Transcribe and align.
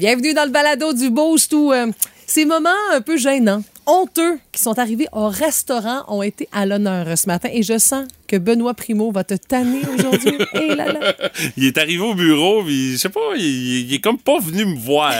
Bienvenue 0.00 0.32
dans 0.32 0.46
le 0.46 0.50
balado 0.50 0.94
du 0.94 1.10
Boost 1.10 1.52
où 1.52 1.74
euh, 1.74 1.88
ces 2.26 2.46
moments 2.46 2.70
un 2.90 3.02
peu 3.02 3.18
gênants, 3.18 3.62
honteux 3.84 4.38
qui 4.50 4.62
sont 4.62 4.78
arrivés 4.78 5.06
au 5.12 5.28
restaurant 5.28 6.04
ont 6.08 6.22
été 6.22 6.48
à 6.52 6.64
l'honneur 6.64 7.18
ce 7.18 7.26
matin 7.26 7.50
et 7.52 7.62
je 7.62 7.76
sens 7.76 8.08
que 8.26 8.36
Benoît 8.36 8.72
Primo 8.72 9.12
va 9.12 9.24
te 9.24 9.34
tanner 9.34 9.82
aujourd'hui. 9.94 10.38
Là 10.74 10.90
là. 10.90 11.14
Il 11.58 11.66
est 11.66 11.76
arrivé 11.76 12.00
au 12.02 12.14
bureau, 12.14 12.64
puis 12.64 12.92
je 12.92 12.96
sais 12.96 13.10
pas, 13.10 13.20
il, 13.36 13.90
il 13.90 13.92
est 13.92 14.00
comme 14.00 14.16
pas 14.16 14.38
venu 14.38 14.64
me 14.64 14.78
voir. 14.78 15.12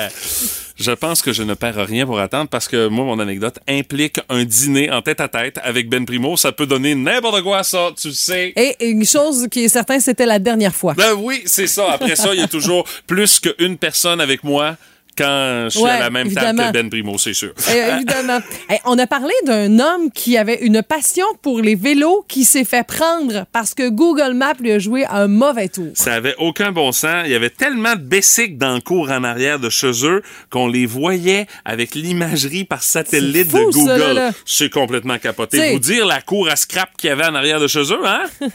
Je 0.80 0.92
pense 0.92 1.20
que 1.20 1.34
je 1.34 1.42
ne 1.42 1.52
perds 1.52 1.86
rien 1.86 2.06
pour 2.06 2.18
attendre 2.20 2.48
parce 2.48 2.66
que 2.66 2.88
moi, 2.88 3.04
mon 3.04 3.18
anecdote 3.18 3.58
implique 3.68 4.18
un 4.30 4.44
dîner 4.44 4.90
en 4.90 5.02
tête 5.02 5.20
à 5.20 5.28
tête 5.28 5.60
avec 5.62 5.90
Ben 5.90 6.06
Primo. 6.06 6.38
Ça 6.38 6.52
peut 6.52 6.64
donner 6.64 6.94
n'importe 6.94 7.42
quoi, 7.42 7.62
ça, 7.62 7.90
tu 8.00 8.08
le 8.08 8.14
sais. 8.14 8.54
Et 8.56 8.88
une 8.88 9.04
chose 9.04 9.46
qui 9.50 9.64
est 9.64 9.68
certaine, 9.68 10.00
c'était 10.00 10.24
la 10.24 10.38
dernière 10.38 10.74
fois. 10.74 10.94
Ben 10.94 11.12
oui, 11.18 11.42
c'est 11.44 11.66
ça. 11.66 11.92
Après 11.92 12.16
ça, 12.16 12.32
il 12.32 12.40
y 12.40 12.42
a 12.42 12.48
toujours 12.48 12.84
plus 13.06 13.40
qu'une 13.40 13.76
personne 13.76 14.22
avec 14.22 14.42
moi 14.42 14.76
quand 15.16 15.64
je 15.64 15.70
suis 15.70 15.80
Ouais, 15.82 15.90
à 15.90 16.00
la 16.00 16.10
même 16.10 16.26
évidemment. 16.26 16.62
table 16.64 16.68
que 16.78 16.82
Ben 16.82 16.90
Primo, 16.90 17.18
c'est 17.18 17.34
sûr. 17.34 17.52
Euh, 17.70 17.96
évidemment. 17.96 18.40
Hey, 18.68 18.78
on 18.84 18.98
a 18.98 19.06
parlé 19.06 19.32
d'un 19.46 19.78
homme 19.78 20.10
qui 20.12 20.36
avait 20.36 20.58
une 20.62 20.82
passion 20.82 21.26
pour 21.42 21.60
les 21.60 21.74
vélos 21.74 22.24
qui 22.28 22.44
s'est 22.44 22.64
fait 22.64 22.84
prendre 22.86 23.44
parce 23.52 23.74
que 23.74 23.88
Google 23.88 24.34
Maps 24.34 24.54
lui 24.60 24.72
a 24.72 24.78
joué 24.78 25.04
un 25.06 25.26
mauvais 25.28 25.68
tour. 25.68 25.88
Ça 25.94 26.14
avait 26.14 26.34
aucun 26.38 26.72
bon 26.72 26.92
sens. 26.92 27.22
Il 27.26 27.30
y 27.32 27.34
avait 27.34 27.50
tellement 27.50 27.94
de 27.94 28.00
basics 28.00 28.56
dans 28.58 28.74
le 28.74 28.80
cours 28.80 29.10
en 29.10 29.24
arrière 29.24 29.58
de 29.58 29.68
chez 29.70 29.92
eux 30.06 30.22
qu'on 30.50 30.68
les 30.68 30.86
voyait 30.86 31.46
avec 31.64 31.94
l'imagerie 31.94 32.64
par 32.64 32.82
satellite 32.82 33.50
fou, 33.50 33.58
de 33.58 33.72
Google. 33.72 34.32
C'est 34.46 34.70
complètement 34.70 35.18
capoté. 35.18 35.58
T'sais- 35.58 35.72
Vous 35.72 35.78
dire 35.78 36.06
la 36.06 36.20
cour 36.20 36.48
à 36.48 36.56
scrap 36.56 36.90
qu'il 36.96 37.08
y 37.08 37.12
avait 37.12 37.24
en 37.26 37.34
arrière 37.34 37.60
de 37.60 37.66
chez 37.66 37.80
eux, 37.92 38.00
hein? 38.06 38.22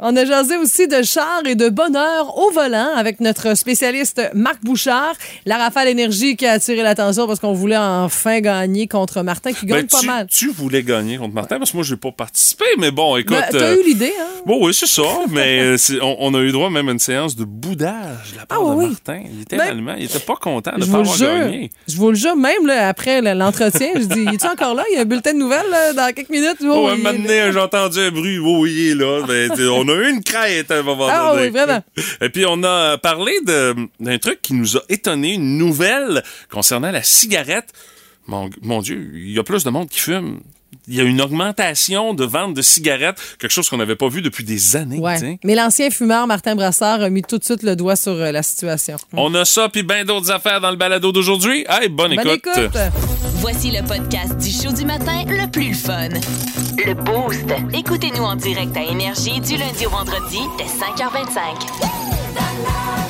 On 0.00 0.16
a 0.16 0.24
jasé 0.24 0.56
aussi 0.56 0.88
de 0.88 1.02
char 1.02 1.42
et 1.46 1.54
de 1.54 1.68
bonheur 1.68 2.36
au 2.38 2.50
volant 2.50 2.94
avec 2.94 3.20
notre 3.20 3.56
spécialiste 3.56 4.22
Marc 4.34 4.62
Bouchard. 4.62 5.14
La 5.44 5.58
Rafale 5.66 5.88
Énergie 5.88 6.36
qui 6.36 6.46
a 6.46 6.52
attiré 6.52 6.82
l'attention 6.82 7.26
parce 7.26 7.40
qu'on 7.40 7.52
voulait 7.52 7.76
enfin 7.76 8.38
gagner 8.40 8.86
contre 8.86 9.22
Martin 9.22 9.52
qui 9.52 9.66
gagne 9.66 9.80
Ben, 9.82 9.86
pas 9.88 9.98
tu, 10.00 10.06
mal. 10.06 10.26
tu 10.30 10.48
voulais 10.50 10.84
gagner 10.84 11.16
contre 11.18 11.34
Martin 11.34 11.58
parce 11.58 11.72
que 11.72 11.76
moi, 11.76 11.84
je 11.84 11.94
n'ai 11.94 11.98
pas 12.00 12.12
participé, 12.12 12.64
mais 12.78 12.92
bon, 12.92 13.16
écoute. 13.16 13.36
Ben, 13.36 13.46
T'as 13.50 13.58
euh, 13.58 13.76
eu 13.80 13.84
l'idée, 13.84 14.12
hein? 14.20 14.42
Bon, 14.46 14.64
oui, 14.64 14.72
c'est 14.72 14.86
ça, 14.86 15.02
mais 15.30 15.60
euh, 15.60 15.76
on, 16.02 16.16
on 16.20 16.34
a 16.34 16.38
eu 16.40 16.52
droit 16.52 16.70
même 16.70 16.88
à 16.88 16.92
une 16.92 17.00
séance 17.00 17.34
de 17.34 17.44
boudage 17.44 18.32
de 18.32 18.36
la 18.38 18.46
part 18.46 18.60
Ah, 18.62 18.70
de 18.70 18.76
oui. 18.76 18.86
Martin. 18.90 19.22
Il 19.34 19.42
était 19.42 19.56
Ben, 19.56 19.66
tellement, 19.66 19.94
il 19.98 20.04
était 20.04 20.20
pas 20.20 20.36
content 20.36 20.72
de 20.76 20.84
ne 20.84 20.90
pas 20.92 20.98
avoir 20.98 21.16
jure. 21.16 21.26
gagné. 21.26 21.70
Je 21.88 21.96
vous 21.96 22.10
le 22.10 22.16
jure, 22.16 22.36
même 22.36 22.64
là, 22.64 22.86
après 22.88 23.20
l'entretien, 23.34 23.88
je 23.96 24.04
dis, 24.04 24.24
es-tu 24.34 24.46
encore 24.46 24.74
là? 24.76 24.84
Il 24.92 24.94
y 24.94 24.98
a 24.98 25.00
un 25.00 25.04
bulletin 25.04 25.32
de 25.34 25.38
nouvelles 25.38 25.68
là, 25.68 25.92
dans 25.94 26.14
quelques 26.14 26.30
minutes. 26.30 26.58
Oh, 26.62 26.86
Oh, 26.88 26.90
est 26.90 27.02
donné, 27.02 27.50
j'ai 27.52 27.58
entendu 27.58 27.98
un 27.98 28.10
bruit. 28.12 28.38
Oh, 28.38 28.58
oui, 28.60 28.72
il 28.76 28.90
est 28.90 28.94
là. 28.94 29.22
Ben, 29.26 29.50
on 29.70 29.88
a 29.88 29.92
eu 29.94 30.10
une 30.10 30.22
crête 30.22 30.70
à 30.70 30.76
un 30.78 30.82
moment 30.82 31.08
Ah 31.10 31.32
donné. 31.32 31.46
oui, 31.46 31.50
vraiment. 31.50 31.82
Et 32.20 32.28
puis, 32.28 32.44
on 32.46 32.62
a 32.62 32.98
parlé 32.98 33.32
d'un 33.98 34.18
truc 34.18 34.40
qui 34.42 34.54
nous 34.54 34.76
a 34.76 34.80
étonné, 34.88 35.34
une 35.34 35.55
nouvelle 35.58 36.22
concernant 36.50 36.90
la 36.90 37.02
cigarette. 37.02 37.72
Mon, 38.26 38.50
mon 38.62 38.82
Dieu, 38.82 39.10
il 39.14 39.32
y 39.32 39.38
a 39.38 39.44
plus 39.44 39.64
de 39.64 39.70
monde 39.70 39.88
qui 39.88 40.00
fume. 40.00 40.40
Il 40.88 40.94
y 40.94 41.00
a 41.00 41.04
une 41.04 41.20
augmentation 41.20 42.14
de 42.14 42.24
vente 42.24 42.54
de 42.54 42.62
cigarettes, 42.62 43.18
quelque 43.38 43.50
chose 43.50 43.68
qu'on 43.68 43.76
n'avait 43.76 43.96
pas 43.96 44.08
vu 44.08 44.22
depuis 44.22 44.44
des 44.44 44.76
années. 44.76 44.98
Ouais. 44.98 45.38
Mais 45.42 45.56
l'ancien 45.56 45.90
fumeur 45.90 46.28
Martin 46.28 46.54
Brassard 46.54 47.02
a 47.02 47.10
mis 47.10 47.22
tout 47.22 47.38
de 47.38 47.44
suite 47.44 47.64
le 47.64 47.74
doigt 47.74 47.96
sur 47.96 48.12
euh, 48.12 48.30
la 48.30 48.42
situation. 48.42 48.96
On 49.12 49.34
a 49.34 49.44
ça, 49.44 49.68
puis 49.68 49.82
bien 49.82 50.04
d'autres 50.04 50.30
affaires 50.30 50.60
dans 50.60 50.70
le 50.70 50.76
balado 50.76 51.10
d'aujourd'hui. 51.10 51.64
Hey, 51.68 51.88
bonne, 51.88 52.14
Bonne 52.14 52.28
écoute. 52.28 52.70
Voici 53.36 53.70
le 53.70 53.86
podcast 53.86 54.36
du 54.38 54.50
show 54.50 54.72
du 54.72 54.84
matin 54.84 55.24
le 55.26 55.50
plus 55.50 55.74
fun. 55.74 56.08
Le 56.84 56.94
Boost. 56.94 57.46
Écoutez-nous 57.74 58.22
en 58.22 58.36
direct 58.36 58.76
à 58.76 58.84
Énergie 58.84 59.40
du 59.40 59.56
lundi 59.56 59.86
au 59.86 59.90
vendredi 59.90 60.38
dès 60.58 60.64
5h25. 60.64 63.05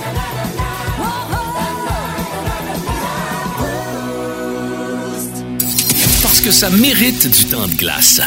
Que 6.47 6.53
ça 6.53 6.71
mérite 6.71 7.27
du 7.27 7.45
temps 7.47 7.67
de 7.67 7.75
glace. 7.75 8.21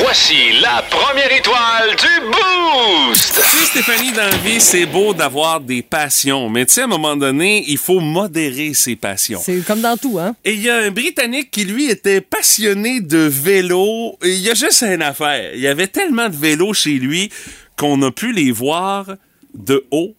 Voici 0.00 0.60
la 0.62 0.80
première 0.88 1.32
étoile 1.32 1.90
du 1.96 2.26
Boost! 2.30 3.34
Tu 3.34 3.56
sais, 3.56 3.64
Stéphanie, 3.64 4.12
dans 4.12 4.28
la 4.30 4.36
vie, 4.36 4.60
c'est 4.60 4.86
beau 4.86 5.12
d'avoir 5.12 5.60
des 5.60 5.82
passions, 5.82 6.48
mais 6.48 6.66
tu 6.66 6.74
sais, 6.74 6.82
à 6.82 6.84
un 6.84 6.86
moment 6.86 7.16
donné, 7.16 7.64
il 7.66 7.78
faut 7.78 7.98
modérer 7.98 8.74
ses 8.74 8.94
passions. 8.94 9.40
C'est 9.42 9.66
comme 9.66 9.80
dans 9.80 9.96
tout, 9.96 10.20
hein? 10.20 10.36
Et 10.44 10.52
il 10.52 10.60
y 10.60 10.70
a 10.70 10.76
un 10.76 10.92
Britannique 10.92 11.50
qui, 11.50 11.64
lui, 11.64 11.90
était 11.90 12.20
passionné 12.20 13.00
de 13.00 13.18
vélo. 13.18 14.16
Et 14.22 14.34
il 14.34 14.40
y 14.40 14.50
a 14.50 14.54
juste 14.54 14.82
une 14.82 15.02
affaire. 15.02 15.50
Il 15.52 15.60
y 15.60 15.66
avait 15.66 15.88
tellement 15.88 16.28
de 16.28 16.36
vélos 16.36 16.74
chez 16.74 16.92
lui 16.92 17.28
qu'on 17.76 18.00
a 18.02 18.12
pu 18.12 18.32
les 18.32 18.52
voir 18.52 19.06
de 19.52 19.84
haut. 19.90 20.14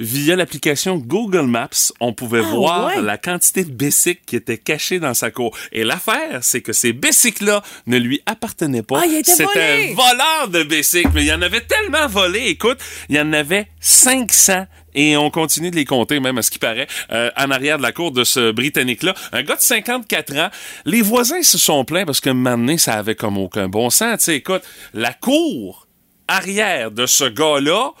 Via 0.00 0.34
l'application 0.34 0.96
Google 0.96 1.42
Maps, 1.46 1.92
on 2.00 2.14
pouvait 2.14 2.40
voir 2.40 2.86
ouais? 2.86 3.02
la 3.02 3.18
quantité 3.18 3.64
de 3.64 3.70
bicycles 3.70 4.22
qui 4.24 4.34
étaient 4.34 4.56
cachés 4.56 4.98
dans 4.98 5.12
sa 5.12 5.30
cour. 5.30 5.54
Et 5.72 5.84
l'affaire, 5.84 6.38
c'est 6.40 6.62
que 6.62 6.72
ces 6.72 6.94
bicycles-là 6.94 7.62
ne 7.86 7.98
lui 7.98 8.22
appartenaient 8.24 8.82
pas. 8.82 9.02
Ah, 9.04 9.22
C'était 9.22 9.44
un 9.44 9.94
voleur 9.94 10.48
de 10.48 10.62
bicycles. 10.62 11.10
Mais 11.12 11.24
il 11.24 11.26
y 11.26 11.32
en 11.34 11.42
avait 11.42 11.60
tellement 11.60 12.06
volé. 12.08 12.46
Écoute, 12.46 12.78
il 13.10 13.16
y 13.16 13.20
en 13.20 13.30
avait 13.34 13.66
500 13.80 14.64
et 14.94 15.18
on 15.18 15.30
continue 15.30 15.70
de 15.70 15.76
les 15.76 15.84
compter, 15.84 16.18
même 16.18 16.38
à 16.38 16.42
ce 16.42 16.50
qui 16.50 16.58
paraît, 16.58 16.86
euh, 17.12 17.30
en 17.36 17.50
arrière 17.50 17.76
de 17.76 17.82
la 17.82 17.92
cour 17.92 18.10
de 18.10 18.24
ce 18.24 18.52
Britannique-là. 18.52 19.14
Un 19.32 19.42
gars 19.42 19.56
de 19.56 19.60
54 19.60 20.34
ans. 20.38 20.48
Les 20.86 21.02
voisins 21.02 21.42
se 21.42 21.58
sont 21.58 21.84
plaints 21.84 22.06
parce 22.06 22.20
que 22.20 22.30
maintenant, 22.30 22.78
ça 22.78 22.94
avait 22.94 23.16
comme 23.16 23.36
aucun 23.36 23.68
bon 23.68 23.90
sens. 23.90 24.20
Tu 24.20 24.24
sais, 24.24 24.36
écoute, 24.36 24.62
la 24.94 25.12
cour 25.12 25.88
arrière 26.26 26.90
de 26.90 27.04
ce 27.04 27.24
gars-là 27.24 27.92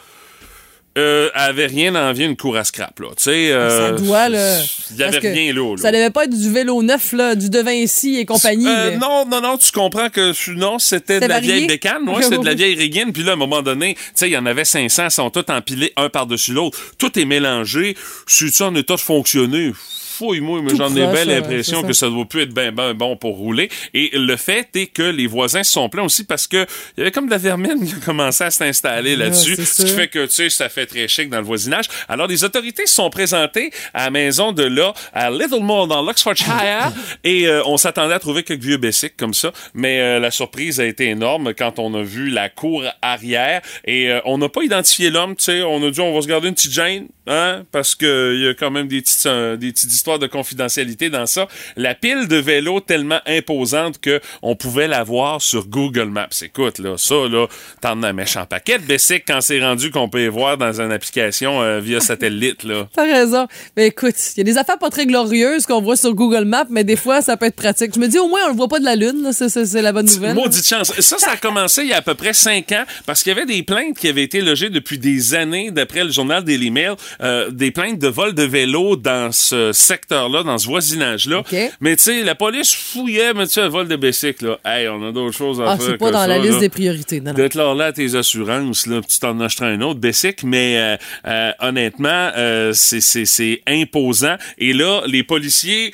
euh, 0.98 1.30
avait 1.34 1.66
rien 1.66 1.94
envie 1.94 2.26
d'une 2.26 2.36
cour 2.36 2.56
à 2.56 2.64
scrap, 2.64 2.98
là. 2.98 3.08
Tu 3.16 3.22
sais, 3.22 3.52
euh, 3.52 3.96
ça 3.96 4.02
doit, 4.02 4.28
là. 4.28 4.60
Il 4.90 4.96
y 4.96 5.02
avait 5.04 5.18
rien 5.18 5.52
là, 5.52 5.76
là. 5.76 5.82
Ça 5.82 5.92
devait 5.92 6.10
pas 6.10 6.24
être 6.24 6.36
du 6.36 6.52
vélo 6.52 6.82
neuf, 6.82 7.12
là, 7.12 7.36
du 7.36 7.48
De 7.48 7.60
Vinci 7.60 8.18
et 8.18 8.24
compagnie. 8.24 8.66
Euh, 8.66 8.96
non, 8.96 9.24
non, 9.24 9.40
non, 9.40 9.56
tu 9.56 9.70
comprends 9.70 10.08
que 10.08 10.32
non, 10.54 10.80
c'était 10.80 11.20
de 11.20 11.26
la 11.26 11.34
varié? 11.34 11.52
vieille 11.52 11.66
bécane, 11.68 12.08
ouais, 12.08 12.22
c'était 12.22 12.38
de 12.38 12.44
la 12.44 12.54
vieille 12.56 12.74
régine, 12.74 13.12
puis 13.12 13.22
là, 13.22 13.30
à 13.30 13.34
un 13.34 13.36
moment 13.36 13.62
donné, 13.62 13.94
tu 13.94 14.00
sais, 14.14 14.28
il 14.28 14.32
y 14.32 14.36
en 14.36 14.46
avait 14.46 14.64
500, 14.64 15.04
ils 15.04 15.10
sont 15.12 15.30
tous 15.30 15.44
empilés 15.48 15.92
un 15.96 16.08
par-dessus 16.08 16.52
l'autre. 16.52 16.78
Tout 16.98 17.16
est 17.18 17.24
mélangé. 17.24 17.96
C'est-tu 18.26 18.62
en 18.62 18.74
état 18.74 18.96
de 18.96 19.00
fonctionner? 19.00 19.72
Fouille-moi, 20.20 20.60
mais 20.62 20.76
j'en 20.76 20.94
ai 20.94 21.06
bien 21.06 21.24
l'impression 21.24 21.82
que 21.82 21.94
ça 21.94 22.06
doit 22.10 22.26
plus 22.26 22.42
être 22.42 22.52
bien 22.52 22.72
ben 22.72 22.92
bon 22.92 23.16
pour 23.16 23.38
rouler. 23.38 23.70
Et 23.94 24.10
le 24.12 24.36
fait 24.36 24.68
est 24.74 24.88
que 24.88 25.02
les 25.02 25.26
voisins 25.26 25.62
se 25.62 25.72
sont 25.72 25.88
plaints 25.88 26.02
aussi 26.02 26.24
parce 26.24 26.46
que 26.46 26.66
il 26.96 26.98
y 26.98 27.00
avait 27.00 27.10
comme 27.10 27.24
de 27.24 27.30
la 27.30 27.38
vermine 27.38 27.86
qui 27.86 27.94
a 27.94 28.04
commencé 28.04 28.44
à 28.44 28.50
s'installer 28.50 29.16
là-dessus. 29.16 29.56
ce 29.56 29.82
qui 29.82 29.88
fait 29.88 30.08
que, 30.08 30.26
tu 30.26 30.34
sais, 30.34 30.50
ça 30.50 30.68
fait 30.68 30.84
très 30.84 31.08
chic 31.08 31.30
dans 31.30 31.38
le 31.38 31.44
voisinage. 31.44 31.86
Alors, 32.06 32.26
les 32.26 32.44
autorités 32.44 32.84
se 32.84 32.96
sont 32.96 33.08
présentées 33.08 33.70
à 33.94 34.04
la 34.04 34.10
maison 34.10 34.52
de 34.52 34.62
là, 34.62 34.92
à 35.14 35.30
Littlemore, 35.30 35.86
dans 35.86 36.02
l'Oxfordshire, 36.02 36.92
et 37.24 37.48
euh, 37.48 37.62
on 37.64 37.78
s'attendait 37.78 38.12
à 38.12 38.18
trouver 38.18 38.42
quelques 38.42 38.60
vieux 38.60 38.76
bessics 38.76 39.16
comme 39.16 39.32
ça, 39.32 39.52
mais 39.72 40.00
euh, 40.00 40.18
la 40.18 40.30
surprise 40.30 40.80
a 40.80 40.84
été 40.84 41.06
énorme 41.06 41.54
quand 41.54 41.78
on 41.78 41.94
a 41.94 42.02
vu 42.02 42.28
la 42.28 42.50
cour 42.50 42.84
arrière, 43.00 43.62
et 43.86 44.10
euh, 44.10 44.20
on 44.26 44.36
n'a 44.36 44.50
pas 44.50 44.64
identifié 44.64 45.08
l'homme, 45.08 45.34
tu 45.34 45.44
sais, 45.44 45.62
on 45.62 45.82
a 45.82 45.90
dit 45.90 46.00
on 46.00 46.14
va 46.14 46.20
se 46.20 46.28
garder 46.28 46.48
une 46.48 46.54
petite 46.54 46.72
gêne, 46.72 47.08
hein, 47.26 47.64
parce 47.72 47.94
que 47.94 48.34
il 48.34 48.44
y 48.44 48.48
a 48.48 48.54
quand 48.54 48.70
même 48.70 48.88
des 48.88 49.00
petites, 49.00 49.26
euh, 49.26 49.56
des 49.56 49.72
petites 49.72 49.92
histoires 49.92 50.09
de 50.18 50.26
confidentialité 50.26 51.10
dans 51.10 51.26
ça. 51.26 51.46
La 51.76 51.94
pile 51.94 52.28
de 52.28 52.36
vélos 52.36 52.80
tellement 52.80 53.20
imposante 53.26 54.00
que 54.00 54.20
on 54.42 54.56
pouvait 54.56 54.88
la 54.88 55.02
voir 55.04 55.40
sur 55.42 55.66
Google 55.66 56.06
Maps. 56.08 56.28
Écoute, 56.42 56.78
là, 56.78 56.96
ça, 56.96 57.14
là, 57.28 57.46
t'en 57.80 58.02
as 58.02 58.08
un 58.08 58.12
méchant 58.12 58.46
paquet 58.46 58.78
de 58.78 58.84
bessics 58.84 59.24
quand 59.26 59.40
c'est 59.40 59.60
rendu 59.60 59.90
qu'on 59.90 60.08
peut 60.08 60.18
les 60.18 60.28
voir 60.28 60.56
dans 60.58 60.80
une 60.80 60.92
application 60.92 61.60
euh, 61.62 61.80
via 61.80 62.00
satellite, 62.00 62.64
là. 62.64 62.88
T'as 62.94 63.04
raison. 63.04 63.46
Mais 63.76 63.88
écoute, 63.88 64.14
il 64.36 64.38
y 64.38 64.40
a 64.40 64.44
des 64.44 64.58
affaires 64.58 64.78
pas 64.78 64.90
très 64.90 65.06
glorieuses 65.06 65.66
qu'on 65.66 65.80
voit 65.80 65.96
sur 65.96 66.14
Google 66.14 66.44
Maps, 66.44 66.66
mais 66.70 66.84
des 66.84 66.96
fois, 66.96 67.22
ça 67.22 67.36
peut 67.36 67.46
être 67.46 67.56
pratique. 67.56 67.92
Je 67.94 68.00
me 68.00 68.08
dis, 68.08 68.18
au 68.18 68.28
moins, 68.28 68.40
on 68.46 68.50
le 68.50 68.56
voit 68.56 68.68
pas 68.68 68.78
de 68.80 68.84
la 68.84 68.96
Lune. 68.96 69.22
là. 69.22 69.32
C'est- 69.32 69.48
C'est 69.48 69.66
c'est 69.66 69.82
la 69.82 69.92
bonne 69.92 70.06
nouvelle. 70.06 70.34
Maudite 70.34 70.66
chance. 70.66 70.92
Ça, 71.00 71.18
ça 71.18 71.32
a 71.32 71.36
commencé 71.36 71.82
il 71.82 71.88
y 71.88 71.92
a 71.92 71.96
à 71.98 72.02
peu 72.02 72.14
près 72.14 72.32
cinq 72.32 72.72
ans 72.72 72.84
parce 73.06 73.22
qu'il 73.22 73.30
y 73.34 73.36
avait 73.36 73.46
des 73.46 73.62
plaintes 73.62 73.96
qui 73.98 74.08
avaient 74.08 74.22
été 74.22 74.40
logées 74.40 74.70
depuis 74.70 74.98
des 74.98 75.34
années, 75.34 75.70
d'après 75.70 76.04
le 76.04 76.10
journal 76.10 76.44
Daily 76.44 76.70
Mail, 76.70 76.94
euh, 77.20 77.50
des 77.50 77.70
plaintes 77.70 77.98
de 77.98 78.08
vol 78.08 78.34
de 78.34 78.42
vélo 78.42 78.96
dans 78.96 79.32
ce 79.32 79.72
secteur 79.72 79.99
secteur-là, 80.00 80.42
dans 80.42 80.58
ce 80.58 80.66
voisinage-là. 80.66 81.42
Mais 81.80 81.96
tu 81.96 82.04
sais, 82.04 82.22
la 82.22 82.34
police 82.34 82.74
fouillait, 82.74 83.34
mais 83.34 83.46
tu 83.46 83.54
sais, 83.54 83.60
un 83.60 83.68
vol 83.68 83.86
de 83.88 83.96
bicycle, 83.96 84.46
là. 84.46 84.58
Hey, 84.64 84.88
on 84.88 85.06
a 85.06 85.12
d'autres 85.12 85.36
choses 85.36 85.60
à 85.60 85.72
Ah, 85.72 85.76
faire. 85.76 85.86
c'est 85.86 85.96
pas 85.98 86.08
que 86.08 86.12
dans 86.12 86.26
la 86.26 86.38
liste 86.38 86.54
là. 86.54 86.60
des 86.60 86.68
priorités. 86.68 87.20
Non, 87.20 87.30
non. 87.32 87.36
D'être 87.36 87.54
là, 87.54 87.92
tes 87.92 88.14
assurances, 88.14 88.86
là, 88.86 89.00
tu 89.06 89.18
t'en 89.18 89.38
achèteras 89.40 89.68
un 89.68 89.80
autre, 89.82 90.00
Bessic, 90.00 90.42
mais 90.42 90.76
euh, 90.78 90.96
euh, 91.26 91.52
honnêtement, 91.60 92.30
euh, 92.36 92.72
c'est- 92.72 93.00
c'est 93.00 93.26
c'est 93.26 93.62
imposant. 93.66 94.36
Et 94.58 94.72
là, 94.72 95.02
les 95.06 95.22
policiers 95.22 95.92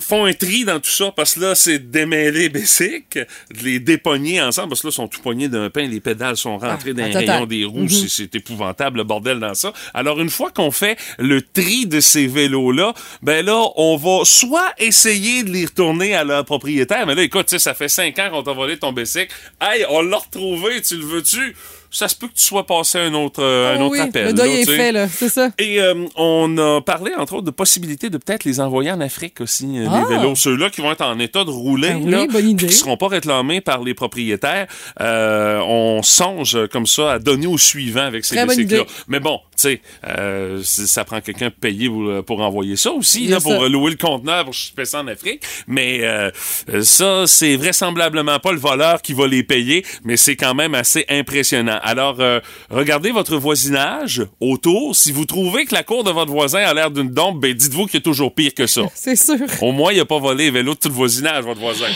font 0.00 0.24
un 0.26 0.32
tri 0.32 0.64
dans 0.64 0.78
tout 0.78 0.90
ça, 0.90 1.12
parce 1.14 1.34
que 1.34 1.40
là, 1.40 1.54
c'est 1.54 1.78
démêler 1.90 2.48
Bessic, 2.48 3.14
de 3.16 3.26
les 3.64 3.80
dépogner 3.80 4.40
ensemble, 4.40 4.68
parce 4.68 4.80
que 4.82 4.86
là, 4.86 4.90
ils 4.92 4.94
sont 4.94 5.08
tout 5.08 5.20
pognés 5.20 5.48
d'un 5.48 5.70
pain, 5.70 5.86
les 5.88 6.00
pédales 6.00 6.36
sont 6.36 6.56
rentrées 6.58 6.90
Ah, 6.90 6.92
dans 6.94 7.04
les 7.06 7.12
rayons 7.32 7.46
des 7.46 7.64
roues, 7.64 7.88
c'est- 7.88 8.08
c'est 8.08 8.34
épouvantable, 8.36 8.98
le 8.98 9.04
bordel 9.04 9.40
dans 9.40 9.54
ça. 9.54 9.72
Alors, 9.94 10.20
une 10.20 10.30
fois 10.30 10.50
qu'on 10.50 10.70
fait 10.70 10.96
le 11.18 11.42
tri 11.42 11.86
de 11.86 12.00
ces 12.00 12.26
vélos-là, 12.26 12.94
ben 13.22 13.44
là, 13.44 13.62
on 13.76 13.96
va 13.96 14.24
soit 14.24 14.72
essayer 14.78 15.42
de 15.42 15.50
les 15.50 15.64
retourner 15.66 16.14
à 16.14 16.22
leur 16.24 16.44
propriétaire, 16.44 17.06
mais 17.06 17.14
là, 17.14 17.22
écoute, 17.22 17.46
tu 17.46 17.50
sais, 17.50 17.58
ça 17.58 17.74
fait 17.74 17.88
cinq 17.88 18.18
ans 18.18 18.30
qu'on 18.30 18.42
t'a 18.42 18.52
volé 18.52 18.76
ton 18.78 18.92
Bessic. 18.92 19.28
Hey, 19.60 19.84
on 19.88 20.02
l'a 20.02 20.18
retrouvé, 20.18 20.80
tu 20.80 20.96
le 20.96 21.04
veux-tu? 21.04 21.56
Ça 21.90 22.06
se 22.06 22.14
peut 22.14 22.28
que 22.28 22.34
tu 22.34 22.42
sois 22.44 22.66
passé 22.66 22.98
un 22.98 23.14
autre, 23.14 23.42
euh, 23.42 23.74
un 23.76 23.80
Oh 23.80 23.84
autre 23.86 23.92
oui, 23.92 24.00
appel. 24.00 24.26
le 24.26 24.32
deuil 24.34 24.52
là, 24.52 24.58
est 24.60 24.64
fait, 24.66 24.92
là. 24.92 25.08
C'est 25.08 25.28
ça. 25.30 25.50
Et 25.58 25.80
euh, 25.80 25.94
on 26.16 26.56
a 26.58 26.80
parlé, 26.82 27.12
entre 27.16 27.34
autres, 27.34 27.46
de 27.46 27.50
possibilités 27.50 28.10
de 28.10 28.18
peut-être 28.18 28.44
les 28.44 28.60
envoyer 28.60 28.90
en 28.90 29.00
Afrique 29.00 29.40
aussi, 29.40 29.78
euh, 29.78 29.86
Ah! 29.90 30.04
les 30.08 30.16
vélos. 30.16 30.34
Ceux-là 30.34 30.68
qui 30.70 30.82
vont 30.82 30.92
être 30.92 31.04
en 31.04 31.18
état 31.18 31.44
de 31.44 31.50
rouler, 31.50 31.90
Ah 31.92 31.98
oui, 31.98 32.10
là, 32.10 32.26
bonne 32.30 32.50
idée. 32.50 32.66
qui 32.66 32.72
seront 32.74 32.96
pas 32.98 33.08
réclamés 33.08 33.60
par 33.62 33.82
les 33.82 33.94
propriétaires. 33.94 34.66
Euh, 35.00 35.60
on 35.66 36.02
songe 36.02 36.58
comme 36.70 36.86
ça 36.86 37.12
à 37.12 37.18
donner 37.18 37.46
au 37.46 37.56
suivant 37.58 38.02
avec 38.04 38.24
ces 38.24 38.44
bicycles-là. 38.44 38.84
Mais 39.08 39.20
bon, 39.20 39.40
sais, 39.62 39.80
euh, 40.06 40.60
ça 40.62 41.04
prend 41.04 41.20
quelqu'un 41.20 41.50
payé 41.50 41.88
pour, 41.88 42.02
euh, 42.08 42.22
pour 42.22 42.40
envoyer 42.40 42.76
ça 42.76 42.92
aussi, 42.92 43.26
là, 43.26 43.40
pour 43.40 43.52
ça. 43.52 43.68
louer 43.68 43.90
le 43.92 43.96
conteneur 43.96 44.44
pour 44.44 44.54
shipper 44.54 44.84
ça 44.84 45.00
en 45.00 45.06
Afrique. 45.06 45.42
Mais 45.66 46.00
euh, 46.02 46.30
euh, 46.72 46.82
ça, 46.82 47.26
c'est 47.26 47.56
vraisemblablement 47.56 48.38
pas 48.38 48.52
le 48.52 48.58
voleur 48.58 49.02
qui 49.02 49.12
va 49.14 49.26
les 49.26 49.42
payer, 49.42 49.84
mais 50.04 50.16
c'est 50.16 50.36
quand 50.36 50.54
même 50.54 50.74
assez 50.74 51.04
impressionnant. 51.08 51.78
Alors, 51.82 52.16
euh, 52.20 52.40
regardez 52.70 53.10
votre 53.10 53.36
voisinage 53.36 54.22
autour. 54.40 54.94
Si 54.96 55.12
vous 55.12 55.24
trouvez 55.24 55.64
que 55.64 55.74
la 55.74 55.82
cour 55.82 56.04
de 56.04 56.10
votre 56.10 56.32
voisin 56.32 56.60
a 56.60 56.74
l'air 56.74 56.90
d'une 56.90 57.10
dombe, 57.10 57.40
ben 57.40 57.52
dites-vous 57.54 57.86
qu'il 57.86 57.94
y 57.94 57.98
a 57.98 58.00
toujours 58.02 58.34
pire 58.34 58.54
que 58.54 58.66
ça. 58.66 58.82
C'est 58.94 59.16
sûr. 59.16 59.46
Au 59.60 59.72
moins, 59.72 59.92
il 59.92 60.00
a 60.00 60.04
pas 60.04 60.18
volé 60.18 60.44
les 60.44 60.50
vélos 60.50 60.74
de 60.74 60.78
tout 60.78 60.88
le 60.88 60.94
voisinage, 60.94 61.44
votre 61.44 61.60
voisin. 61.60 61.86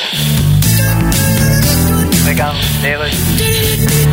Regarde, 2.27 2.57
les 2.83 2.97
rues. 2.97 4.12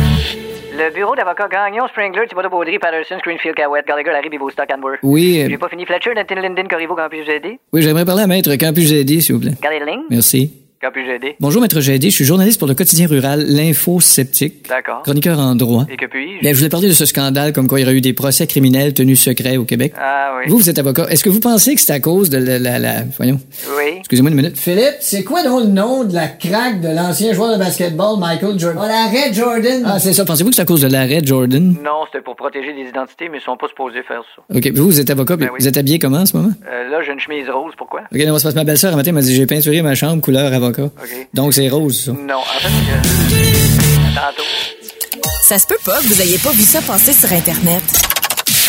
Le 0.80 0.90
bureau 0.94 1.14
d'avocat 1.14 1.46
Gagnon, 1.46 1.86
Springler, 1.88 2.26
Thibodeau 2.26 2.48
Baudry, 2.48 2.78
Patterson, 2.78 3.18
Screenfield, 3.18 3.54
Cowett, 3.54 3.86
Gallagher, 3.86 4.12
Larry, 4.12 4.30
Bivo, 4.30 4.48
Stock, 4.48 4.66
and 4.74 4.80
Worth. 4.82 5.00
Oui, 5.02 5.42
euh, 5.42 5.48
J'ai 5.50 5.58
pas 5.58 5.68
fini. 5.68 5.84
Fletcher, 5.84 6.14
Nathan, 6.14 6.36
Linden, 6.36 6.68
Corriveau, 6.68 6.94
quand 6.96 7.06
puis-je 7.10 7.24
vous 7.26 7.30
aider? 7.36 7.58
oui, 7.74 7.82
j'aimerais 7.82 8.06
parler 8.06 8.22
à 8.22 8.26
Maître 8.26 8.50
Quand 8.58 8.72
puis-je 8.72 8.94
aider, 8.94 9.20
s'il 9.20 9.34
vous 9.34 9.42
plaît? 9.42 9.52
Gardez 9.60 9.78
la 9.78 9.84
ligne. 9.84 10.04
Merci. 10.08 10.59
Quand 10.82 10.90
puis-je 10.92 11.10
aider? 11.10 11.36
Bonjour, 11.40 11.60
Maître 11.60 11.78
Gédé. 11.82 12.08
Je 12.08 12.14
suis 12.14 12.24
journaliste 12.24 12.58
pour 12.58 12.66
le 12.66 12.72
quotidien 12.74 13.06
rural 13.06 13.44
L'Info 13.46 14.00
Sceptique. 14.00 14.66
D'accord. 14.66 15.02
Chroniqueur 15.02 15.38
en 15.38 15.54
droit. 15.54 15.84
Et 15.92 15.98
que 15.98 16.06
puis-je? 16.06 16.40
Bien, 16.40 16.52
je 16.52 16.56
voulais 16.56 16.70
parler 16.70 16.88
de 16.88 16.94
ce 16.94 17.04
scandale 17.04 17.52
comme 17.52 17.66
quoi 17.68 17.78
il 17.80 17.82
y 17.82 17.84
aurait 17.84 17.96
eu 17.96 18.00
des 18.00 18.14
procès 18.14 18.46
criminels 18.46 18.94
tenus 18.94 19.20
secrets 19.20 19.58
au 19.58 19.66
Québec. 19.66 19.92
Ah 20.00 20.38
oui. 20.38 20.48
Vous, 20.50 20.56
vous 20.56 20.70
êtes 20.70 20.78
avocat. 20.78 21.06
Est-ce 21.10 21.22
que 21.22 21.28
vous 21.28 21.40
pensez 21.40 21.74
que 21.74 21.82
c'est 21.82 21.92
à 21.92 22.00
cause 22.00 22.30
de 22.30 22.38
la... 22.38 22.58
la, 22.58 22.78
la- 22.78 23.02
voyons. 23.14 23.38
Oui. 23.76 23.96
Excusez-moi 23.98 24.30
une 24.30 24.38
minute. 24.38 24.56
Philippe, 24.56 24.96
c'est 25.00 25.22
quoi 25.22 25.42
donc 25.44 25.64
le 25.64 25.68
nom 25.68 26.04
de 26.04 26.14
la 26.14 26.28
craque 26.28 26.80
de 26.80 26.88
l'ancien 26.88 27.34
joueur 27.34 27.52
de 27.52 27.58
basketball 27.58 28.18
Michael 28.18 28.58
Jordan? 28.58 28.82
Oh, 28.82 28.88
l'arrêt 28.88 29.34
Jordan! 29.34 29.82
Ah, 29.84 29.98
c'est 29.98 30.14
ça. 30.14 30.24
Pensez-vous 30.24 30.48
que 30.48 30.56
c'est 30.56 30.62
à 30.62 30.64
cause 30.64 30.80
de 30.80 30.88
l'arrêt 30.88 31.20
Jordan? 31.22 31.74
Non, 31.84 32.06
c'était 32.10 32.24
pour 32.24 32.36
protéger 32.36 32.72
des 32.72 32.88
identités, 32.88 33.28
mais 33.30 33.36
ils 33.36 33.44
sont 33.44 33.58
pas 33.58 33.68
supposés 33.68 34.02
faire 34.02 34.22
ça. 34.34 34.42
OK. 34.56 34.66
Vous, 34.74 34.86
vous 34.86 34.98
êtes 34.98 35.10
avocat. 35.10 35.36
Ben 35.36 35.50
oui. 35.52 35.58
Vous 35.60 35.68
êtes 35.68 35.76
habillé 35.76 35.98
comment 35.98 36.20
en 36.20 36.26
ce 36.26 36.34
moment? 36.38 36.54
Euh, 36.72 36.88
là, 36.88 37.02
j'ai 37.04 37.12
une 37.12 37.20
chemise 37.20 37.50
rose, 37.50 37.74
pourquoi? 37.76 38.00
OK, 38.10 38.18
non, 38.24 38.38
c'est 38.38 38.44
parce 38.44 38.54
que 38.54 38.58
ma 38.60 38.64
belle-sœur, 38.64 38.94
un 38.94 38.96
matin, 38.96 39.12
m'a 39.12 39.20
dit 39.20 39.34
j'ai 39.34 39.44
peinturé 39.44 39.82
ma 39.82 39.94
chambre 39.94 40.22
couleur 40.22 40.50
avocat. 40.50 40.69
Donc, 41.34 41.54
c'est 41.54 41.68
rose, 41.68 42.04
ça. 42.06 42.12
Non, 42.12 42.38
en 42.38 42.60
fait, 42.60 42.68
euh, 42.68 44.14
tantôt. 44.14 44.48
Ça 45.44 45.58
se 45.58 45.66
peut 45.66 45.78
pas 45.84 45.98
que 46.00 46.06
vous 46.06 46.20
ayez 46.22 46.38
pas 46.38 46.52
vu 46.52 46.62
ça 46.62 46.80
passer 46.80 47.12
sur 47.12 47.32
Internet. 47.32 47.82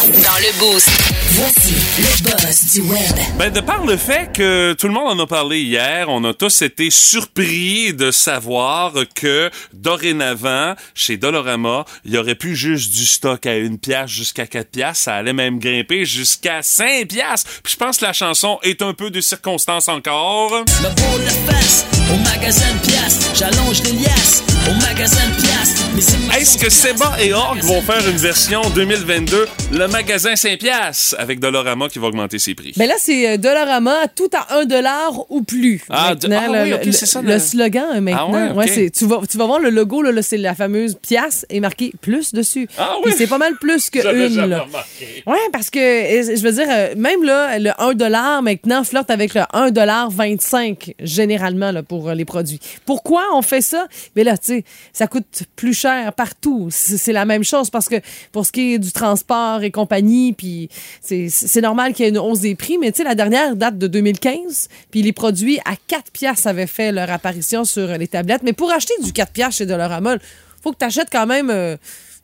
Dans 0.02 0.40
le 0.40 0.60
boost, 0.60 0.90
Voici 1.32 1.74
le 1.98 2.24
buzz 2.24 2.74
du 2.74 2.82
web. 2.82 3.16
Ben, 3.38 3.52
de 3.52 3.60
par 3.62 3.86
le 3.86 3.98
fait 3.98 4.32
que 4.34 4.74
tout 4.74 4.88
le 4.88 4.94
monde 4.94 5.20
en 5.20 5.24
a 5.24 5.28
parlé 5.28 5.62
hier, 5.62 6.08
on 6.10 6.24
a 6.24 6.34
tous 6.34 6.62
été 6.62 6.90
surpris 6.90 7.94
de 7.94 8.12
savoir 8.12 8.94
que 9.16 9.50
dorénavant, 9.74 10.76
chez 10.94 11.18
Dolorama, 11.18 11.86
il 12.06 12.14
y 12.14 12.18
aurait 12.18 12.36
plus 12.36 12.56
juste 12.56 12.94
du 12.94 13.06
stock 13.06 13.46
à 13.46 13.58
une 13.58 13.78
pièce 13.78 14.10
jusqu'à 14.10 14.48
quatre 14.48 14.72
piastres. 14.72 15.04
Ça 15.04 15.16
allait 15.16 15.34
même 15.34 15.60
grimper 15.60 16.06
jusqu'à 16.06 16.62
cinq 16.62 17.08
piastres. 17.08 17.50
Puis 17.64 17.74
je 17.74 17.78
pense 17.78 17.98
que 17.98 18.06
la 18.06 18.14
chanson 18.14 18.60
est 18.64 18.82
un 18.82 18.94
peu 18.94 19.10
de 19.10 19.22
circonstance 19.22 19.88
encore. 19.88 20.52
Me 20.52 20.96
bourre 20.96 21.20
la 21.26 21.54
face 21.54 21.86
au 22.12 22.18
magasin 22.18 22.74
de 22.74 22.88
piastres. 22.88 23.32
J'allonge 23.36 23.84
les 23.84 23.94
liasses 23.94 24.51
au 24.70 24.74
magasin 24.82 25.22
de 25.30 25.42
piastres. 25.42 26.38
Est-ce 26.40 26.58
que 26.58 26.70
Seba 26.70 27.16
et 27.22 27.34
Org 27.34 27.60
vont 27.64 27.82
faire 27.82 28.08
une 28.08 28.16
version 28.18 28.62
2022, 28.74 29.46
le 29.74 29.88
magasin 29.88 30.36
Saint-Piastres, 30.36 31.16
avec 31.20 31.40
Dolorama 31.40 31.90
qui 31.90 32.00
va 32.00 32.08
augmenter 32.08 32.40
ses 32.40 32.56
prix? 32.56 32.74
Mais 32.78 32.88
là, 32.88 32.94
c'est 32.98 33.28
euh, 33.30 33.38
Dollarama, 33.38 34.08
tout 34.16 34.30
à 34.34 34.56
1 34.60 34.66
dollar 34.66 35.12
ou 35.30 35.42
plus. 35.44 35.82
Ah, 35.90 36.16
de- 36.16 36.32
ah 36.32 36.48
le, 36.48 36.64
oui, 36.64 36.74
ok, 36.74 36.86
le- 36.86 36.92
c'est 36.92 37.06
ça, 37.06 37.22
le 37.22 37.28
le- 37.34 37.40
slogan 37.40 37.86
euh, 37.96 38.02
maintenant. 38.02 38.50
Ah 38.52 38.54
ouais, 38.54 38.68
c'est, 38.68 38.90
tu, 38.92 39.06
vas, 39.06 39.22
tu 39.30 39.38
vas 39.38 39.46
voir 39.46 39.60
le 39.60 39.70
logo, 39.70 40.02
là, 40.02 40.12
là, 40.12 40.22
c'est 40.22 40.38
la 40.38 40.56
fameuse 40.56 40.96
pièce 40.96 41.46
et 41.50 41.60
marqué 41.60 41.92
plus 42.02 42.34
dessus. 42.34 42.68
Ah 42.78 42.96
oui? 43.06 43.14
c'est 43.18 43.28
pas 43.28 43.38
mal 43.38 43.56
plus 43.60 43.90
que 43.90 44.00
une. 44.00 44.36
là. 44.48 44.62
remarqué. 44.62 45.24
Ouais, 45.28 45.38
parce 45.52 45.70
que, 45.70 45.80
euh, 45.80 46.36
je 46.36 46.42
veux 46.42 46.52
dire, 46.54 46.68
même 46.98 47.24
là, 47.24 47.60
le 47.60 47.72
1 47.80 47.94
dollar 47.94 48.42
maintenant 48.42 48.84
flirte 48.84 49.12
avec 49.12 49.34
le 49.34 49.42
1 49.54 49.72
dollar 49.72 50.10
25 50.10 50.94
généralement 51.00 51.72
là, 51.72 51.84
pour 51.84 52.12
les 52.12 52.26
produits. 52.26 52.60
Pourquoi 52.86 53.24
on 53.34 53.42
fait 53.42 53.62
ça? 53.62 53.88
Mais 54.16 54.24
là, 54.24 54.38
tu 54.38 54.51
ça 54.94 55.08
coûte 55.08 55.44
plus 55.56 55.74
cher 55.74 56.14
partout. 56.14 56.70
C'est 56.72 57.14
la 57.14 57.26
même 57.26 57.44
chose 57.44 57.70
parce 57.70 57.88
que 57.90 57.96
pour 58.32 58.46
ce 58.46 58.52
qui 58.52 58.74
est 58.74 58.80
du 58.80 58.92
transport 58.92 59.64
et 59.64 59.72
compagnie, 59.72 60.34
puis 60.34 60.70
c'est 61.02 61.30
c'est 61.30 61.62
normal 61.62 61.94
qu'il 61.94 62.06
y 62.06 62.08
ait 62.08 62.12
une 62.12 62.18
hausse 62.18 62.42
des 62.42 62.56
prix, 62.56 62.78
mais 62.78 62.92
tu 62.92 62.98
sais, 62.98 63.04
la 63.04 63.16
dernière 63.16 63.56
date 63.56 63.78
de 63.78 63.88
2015, 63.88 64.70
puis 64.90 65.02
les 65.02 65.14
produits 65.14 65.60
à 65.66 65.76
4 65.88 66.12
piastres 66.12 66.48
avaient 66.48 66.68
fait 66.68 66.92
leur 66.92 67.10
apparition 67.10 67.64
sur 67.66 67.88
les 67.98 68.08
tablettes. 68.08 68.44
Mais 68.44 68.54
pour 68.54 68.72
acheter 68.72 68.94
du 69.04 69.14
4 69.14 69.32
piastres 69.32 69.58
chez 69.60 69.66
Dollarama, 69.66 70.18
faut 70.62 70.72
que 70.72 70.78
tu 70.78 70.86
achètes 70.86 71.10
quand 71.12 71.26
même 71.26 71.50
euh, 71.50 71.76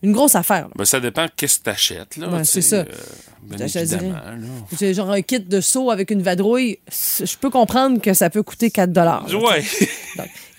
une 0.03 0.11
grosse 0.11 0.35
affaire. 0.35 0.67
Ben, 0.75 0.85
ça 0.85 0.99
dépend 0.99 1.25
qu'est-ce 1.35 1.59
que 1.59 1.63
t'achètes, 1.63 2.09
tu 2.11 2.21
c'est 2.43 2.61
ça. 2.61 2.77
euh, 2.77 2.85
ben 3.43 3.57
là. 3.57 4.93
Genre 4.93 5.09
un 5.11 5.21
kit 5.21 5.39
de 5.39 5.61
seau 5.61 5.89
avec 5.89 6.11
une 6.11 6.21
vadrouille. 6.21 6.79
Je 7.19 7.35
peux 7.37 7.49
comprendre 7.49 8.01
que 8.01 8.13
ça 8.13 8.29
peut 8.29 8.43
coûter 8.43 8.69
4 8.71 8.91
dollars. 8.91 9.25
Ouais. 9.33 9.63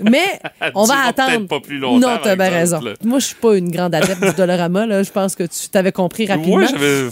Mais 0.00 0.40
on 0.74 0.84
va 0.84 1.00
attendre. 1.06 1.46
pas 1.46 1.60
plus 1.60 1.78
longtemps, 1.78 2.08
Non, 2.14 2.18
t'as 2.22 2.36
bien 2.36 2.48
raison. 2.48 2.80
là. 2.80 2.94
Moi, 3.04 3.18
je 3.18 3.26
suis 3.26 3.34
pas 3.36 3.56
une 3.56 3.70
grande 3.70 3.94
adepte 3.94 4.24
du 4.24 4.32
Dollarama. 4.32 4.86
Là. 4.86 5.02
Je 5.02 5.10
pense 5.10 5.34
que 5.34 5.44
tu 5.44 5.68
t'avais 5.68 5.92
compris 5.92 6.26
rapidement. 6.26 6.56
Ouais, 6.56 6.66
j'avais 6.68 7.04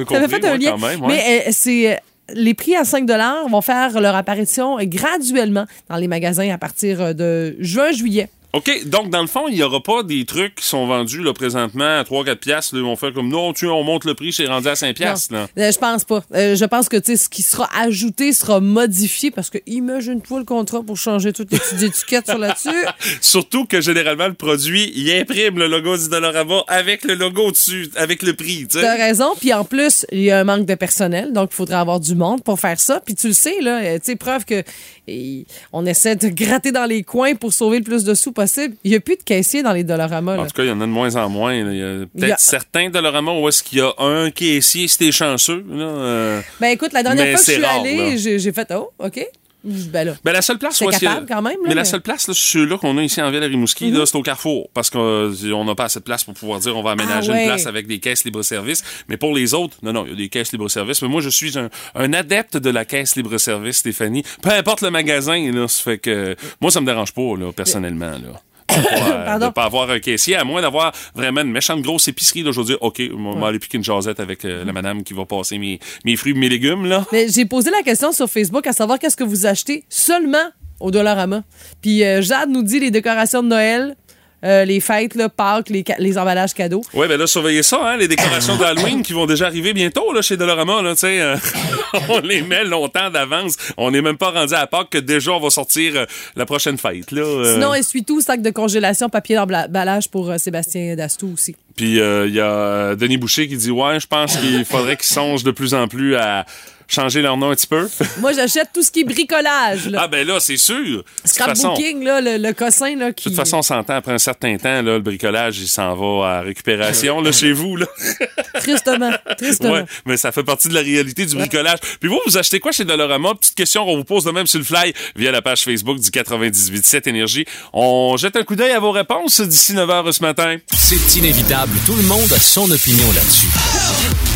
ouais, 0.00 0.04
compris. 0.04 0.04
T'avais 0.06 0.28
fait 0.28 0.44
un 0.46 0.56
lien. 0.56 0.70
quand 0.72 0.86
même. 0.86 1.00
ouais. 1.00 1.08
Mais 1.08 1.44
euh, 1.48 1.50
c'est. 1.52 1.94
euh, 1.94 1.96
les 2.32 2.54
prix 2.54 2.74
à 2.74 2.84
5 2.84 3.08
vont 3.50 3.60
faire 3.60 4.00
leur 4.00 4.14
apparition 4.16 4.78
graduellement 4.82 5.66
dans 5.90 5.96
les 5.96 6.08
magasins 6.08 6.50
à 6.50 6.58
partir 6.58 7.00
euh, 7.00 7.12
de 7.12 7.54
juin-juillet. 7.60 8.28
OK, 8.54 8.86
donc 8.86 9.10
dans 9.10 9.20
le 9.20 9.26
fond, 9.26 9.48
il 9.48 9.56
n'y 9.56 9.64
aura 9.64 9.82
pas 9.82 10.04
des 10.04 10.24
trucs 10.24 10.54
qui 10.54 10.64
sont 10.64 10.86
vendus 10.86 11.20
là, 11.20 11.32
présentement 11.32 11.98
à 11.98 12.04
3-4 12.04 12.36
piastres. 12.36 12.76
Là, 12.76 12.82
ils 12.82 12.84
vont 12.84 12.94
faire 12.94 13.12
comme 13.12 13.28
non, 13.28 13.52
tu 13.52 13.66
on 13.66 13.82
monte 13.82 14.04
le 14.04 14.14
prix, 14.14 14.32
c'est 14.32 14.46
rendu 14.46 14.68
à 14.68 14.76
5 14.76 14.94
piastres. 14.94 15.34
Là. 15.34 15.48
Euh, 15.58 15.72
je 15.72 15.78
pense 15.78 16.04
pas. 16.04 16.22
Euh, 16.32 16.54
je 16.54 16.64
pense 16.64 16.88
que 16.88 16.98
ce 17.04 17.28
qui 17.28 17.42
sera 17.42 17.68
ajouté 17.76 18.32
sera 18.32 18.60
modifié 18.60 19.32
parce 19.32 19.50
que 19.50 19.58
imagine-toi 19.66 20.38
le 20.38 20.44
contrat 20.44 20.84
pour 20.84 20.96
changer 20.96 21.32
toutes 21.32 21.50
les 21.50 21.58
petites 21.58 21.82
étiquettes 21.82 22.26
sur 22.28 22.38
là-dessus. 22.38 22.84
Surtout 23.20 23.64
que 23.64 23.80
généralement, 23.80 24.28
le 24.28 24.34
produit, 24.34 24.92
il 24.94 25.10
imprime 25.10 25.58
le 25.58 25.66
logo 25.66 25.96
du 25.96 26.08
Dollarama 26.08 26.62
avec 26.68 27.02
le 27.02 27.14
logo 27.14 27.50
dessus, 27.50 27.90
avec 27.96 28.22
le 28.22 28.34
prix. 28.34 28.68
tu 28.68 28.78
sais. 28.78 28.82
T'as 28.82 28.94
raison. 28.94 29.32
Puis 29.36 29.52
en 29.52 29.64
plus, 29.64 30.06
il 30.12 30.20
y 30.20 30.30
a 30.30 30.38
un 30.38 30.44
manque 30.44 30.66
de 30.66 30.76
personnel, 30.76 31.32
donc 31.32 31.48
il 31.50 31.56
faudrait 31.56 31.74
avoir 31.74 31.98
du 31.98 32.14
monde 32.14 32.44
pour 32.44 32.60
faire 32.60 32.78
ça. 32.78 33.00
Puis 33.04 33.16
tu 33.16 33.26
le 33.26 33.34
sais, 33.34 33.60
là, 33.60 33.82
euh, 33.82 33.94
tu 33.98 34.12
sais, 34.12 34.16
preuve 34.16 34.44
que 34.44 34.62
et, 35.08 35.44
on 35.72 35.84
essaie 35.86 36.14
de 36.14 36.28
gratter 36.28 36.70
dans 36.70 36.86
les 36.86 37.02
coins 37.02 37.34
pour 37.34 37.52
sauver 37.52 37.78
le 37.78 37.84
plus 37.84 38.04
de 38.04 38.14
sous 38.14 38.30
possible. 38.30 38.43
Il 38.84 38.90
n'y 38.90 38.96
a 38.96 39.00
plus 39.00 39.16
de 39.16 39.22
caissiers 39.22 39.62
dans 39.62 39.72
les 39.72 39.84
Dollarama. 39.84 40.32
En 40.32 40.36
là. 40.42 40.46
tout 40.46 40.54
cas, 40.56 40.62
il 40.64 40.68
y 40.68 40.72
en 40.72 40.80
a 40.80 40.86
de 40.86 40.90
moins 40.90 41.14
en 41.16 41.28
moins. 41.28 41.54
Il 41.54 41.76
y 41.76 41.82
a 41.82 42.06
peut-être 42.06 42.32
a- 42.34 42.36
certains 42.38 42.90
Dollarama 42.90 43.32
où 43.32 43.48
est-ce 43.48 43.62
qu'il 43.62 43.78
y 43.78 43.80
a 43.80 43.92
un 43.98 44.30
caissier, 44.30 44.88
si 44.88 44.98
t'es 44.98 45.12
chanceux. 45.12 45.64
Là, 45.68 45.84
euh. 45.84 46.40
Ben 46.60 46.68
écoute, 46.68 46.92
la 46.92 47.02
dernière 47.02 47.26
fois 47.26 47.34
que 47.44 47.46
je 47.46 47.52
suis 47.52 47.64
rare, 47.64 47.80
allée, 47.80 48.18
j'ai 48.18 48.38
j'ai 48.38 48.52
fait 48.52 48.72
Oh, 48.74 48.90
OK. 48.98 49.26
Ben 49.64 50.04
là. 50.04 50.14
Ben, 50.22 50.32
la 50.32 50.42
seule 50.42 50.58
place 50.58 50.76
C'est 50.76 50.86
a- 50.86 50.90
capable 50.98 51.26
quand 51.26 51.40
même, 51.40 51.54
là, 51.54 51.58
mais, 51.62 51.68
la 51.70 51.74
mais- 51.76 51.80
Mhm. 51.80 51.84
seule 51.86 52.00
place, 52.02 52.28
là, 52.28 52.34
ceux-là 52.36 52.76
qu'on 52.76 52.98
a 52.98 53.02
ici 53.02 53.22
en 53.22 53.30
ville 53.30 53.42
à 53.42 53.46
Rimouski, 53.46 53.90
là, 53.90 54.04
c'est 54.04 54.16
au 54.16 54.22
Carrefour. 54.22 54.68
Parce 54.74 54.90
qu'on 54.90 55.30
n'a 55.64 55.74
pas 55.74 55.84
assez 55.84 56.00
de 56.00 56.04
place 56.04 56.22
pour 56.24 56.34
pouvoir 56.34 56.60
dire 56.60 56.76
on 56.76 56.82
va 56.82 56.90
aménager 56.92 57.30
Ah 57.30 57.34
ouais. 57.34 57.42
une 57.44 57.48
place 57.48 57.66
avec 57.66 57.86
des 57.86 57.98
caisses 57.98 58.24
libre-service. 58.24 58.82
Mais 59.08 59.16
pour 59.16 59.34
les 59.34 59.54
autres, 59.54 59.76
non, 59.82 59.92
non, 59.94 60.04
il 60.04 60.10
y 60.10 60.12
a 60.12 60.16
des 60.16 60.28
caisses 60.28 60.52
libre-service. 60.52 61.00
Mais 61.02 61.08
moi, 61.08 61.20
je 61.22 61.30
suis 61.30 61.58
un, 61.58 61.70
un 61.94 62.12
adepte 62.12 62.56
de 62.58 62.70
la 62.70 62.84
caisse 62.84 63.16
libre-service, 63.16 63.78
Stéphanie. 63.78 64.22
Peu 64.42 64.50
importe 64.50 64.82
le 64.82 64.90
magasin, 64.90 65.50
là, 65.52 65.66
ça 65.66 65.82
fait 65.82 65.98
que. 65.98 66.36
Moi, 66.60 66.70
ça 66.70 66.80
me 66.82 66.86
dérange 66.86 67.12
pas, 67.14 67.36
là, 67.38 67.50
personnellement, 67.52 68.10
là. 68.10 68.40
Euh, 68.70 69.38
de 69.38 69.48
pas 69.50 69.64
avoir 69.64 69.90
un 69.90 69.98
caissier, 69.98 70.36
à 70.36 70.44
moins 70.44 70.62
d'avoir 70.62 70.92
vraiment 71.14 71.42
une 71.42 71.50
méchante 71.50 71.82
grosse 71.82 72.08
épicerie. 72.08 72.42
Dire, 72.42 72.78
OK, 72.80 73.02
on 73.16 73.38
va 73.38 73.48
aller 73.48 73.58
piquer 73.58 73.78
une 73.78 73.84
jasette 73.84 74.20
avec 74.20 74.44
euh, 74.44 74.64
la 74.64 74.72
madame 74.72 75.02
qui 75.02 75.12
va 75.14 75.24
passer 75.24 75.58
mes, 75.58 75.78
mes 76.04 76.16
fruits 76.16 76.32
et 76.32 76.38
mes 76.38 76.48
légumes. 76.48 76.86
Là. 76.86 77.04
Mais 77.12 77.26
j'ai 77.28 77.44
posé 77.44 77.70
la 77.70 77.82
question 77.82 78.12
sur 78.12 78.28
Facebook 78.28 78.66
à 78.66 78.72
savoir 78.72 78.98
qu'est-ce 78.98 79.16
que 79.16 79.24
vous 79.24 79.46
achetez 79.46 79.84
seulement 79.88 80.50
au 80.80 80.90
Dollarama. 80.90 81.42
Puis 81.80 82.04
euh, 82.04 82.22
Jade 82.22 82.50
nous 82.50 82.62
dit 82.62 82.80
les 82.80 82.90
décorations 82.90 83.42
de 83.42 83.48
Noël, 83.48 83.96
euh, 84.44 84.64
les 84.64 84.80
fêtes, 84.80 85.14
là, 85.14 85.28
Pâques, 85.28 85.70
les, 85.70 85.84
les 85.98 86.18
emballages 86.18 86.54
cadeaux. 86.54 86.82
Ouais, 86.92 87.08
ben 87.08 87.18
là, 87.18 87.26
surveillez 87.26 87.62
ça, 87.62 87.80
hein, 87.82 87.96
les 87.96 88.08
décorations 88.08 88.56
d'Halloween 88.56 89.02
qui 89.02 89.12
vont 89.12 89.26
déjà 89.26 89.46
arriver 89.46 89.72
bientôt 89.72 90.12
là, 90.12 90.22
chez 90.22 90.36
Dolorama. 90.36 90.82
Là, 90.82 90.92
tu 90.92 91.00
sais, 91.00 91.20
euh, 91.20 91.36
on 92.08 92.20
les 92.20 92.42
met 92.42 92.64
longtemps 92.64 93.10
d'avance. 93.10 93.56
On 93.76 93.90
n'est 93.90 94.02
même 94.02 94.18
pas 94.18 94.30
rendu 94.30 94.54
à 94.54 94.66
Pâques 94.66 94.90
que 94.90 94.98
déjà 94.98 95.32
on 95.32 95.40
va 95.40 95.50
sortir 95.50 95.92
euh, 95.96 96.04
la 96.36 96.46
prochaine 96.46 96.78
fête. 96.78 97.10
Là, 97.10 97.22
euh. 97.22 97.54
Sinon, 97.54 97.74
essuie-tout, 97.74 98.20
sac 98.20 98.42
de 98.42 98.50
congélation, 98.50 99.08
papier 99.08 99.36
d'emballage 99.36 100.08
pour 100.08 100.32
Sébastien 100.38 100.94
Dastou 100.94 101.32
aussi. 101.32 101.56
Puis 101.76 101.96
il 101.96 102.34
y 102.34 102.40
a 102.40 102.94
Denis 102.94 103.16
Boucher 103.16 103.48
qui 103.48 103.56
dit 103.56 103.70
Ouais, 103.70 103.98
je 103.98 104.06
pense 104.06 104.36
qu'il 104.36 104.64
faudrait 104.64 104.96
qu'ils 104.96 105.06
songent 105.06 105.42
de 105.42 105.50
plus 105.50 105.74
en 105.74 105.88
plus 105.88 106.14
à 106.14 106.46
changer 106.88 107.22
leur 107.22 107.36
nom 107.36 107.50
un 107.50 107.54
petit 107.54 107.66
peu. 107.66 107.88
Moi, 108.18 108.32
j'achète 108.32 108.68
tout 108.72 108.82
ce 108.82 108.90
qui 108.90 109.00
est 109.00 109.04
bricolage. 109.04 109.88
Là. 109.88 110.00
ah 110.02 110.08
ben 110.08 110.26
là, 110.26 110.40
c'est 110.40 110.56
sûr. 110.56 110.76
De 110.76 111.02
toute 111.02 111.32
façon, 111.32 111.54
Scrapbooking, 111.54 112.04
là, 112.04 112.20
le, 112.20 112.36
le 112.38 112.52
cossin 112.52 112.96
là, 112.96 113.12
qui... 113.12 113.24
de 113.24 113.30
toute 113.30 113.36
façon, 113.36 113.58
on 113.58 113.62
s'entend 113.62 113.94
après 113.94 114.12
un 114.12 114.18
certain 114.18 114.56
temps, 114.56 114.82
là, 114.82 114.82
le 114.82 115.00
bricolage, 115.00 115.58
il 115.58 115.68
s'en 115.68 115.94
va 115.94 116.28
à 116.28 116.40
récupération 116.40 117.20
là, 117.20 117.32
chez 117.32 117.52
vous. 117.52 117.76
Là. 117.76 117.86
Tristement, 118.60 119.12
tristement. 119.38 119.72
Ouais, 119.72 119.84
mais 120.06 120.16
ça 120.16 120.32
fait 120.32 120.44
partie 120.44 120.68
de 120.68 120.74
la 120.74 120.80
réalité 120.80 121.26
du 121.26 121.36
bricolage. 121.36 121.78
Puis 122.00 122.08
vous, 122.08 122.20
vous 122.26 122.36
achetez 122.36 122.60
quoi 122.60 122.72
chez 122.72 122.84
Dolorama? 122.84 123.34
Petite 123.34 123.54
question 123.54 123.84
qu'on 123.84 123.96
vous 123.96 124.04
pose 124.04 124.24
de 124.24 124.30
même 124.30 124.46
sur 124.46 124.58
le 124.58 124.64
fly 124.64 124.92
via 125.16 125.30
la 125.32 125.42
page 125.42 125.62
Facebook 125.62 125.98
du 125.98 126.10
98.7 126.10 127.08
Énergie. 127.08 127.44
On 127.72 128.16
jette 128.16 128.36
un 128.36 128.42
coup 128.44 128.56
d'œil 128.56 128.72
à 128.72 128.80
vos 128.80 128.90
réponses 128.92 129.40
d'ici 129.40 129.74
9 129.74 129.88
h 129.88 130.12
ce 130.12 130.22
matin. 130.22 130.56
C'est 130.76 131.16
inévitable. 131.18 131.72
Tout 131.86 131.96
le 131.96 132.02
monde 132.02 132.32
a 132.32 132.38
son 132.38 132.70
opinion 132.70 133.06
là-dessus. 133.12 133.48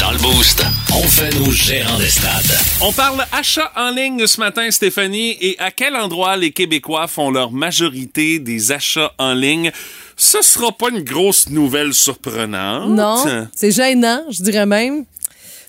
Dans 0.01 0.11
le 0.13 0.19
Boost, 0.19 0.65
on 0.95 1.03
fait 1.03 1.35
nos 1.39 1.51
gérants 1.51 1.99
des 1.99 2.09
stades. 2.09 2.38
On 2.81 2.93
parle 2.93 3.25
achat 3.33 3.73
en 3.77 3.91
ligne 3.91 4.27
ce 4.27 4.39
matin, 4.39 4.71
Stéphanie, 4.71 5.37
et 5.41 5.57
à 5.59 5.71
quel 5.71 5.97
endroit 5.97 6.37
les 6.37 6.53
Québécois 6.53 7.09
font 7.09 7.31
leur 7.31 7.51
majorité 7.51 8.39
des 8.39 8.71
achats 8.71 9.13
en 9.19 9.35
ligne? 9.35 9.73
Ce 10.17 10.43
sera 10.43 10.73
pas 10.73 10.91
une 10.91 11.03
grosse 11.03 11.49
nouvelle 11.49 11.95
surprenante. 11.95 12.91
Non, 12.91 13.25
c'est 13.55 13.71
gênant, 13.71 14.25
je 14.31 14.43
dirais 14.43 14.67
même. 14.67 15.05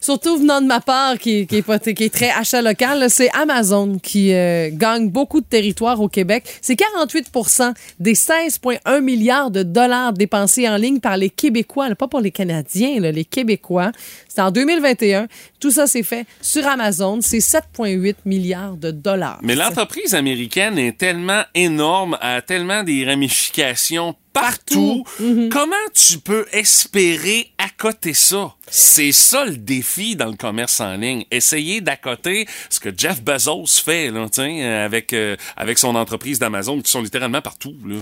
Surtout 0.01 0.37
venant 0.37 0.61
de 0.61 0.67
ma 0.67 0.79
part, 0.79 1.17
qui, 1.17 1.47
est, 1.49 2.13
très 2.13 2.29
achat 2.29 2.61
local, 2.61 3.05
c'est 3.09 3.29
Amazon 3.35 3.99
qui 3.99 4.33
euh, 4.33 4.69
gagne 4.71 5.09
beaucoup 5.09 5.41
de 5.41 5.45
territoire 5.45 5.99
au 6.01 6.07
Québec. 6.07 6.43
C'est 6.61 6.79
48% 6.79 7.73
des 7.99 8.13
16,1 8.13 9.01
milliards 9.01 9.51
de 9.51 9.63
dollars 9.63 10.13
dépensés 10.13 10.67
en 10.67 10.77
ligne 10.77 10.99
par 10.99 11.17
les 11.17 11.29
Québécois, 11.29 11.93
pas 11.95 12.07
pour 12.07 12.21
les 12.21 12.31
Canadiens, 12.31 12.99
les 12.99 13.25
Québécois. 13.25 13.91
C'est 14.27 14.41
en 14.41 14.51
2021. 14.51 15.27
Tout 15.59 15.71
ça, 15.71 15.87
c'est 15.87 16.03
fait 16.03 16.25
sur 16.41 16.65
Amazon. 16.65 17.19
C'est 17.21 17.39
7,8 17.39 18.15
milliards 18.25 18.77
de 18.77 18.91
dollars. 18.91 19.39
Mais 19.43 19.55
l'entreprise 19.55 20.15
américaine 20.15 20.77
est 20.77 20.97
tellement 20.97 21.43
énorme, 21.55 22.17
a 22.21 22.41
tellement 22.41 22.83
des 22.83 23.05
ramifications 23.05 24.15
partout. 24.41 25.03
Comment 25.51 25.75
tu 25.93 26.19
peux 26.19 26.45
espérer 26.51 27.51
accoter 27.57 28.13
ça? 28.13 28.53
C'est 28.69 29.11
ça 29.11 29.45
le 29.45 29.57
défi 29.57 30.15
dans 30.15 30.27
le 30.27 30.35
commerce 30.37 30.79
en 30.79 30.95
ligne. 30.95 31.25
Essayer 31.31 31.81
d'accoter 31.81 32.47
ce 32.69 32.79
que 32.79 32.89
Jeff 32.95 33.21
Bezos 33.21 33.81
fait 33.83 34.11
là, 34.11 34.27
tiens, 34.31 34.83
avec, 34.85 35.13
euh, 35.13 35.35
avec 35.57 35.77
son 35.77 35.95
entreprise 35.95 36.39
d'Amazon 36.39 36.81
qui 36.81 36.91
sont 36.91 37.01
littéralement 37.01 37.41
partout. 37.41 37.75
là. 37.85 37.97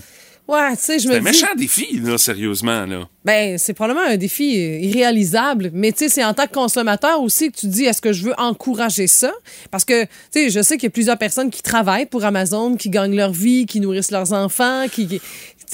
Ouais, 0.48 0.78
tu 0.78 0.84
sais, 0.84 1.00
je 1.00 1.10
me 1.10 1.12
C'est 1.12 1.18
un 1.18 1.20
dis... 1.20 1.26
méchant 1.26 1.56
défi, 1.58 2.00
là, 2.02 2.18
sérieusement. 2.18 2.86
Là. 2.86 3.10
Ben, 3.26 3.58
c'est 3.58 3.74
probablement 3.74 4.08
un 4.08 4.16
défi 4.16 4.56
euh, 4.58 4.80
irréalisable, 4.80 5.72
mais 5.74 5.92
tu 5.92 6.00
sais, 6.00 6.10
c'est 6.10 6.24
en 6.24 6.34
tant 6.34 6.48
que 6.48 6.54
consommateur 6.54 7.22
aussi 7.22 7.52
que 7.52 7.58
tu 7.58 7.68
dis 7.68 7.84
est-ce 7.84 8.02
que 8.02 8.14
je 8.14 8.24
veux 8.24 8.34
encourager 8.38 9.08
ça? 9.08 9.34
Parce 9.72 9.84
que 9.84 10.04
tu 10.06 10.10
sais, 10.32 10.50
je 10.50 10.62
sais 10.62 10.78
qu'il 10.78 10.86
y 10.86 10.88
a 10.88 10.92
plusieurs 10.92 11.18
personnes 11.18 11.50
qui 11.50 11.62
travaillent 11.62 12.06
pour 12.06 12.24
Amazon, 12.24 12.78
qui 12.78 12.90
gagnent 12.90 13.18
leur 13.18 13.34
vie, 13.34 13.66
qui 13.66 13.82
nourrissent 13.82 14.12
leurs 14.12 14.32
enfants, 14.32 14.86
qui. 14.90 15.20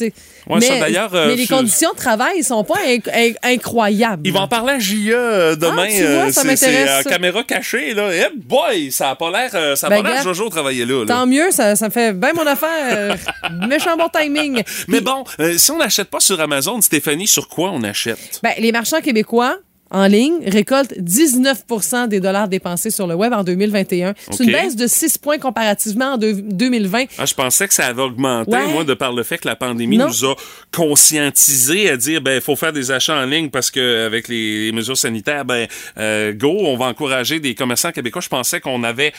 Ouais, 0.02 0.12
mais, 0.60 0.62
ça, 0.62 0.74
euh, 1.14 1.28
mais 1.28 1.36
les 1.36 1.48
conditions 1.48 1.92
de 1.92 1.98
travail 1.98 2.44
sont 2.44 2.64
pas 2.64 2.76
inc- 2.86 3.08
inc- 3.10 3.36
incroyables. 3.44 4.24
Ils 4.26 4.34
vont 4.34 4.42
en 4.42 4.48
parler 4.48 4.74
à 4.74 4.80
JE 4.80 5.12
euh, 5.14 5.56
demain. 5.56 5.88
Ah, 5.88 5.98
tu 5.98 6.04
vois, 6.06 6.32
ça 6.32 6.42
c'est- 6.42 6.48
m'intéresse, 6.48 6.90
C'est 6.90 7.00
en 7.00 7.04
ça. 7.04 7.10
caméra 7.10 7.44
cachée. 7.44 7.94
Là. 7.94 8.10
Eh 8.14 8.38
boy, 8.38 8.92
ça 8.92 9.12
a 9.12 9.16
pas 9.16 9.32
l'air 9.32 9.52
euh, 9.54 9.76
ça 9.76 9.88
a 9.88 9.90
Ben, 9.90 10.02
pas 10.04 10.10
l'air 10.10 10.18
gars, 10.18 10.24
Jojo 10.24 10.50
travailler 10.50 10.86
là. 10.86 11.00
là. 11.02 11.06
Tant 11.06 11.26
mieux, 11.28 11.52
ça, 11.52 11.76
ça 11.76 11.86
me 11.88 11.92
fait 11.92 12.14
bien 12.14 12.34
mon 12.34 12.46
affaire. 12.48 12.70
euh, 12.92 13.16
méchant 13.68 13.96
bon 13.98 14.10
timing. 14.10 14.64
Mais 14.88 15.02
bon, 15.02 15.24
euh, 15.40 15.58
si 15.58 15.72
on 15.72 15.78
n'achète 15.78 16.10
pas 16.10 16.20
sur 16.20 16.40
Amazon, 16.42 16.82
Stéphanie, 16.82 17.28
sur 17.28 17.48
quoi 17.48 17.72
on 17.72 17.84
achète? 17.84 18.40
Ben, 18.44 18.54
les 18.60 18.72
marchands 18.72 19.02
québécois 19.02 19.58
en 19.94 20.08
ligne 20.08 20.40
récoltent 20.48 20.94
19% 21.00 22.08
des 22.08 22.20
dollars 22.20 22.48
dépensés 22.48 22.90
sur 22.90 23.08
le 23.08 23.14
web 23.16 23.32
en 23.32 23.44
2021. 23.44 24.14
C'est 24.32 24.44
une 24.44 24.52
baisse 24.52 24.76
de 24.76 24.88
6 24.88 25.18
points 25.20 25.38
comparativement 25.38 26.14
en 26.14 26.18
deux- 26.18 26.42
2020. 26.42 27.06
Ah, 27.20 27.26
je 27.26 27.34
pensais 27.34 27.68
que 27.68 27.74
ça 27.74 27.86
avait 27.86 28.02
augmenté, 28.02 28.52
Ouais. 28.52 28.68
moi, 28.68 28.84
de 28.84 28.94
par 28.96 29.14
le 29.14 29.24
fait 29.24 29.38
que 29.38 29.48
la 29.48 29.56
pandémie 29.56 29.98
Non. 29.98 30.08
nous 30.08 30.26
a 30.26 30.36
conscientisés 30.72 31.90
à 31.90 31.98
dire, 31.98 32.22
ben, 32.22 32.36
il 32.36 32.42
faut 32.42 32.56
faire 32.56 32.74
des 32.74 32.92
achats 32.92 33.16
en 33.22 33.26
ligne 33.26 33.50
parce 33.50 33.70
que 33.72 34.06
avec 34.06 34.28
les, 34.28 34.66
les 34.66 34.72
mesures 34.72 34.98
sanitaires, 34.98 35.46
ben, 35.46 35.68
euh, 35.98 36.34
go, 36.34 36.50
on 36.62 36.76
va 36.78 36.86
encourager 36.86 37.40
des 37.40 37.56
commerçants 37.56 37.92
québécois. 37.92 38.22
Je 38.22 38.30
pensais 38.30 38.60
qu'on 38.60 38.84
avait 38.84 39.14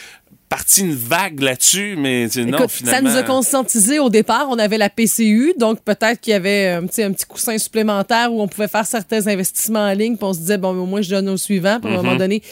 parti 0.56 0.82
une 0.82 0.94
vague 0.94 1.40
là-dessus, 1.40 1.96
mais 1.98 2.28
non, 2.36 2.68
finalement. 2.68 2.90
ça 2.92 3.00
nous 3.02 3.16
a 3.16 3.22
conscientisé 3.24 3.98
au 3.98 4.08
départ. 4.08 4.46
On 4.50 4.58
avait 4.58 4.78
la 4.78 4.88
PCU, 4.88 5.52
donc 5.58 5.80
peut-être 5.80 6.20
qu'il 6.20 6.30
y 6.30 6.34
avait 6.34 6.66
euh, 6.68 6.78
un 6.80 6.86
petit, 6.86 7.02
un 7.02 7.12
petit 7.12 7.26
coussin 7.26 7.58
supplémentaire 7.58 8.32
où 8.32 8.40
on 8.40 8.46
pouvait 8.46 8.68
faire 8.68 8.86
certains 8.86 9.26
investissements 9.26 9.80
en 9.80 9.92
ligne, 9.94 10.16
puis 10.16 10.24
on 10.24 10.32
se 10.32 10.38
disait, 10.38 10.58
bon, 10.58 10.68
au 10.80 10.86
moins, 10.86 11.02
je 11.02 11.10
donne 11.10 11.28
au 11.28 11.36
suivant. 11.36 11.80
Puis 11.80 11.90
à 11.90 11.94
un 11.94 11.96
moment 11.96 12.12
Mhm. 12.12 12.18
donné, 12.18 12.42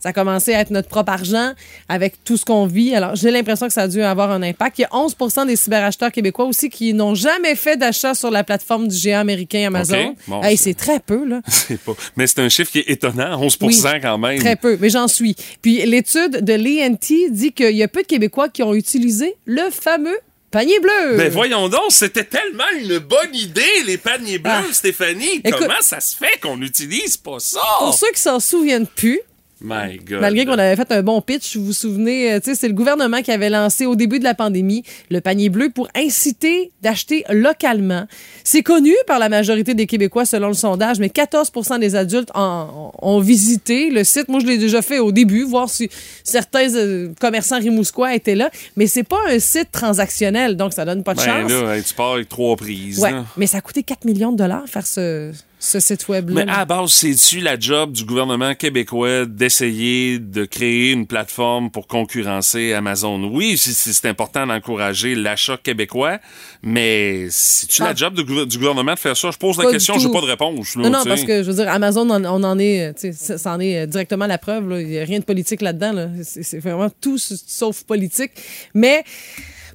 ça 0.00 0.08
a 0.08 0.12
commencé 0.12 0.54
à 0.54 0.60
être 0.60 0.70
notre 0.70 0.88
propre 0.88 1.12
argent 1.12 1.52
avec 1.88 2.24
tout 2.24 2.36
ce 2.36 2.44
qu'on 2.44 2.66
vit. 2.66 2.94
Alors, 2.94 3.14
j'ai 3.16 3.30
l'impression 3.30 3.66
que 3.66 3.72
ça 3.72 3.82
a 3.82 3.88
dû 3.88 4.02
avoir 4.02 4.30
un 4.30 4.42
impact. 4.42 4.78
Il 4.78 4.82
y 4.82 4.84
a 4.86 4.88
11% 4.88 5.46
des 5.46 5.56
cyberacheteurs 5.56 6.10
québécois 6.10 6.46
aussi 6.46 6.70
qui 6.70 6.94
n'ont 6.94 7.14
jamais 7.14 7.54
fait 7.54 7.76
d'achat 7.76 8.14
sur 8.14 8.30
la 8.30 8.42
plateforme 8.42 8.88
du 8.88 8.96
géant 8.96 9.20
américain 9.20 9.66
Amazon. 9.66 10.08
OK. 10.10 10.16
Bon, 10.26 10.42
Hey, 10.42 10.56
c'est- 10.56 10.74
très 10.74 11.00
peu, 11.00 11.24
là. 11.26 11.40
Pas- 11.86 11.92
Mais 12.16 12.26
c'est 12.26 12.40
un 12.40 12.48
chiffre 12.48 12.70
qui 12.72 12.78
est 12.78 12.88
étonnant, 12.90 13.38
11 13.40 13.58
Oui, 13.60 13.76
quand 14.02 14.18
même. 14.18 14.38
Très 14.40 14.56
peu, 14.56 14.78
mais 14.80 14.88
j'en 14.90 15.06
suis. 15.08 15.36
Puis 15.62 15.84
l'étude 15.84 16.42
de 16.44 16.52
l'ENT 16.54 17.30
dit 17.30 17.52
qu'il 17.52 17.76
y 17.76 17.82
a 17.82 17.88
peu 17.88 18.02
de 18.02 18.06
Québécois 18.06 18.48
qui 18.48 18.62
ont 18.62 18.72
utilisé 18.74 19.34
le 19.44 19.68
fameux 19.70 20.18
panier 20.50 20.80
bleu. 20.80 21.16
Ben 21.16 21.30
voyons 21.30 21.68
donc, 21.68 21.82
c'était 21.90 22.24
tellement 22.24 22.64
une 22.80 22.98
bonne 22.98 23.34
idée, 23.34 23.62
les 23.86 23.98
paniers 23.98 24.38
bleus, 24.38 24.50
Ah. 24.52 24.64
Stéphanie. 24.72 25.40
Écoute- 25.44 25.60
Comment 25.60 25.80
ça 25.80 26.00
se 26.00 26.16
fait 26.16 26.40
qu'on 26.42 26.56
n'utilise 26.56 27.16
pas 27.16 27.38
ça? 27.38 27.60
Pour 27.78 27.94
ceux 27.94 28.10
qui 28.12 28.20
s'en 28.20 28.40
souviennent 28.40 28.86
plus, 28.88 29.20
My 29.62 29.98
God. 29.98 30.20
malgré 30.20 30.46
qu'on 30.46 30.52
avait 30.58 30.76
fait 30.76 30.90
un 30.92 31.02
bon 31.02 31.20
pitch, 31.20 31.56
vous 31.56 31.66
vous 31.66 31.72
souvenez, 31.72 32.32
euh, 32.32 32.40
c'est 32.42 32.66
le 32.68 32.74
gouvernement 32.74 33.20
qui 33.22 33.30
avait 33.30 33.50
lancé 33.50 33.84
au 33.86 33.94
début 33.94 34.18
de 34.18 34.24
la 34.24 34.34
pandémie 34.34 34.82
le 35.10 35.20
panier 35.20 35.48
bleu 35.50 35.70
pour 35.74 35.88
inciter 35.94 36.72
d'acheter 36.82 37.24
localement. 37.30 38.06
C'est 38.44 38.62
connu 38.62 38.94
par 39.06 39.18
la 39.18 39.28
majorité 39.28 39.74
des 39.74 39.86
Québécois 39.86 40.24
selon 40.24 40.48
le 40.48 40.54
sondage, 40.54 40.98
mais 40.98 41.10
14 41.10 41.50
des 41.78 41.94
adultes 41.96 42.30
en- 42.34 42.92
ont 43.02 43.20
visité 43.20 43.90
le 43.90 44.02
site. 44.04 44.28
Moi, 44.28 44.40
je 44.40 44.46
l'ai 44.46 44.58
déjà 44.58 44.82
fait 44.82 44.98
au 44.98 45.12
début, 45.12 45.44
voir 45.44 45.68
si 45.68 45.90
certains 46.24 46.74
euh, 46.74 47.08
commerçants 47.20 47.58
rimousquois 47.58 48.14
étaient 48.14 48.34
là, 48.34 48.50
mais 48.76 48.86
c'est 48.86 49.02
pas 49.02 49.18
un 49.28 49.38
site 49.38 49.70
transactionnel, 49.72 50.56
donc 50.56 50.72
ça 50.72 50.84
donne 50.84 51.02
pas 51.02 51.14
de 51.14 51.18
Ben 51.20 51.48
chance. 51.48 51.50
là, 51.52 51.82
tu 51.82 51.94
pars 51.94 52.12
avec 52.14 52.28
trois 52.28 52.56
prises. 52.56 52.98
Ouais, 52.98 53.12
mais 53.36 53.46
ça 53.46 53.58
a 53.58 53.60
coûté 53.60 53.82
4 53.82 54.04
millions 54.04 54.32
de 54.32 54.36
dollars 54.38 54.64
faire 54.66 54.86
ce, 54.86 55.32
ce 55.62 55.78
site 55.78 56.08
web-là? 56.08 56.44
Mais 56.46 56.50
à 56.50 56.58
la 56.60 56.64
base, 56.64 56.90
c'est-tu 56.90 57.40
la 57.40 57.58
job 57.60 57.92
du 57.92 58.04
gouvernement 58.04 58.54
québécois 58.54 59.26
d'essayer 59.26 60.18
de 60.18 60.44
créer 60.46 60.90
une 60.90 61.06
plateforme 61.06 61.70
pour 61.70 61.86
concurrencer 61.86 62.72
Amazon? 62.72 63.30
Oui, 63.32 63.56
c'est- 63.58 64.06
important 64.08 64.46
d'encourager 64.46 65.14
l'achat 65.14 65.58
québécois, 65.62 66.18
mais 66.62 67.28
c'est-tu 67.30 67.82
Ah. 67.82 67.88
la 67.90 67.94
job 67.94 68.14
du, 68.14 68.24
gouver- 68.24 68.46
du 68.46 68.56
gouvernement 68.58 68.94
de 68.94 68.98
faire 68.98 69.16
ça? 69.16 69.30
Je 69.30 69.36
pose 69.36 69.58
la 69.58 69.70
question, 69.70 69.98
j'ai 69.98 70.06
tout. 70.06 70.12
pas 70.12 70.22
de 70.22 70.26
réponse. 70.26 70.74
là, 70.76 70.82
Non, 70.84 70.90
non, 70.90 71.04
parce 71.04 71.22
que 71.24 71.42
je 71.42 71.50
veux 71.50 71.56
dire, 71.62 71.68
Amazon, 71.70 72.08
on, 72.10 72.24
on 72.24 72.42
en 72.42 72.58
est, 72.58 72.92
ça- 73.12 73.52
en 73.54 73.60
est 73.60 73.80
euh, 73.82 73.86
directement 73.86 74.26
la 74.26 74.38
preuve. 74.38 74.64
Il 74.80 74.86
n'y 74.88 74.98
a 74.98 75.04
rien 75.04 75.18
de 75.18 75.24
politique 75.24 75.60
là-dedans. 75.60 75.92
là. 75.92 76.08
C'est 76.22 76.58
vraiment 76.58 76.88
tout 77.00 77.18
sauf 77.18 77.84
politique. 77.84 78.32
Mais. 78.74 79.04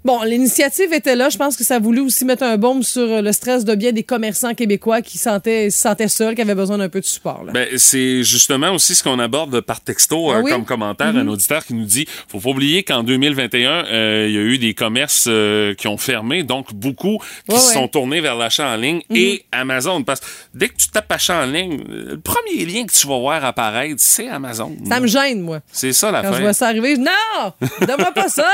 Bon, 0.05 0.21
l'initiative 0.21 0.93
était 0.93 1.15
là. 1.15 1.29
Je 1.29 1.38
pense 1.38 1.57
que 1.57 1.63
ça 1.63 1.79
voulu 1.79 2.00
aussi 2.01 2.25
mettre 2.25 2.43
un 2.43 2.57
baume 2.57 2.83
sur 2.83 3.01
euh, 3.01 3.21
le 3.21 3.31
stress 3.31 3.65
de 3.65 3.74
bien 3.74 3.91
des 3.91 4.03
commerçants 4.03 4.53
québécois 4.53 5.01
qui 5.01 5.17
sentaient, 5.17 5.71
se 5.71 5.79
sentaient 5.81 6.07
seuls, 6.07 6.35
qui 6.35 6.41
avaient 6.41 6.53
besoin 6.53 6.77
d'un 6.77 6.89
peu 6.89 7.00
de 7.00 7.05
support. 7.05 7.43
Là. 7.43 7.51
Ben, 7.53 7.67
c'est 7.77 8.21
justement 8.21 8.69
aussi 8.71 8.93
ce 8.93 9.03
qu'on 9.03 9.17
aborde 9.17 9.62
par 9.62 9.81
texto 9.81 10.29
Ah 10.31 10.38
euh, 10.38 10.43
comme 10.43 10.63
commentaire. 10.63 11.12
Mhm. 11.12 11.21
Un 11.21 11.27
auditeur 11.29 11.65
qui 11.65 11.74
nous 11.74 11.85
dit 11.85 12.05
faut 12.27 12.39
pas 12.39 12.50
oublier 12.51 12.83
qu'en 12.83 13.01
2021, 13.01 13.85
euh, 13.88 14.25
il 14.29 14.35
y 14.35 14.38
a 14.38 14.41
eu 14.41 14.59
des 14.59 14.75
commerces 14.75 15.25
euh, 15.27 15.74
qui 15.74 15.88
ont 15.88 15.97
fermé, 15.97 16.43
donc 16.43 16.71
beaucoup 16.75 17.17
qui 17.50 17.55
Ouais, 17.55 17.59
se 17.59 17.67
ouais. 17.69 17.74
sont 17.74 17.88
tournés 17.88 18.21
vers 18.21 18.35
l'achat 18.35 18.69
en 18.69 18.75
ligne 18.75 19.01
Mhm. 19.09 19.15
et 19.17 19.45
Amazon. 19.51 20.03
Parce 20.03 20.19
que 20.19 20.25
dès 20.53 20.69
que 20.69 20.75
tu 20.75 20.88
tapes 20.89 21.12
achat 21.12 21.41
en 21.41 21.47
ligne, 21.47 21.83
le 21.89 22.19
premier 22.19 22.63
lien 22.65 22.85
que 22.85 22.91
tu 22.93 23.07
vas 23.07 23.17
voir 23.17 23.43
apparaître, 23.43 23.95
c'est 23.97 24.27
Amazon. 24.29 24.71
ça 24.88 25.00
me 25.00 25.07
gêne, 25.07 25.41
moi. 25.41 25.62
C'est 25.71 25.93
ça 25.93 26.12
Quand 26.24 26.31
je 26.33 26.41
vois 26.43 26.53
ça 26.53 26.67
arriver, 26.67 26.91
je 26.91 26.95
dis, 27.00 27.01
non, 27.01 27.53
donne-moi 27.88 28.12
pas 28.12 28.29
ça, 28.29 28.45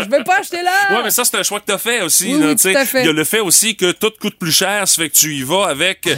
je 0.00 0.04
veux 0.04 0.22
pas 0.22 0.40
acheter 0.40 0.62
là. 0.62 0.70
Ouais, 0.90 0.97
mais 1.02 1.10
ça, 1.10 1.24
c'est 1.24 1.36
un 1.36 1.42
choix 1.42 1.60
que 1.60 1.66
t'as 1.66 1.78
fait 1.78 2.02
aussi. 2.02 2.34
Oui, 2.34 2.40
là, 2.40 2.46
oui, 2.48 2.56
tu 2.56 2.62
sais. 2.62 2.72
tout 2.72 2.78
à 2.78 2.84
fait. 2.86 3.02
Il 3.02 3.06
y 3.06 3.10
a 3.10 3.12
le 3.12 3.24
fait 3.24 3.40
aussi 3.40 3.76
que 3.76 3.92
tout 3.92 4.12
coûte 4.20 4.36
plus 4.38 4.52
cher, 4.52 4.86
ça 4.86 5.02
fait 5.02 5.08
que 5.10 5.14
tu 5.16 5.34
y 5.34 5.42
vas 5.42 5.66
avec 5.66 6.08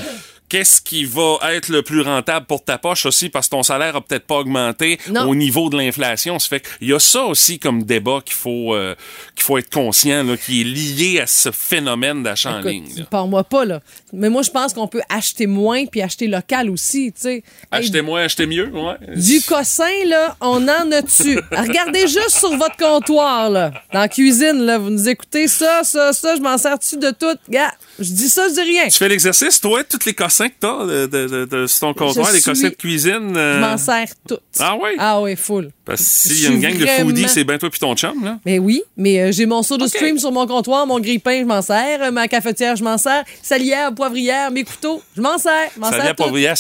qu'est-ce 0.51 0.83
qui 0.83 1.05
va 1.07 1.39
être 1.53 1.69
le 1.71 1.81
plus 1.83 2.03
rentable 2.03 2.45
pour 2.45 2.63
ta 2.63 2.77
poche 2.77 3.07
aussi, 3.07 3.31
parce 3.31 3.47
que 3.47 3.53
ton 3.53 3.63
salaire 3.63 3.97
a 3.97 4.01
peut-être 4.03 4.27
pas 4.27 4.37
augmenté 4.37 4.99
Non. 5.09 5.23
au 5.29 5.35
niveau 5.35 5.71
de 5.71 5.79
l'inflation. 5.79 6.39
Ça 6.39 6.49
fait 6.49 6.61
qu'il 6.79 6.89
y 6.89 6.93
a 6.93 6.99
ça 6.99 7.23
aussi 7.25 7.59
comme 7.59 7.85
débat 7.85 8.21
qu'il 8.25 8.35
faut, 8.35 8.75
euh, 8.75 8.95
qu'il 9.35 9.45
faut 9.45 9.57
être 9.57 9.71
conscient, 9.73 10.23
là, 10.25 10.37
qui 10.37 10.61
est 10.61 10.65
lié 10.65 11.21
à 11.21 11.27
ce 11.27 11.51
phénomène 11.51 12.23
d'achat 12.23 12.57
en 12.57 12.61
ligne. 12.61 12.89
là. 12.99 13.05
Parle-moi 13.11 13.45
pas, 13.45 13.65
là. 13.65 13.81
Mais 14.13 14.29
moi, 14.29 14.43
je 14.43 14.51
pense 14.51 14.75
qu'on 14.75 14.89
peut 14.89 15.01
acheter 15.09 15.47
moins 15.47 15.87
puis 15.87 16.03
acheter 16.03 16.27
local 16.27 16.69
aussi, 16.69 17.13
tu 17.13 17.21
sais. 17.23 17.35
Hey, 17.37 17.43
Acheter 17.71 18.03
moins, 18.03 18.23
acheter 18.25 18.47
mieux, 18.47 18.69
ouais. 18.75 18.97
Du 19.17 19.41
cossin, 19.43 19.85
là, 20.07 20.37
on 20.41 20.67
en 20.69 20.91
a 20.93 21.01
dessus. 21.01 21.39
Regardez 21.53 22.03
juste 22.09 22.31
sur 22.39 22.57
votre 22.57 22.77
comptoir, 22.77 23.49
là. 23.51 23.71
Dans 23.93 24.01
la 24.01 24.09
cuisine, 24.09 24.65
là, 24.67 24.79
vous 24.79 24.91
nous 24.91 25.09
écoutez 25.09 25.47
ça, 25.49 25.83
ça, 25.85 26.13
ça, 26.13 26.35
je 26.35 26.41
m'en 26.41 26.59
sers 26.59 26.77
dessus 26.79 26.97
de 26.99 27.11
tout? 27.11 27.37
Gars, 27.49 27.73
je 28.01 28.13
dis 28.13 28.29
ça, 28.29 28.49
je 28.49 28.55
dis 28.55 28.61
rien. 28.63 28.89
Tu 28.89 28.97
fais 28.99 29.09
l'exercice, 29.09 29.61
toi, 29.61 29.85
tous 29.85 30.05
les 30.07 30.15
cossins 30.15 30.49
que 30.49 30.55
t'as 30.59 30.85
de, 30.87 31.07
de, 31.07 31.45
de, 31.45 31.67
sur 31.67 31.81
ton 31.81 31.95
comptoir, 31.95 32.27
Je 32.29 32.33
les 32.33 32.41
suis- 32.41 32.51
cossins 32.51 32.69
de 32.69 32.75
cuisine. 32.75 33.37
euh, 33.37 33.57
Je 33.57 33.61
m'en 33.61 33.77
sers 33.79 34.09
toutes. 34.29 34.41
Ah 34.59 34.77
oui? 34.81 34.91
Ah 34.99 35.21
oui, 35.21 35.37
full. 35.37 35.71
Parce 35.85 36.01
que 36.03 36.07
s'il 36.07 36.43
y 36.43 36.47
a 36.47 36.51
une 36.51 36.61
gang 36.61 36.77
de 36.77 36.87
foodies, 36.87 37.29
c'est 37.29 37.45
bien 37.45 37.59
toi 37.59 37.69
puis 37.71 37.81
ton 37.81 37.95
chum, 37.97 38.25
là. 38.25 38.39
Mais 38.47 38.59
oui, 38.59 38.83
mais 38.97 39.21
euh, 39.21 39.33
j'ai 39.33 39.47
mon 39.47 39.63
soda 39.63 39.85
Ok. 39.87 39.91
stream 39.91 40.19
sur 40.19 40.31
mon 40.33 40.47
comptoir, 40.47 40.87
mon 40.87 41.01
grille-pain, 41.01 41.41
je 41.41 41.45
m'en 41.47 41.63
sers, 41.63 42.03
euh, 42.03 42.11
ma 42.11 42.29
cafetière, 42.29 42.77
je 42.77 42.85
m'en 42.85 42.97
sers, 42.99 43.25
salière, 43.43 43.93
poivrière, 43.95 44.51
mes 44.51 44.63
couteaux, 44.65 45.03
je 45.17 45.21
m'en 45.21 45.37
sers, 45.39 45.71
je 45.75 45.81
m'en 45.81 45.91
Ça 45.91 45.97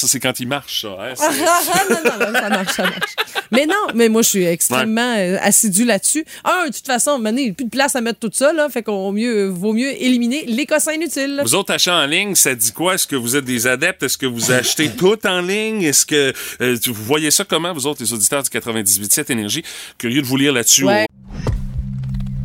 c'est 0.08 0.20
quand 0.20 0.40
il 0.40 0.48
marche, 0.48 0.82
ça. 0.82 0.88
hein, 1.00 1.12
c'est- 1.16 1.24
Ah, 1.72 1.84
non, 1.88 1.96
non, 2.04 2.26
non, 2.32 2.38
ça 2.40 2.48
marche, 2.50 2.72
ça 2.76 2.82
marche. 2.82 3.14
Mais 3.52 3.66
non, 3.66 3.74
mais 3.94 4.08
moi, 4.08 4.22
je 4.22 4.28
suis 4.28 4.44
extrêmement 4.44 5.14
euh, 5.16 5.36
assidu 5.42 5.84
là-dessus. 5.84 6.24
Un, 6.44 6.66
de 6.68 6.72
toute 6.72 6.86
façon, 6.86 7.20
il 7.24 7.32
n'y 7.34 7.50
a 7.50 7.52
plus 7.52 7.64
de 7.64 7.70
place 7.70 7.96
à 7.96 8.00
mettre 8.00 8.18
tout 8.20 8.30
ça, 8.32 8.52
là. 8.52 8.68
Fait 8.68 8.82
qu'on 8.82 9.12
mieux, 9.12 9.46
vaut 9.48 9.72
mieux 9.72 9.90
éliminer 10.02 10.44
les 10.46 10.66
cossins 10.66 10.92
inutiles. 10.92 11.29
Vous 11.42 11.54
autres 11.54 11.72
achats 11.72 11.96
en 11.96 12.06
ligne, 12.06 12.34
ça 12.34 12.54
dit 12.54 12.72
quoi? 12.72 12.94
Est-ce 12.94 13.06
que 13.06 13.16
vous 13.16 13.36
êtes 13.36 13.44
des 13.44 13.66
adeptes? 13.66 14.02
Est-ce 14.02 14.18
que 14.18 14.26
vous 14.26 14.52
achetez 14.52 14.90
tout 14.96 15.18
en 15.26 15.40
ligne? 15.40 15.82
Est-ce 15.82 16.06
que 16.06 16.32
euh, 16.60 16.76
vous 16.86 17.04
voyez 17.04 17.30
ça 17.30 17.44
comment, 17.44 17.72
vous 17.72 17.86
autres, 17.86 18.02
les 18.02 18.12
auditeurs 18.12 18.42
du 18.42 18.50
98.7 18.50 19.30
Énergie? 19.32 19.62
Curieux 19.98 20.22
de 20.22 20.26
vous 20.26 20.36
lire 20.36 20.52
là-dessus. 20.52 20.84
Ouais. 20.84 21.06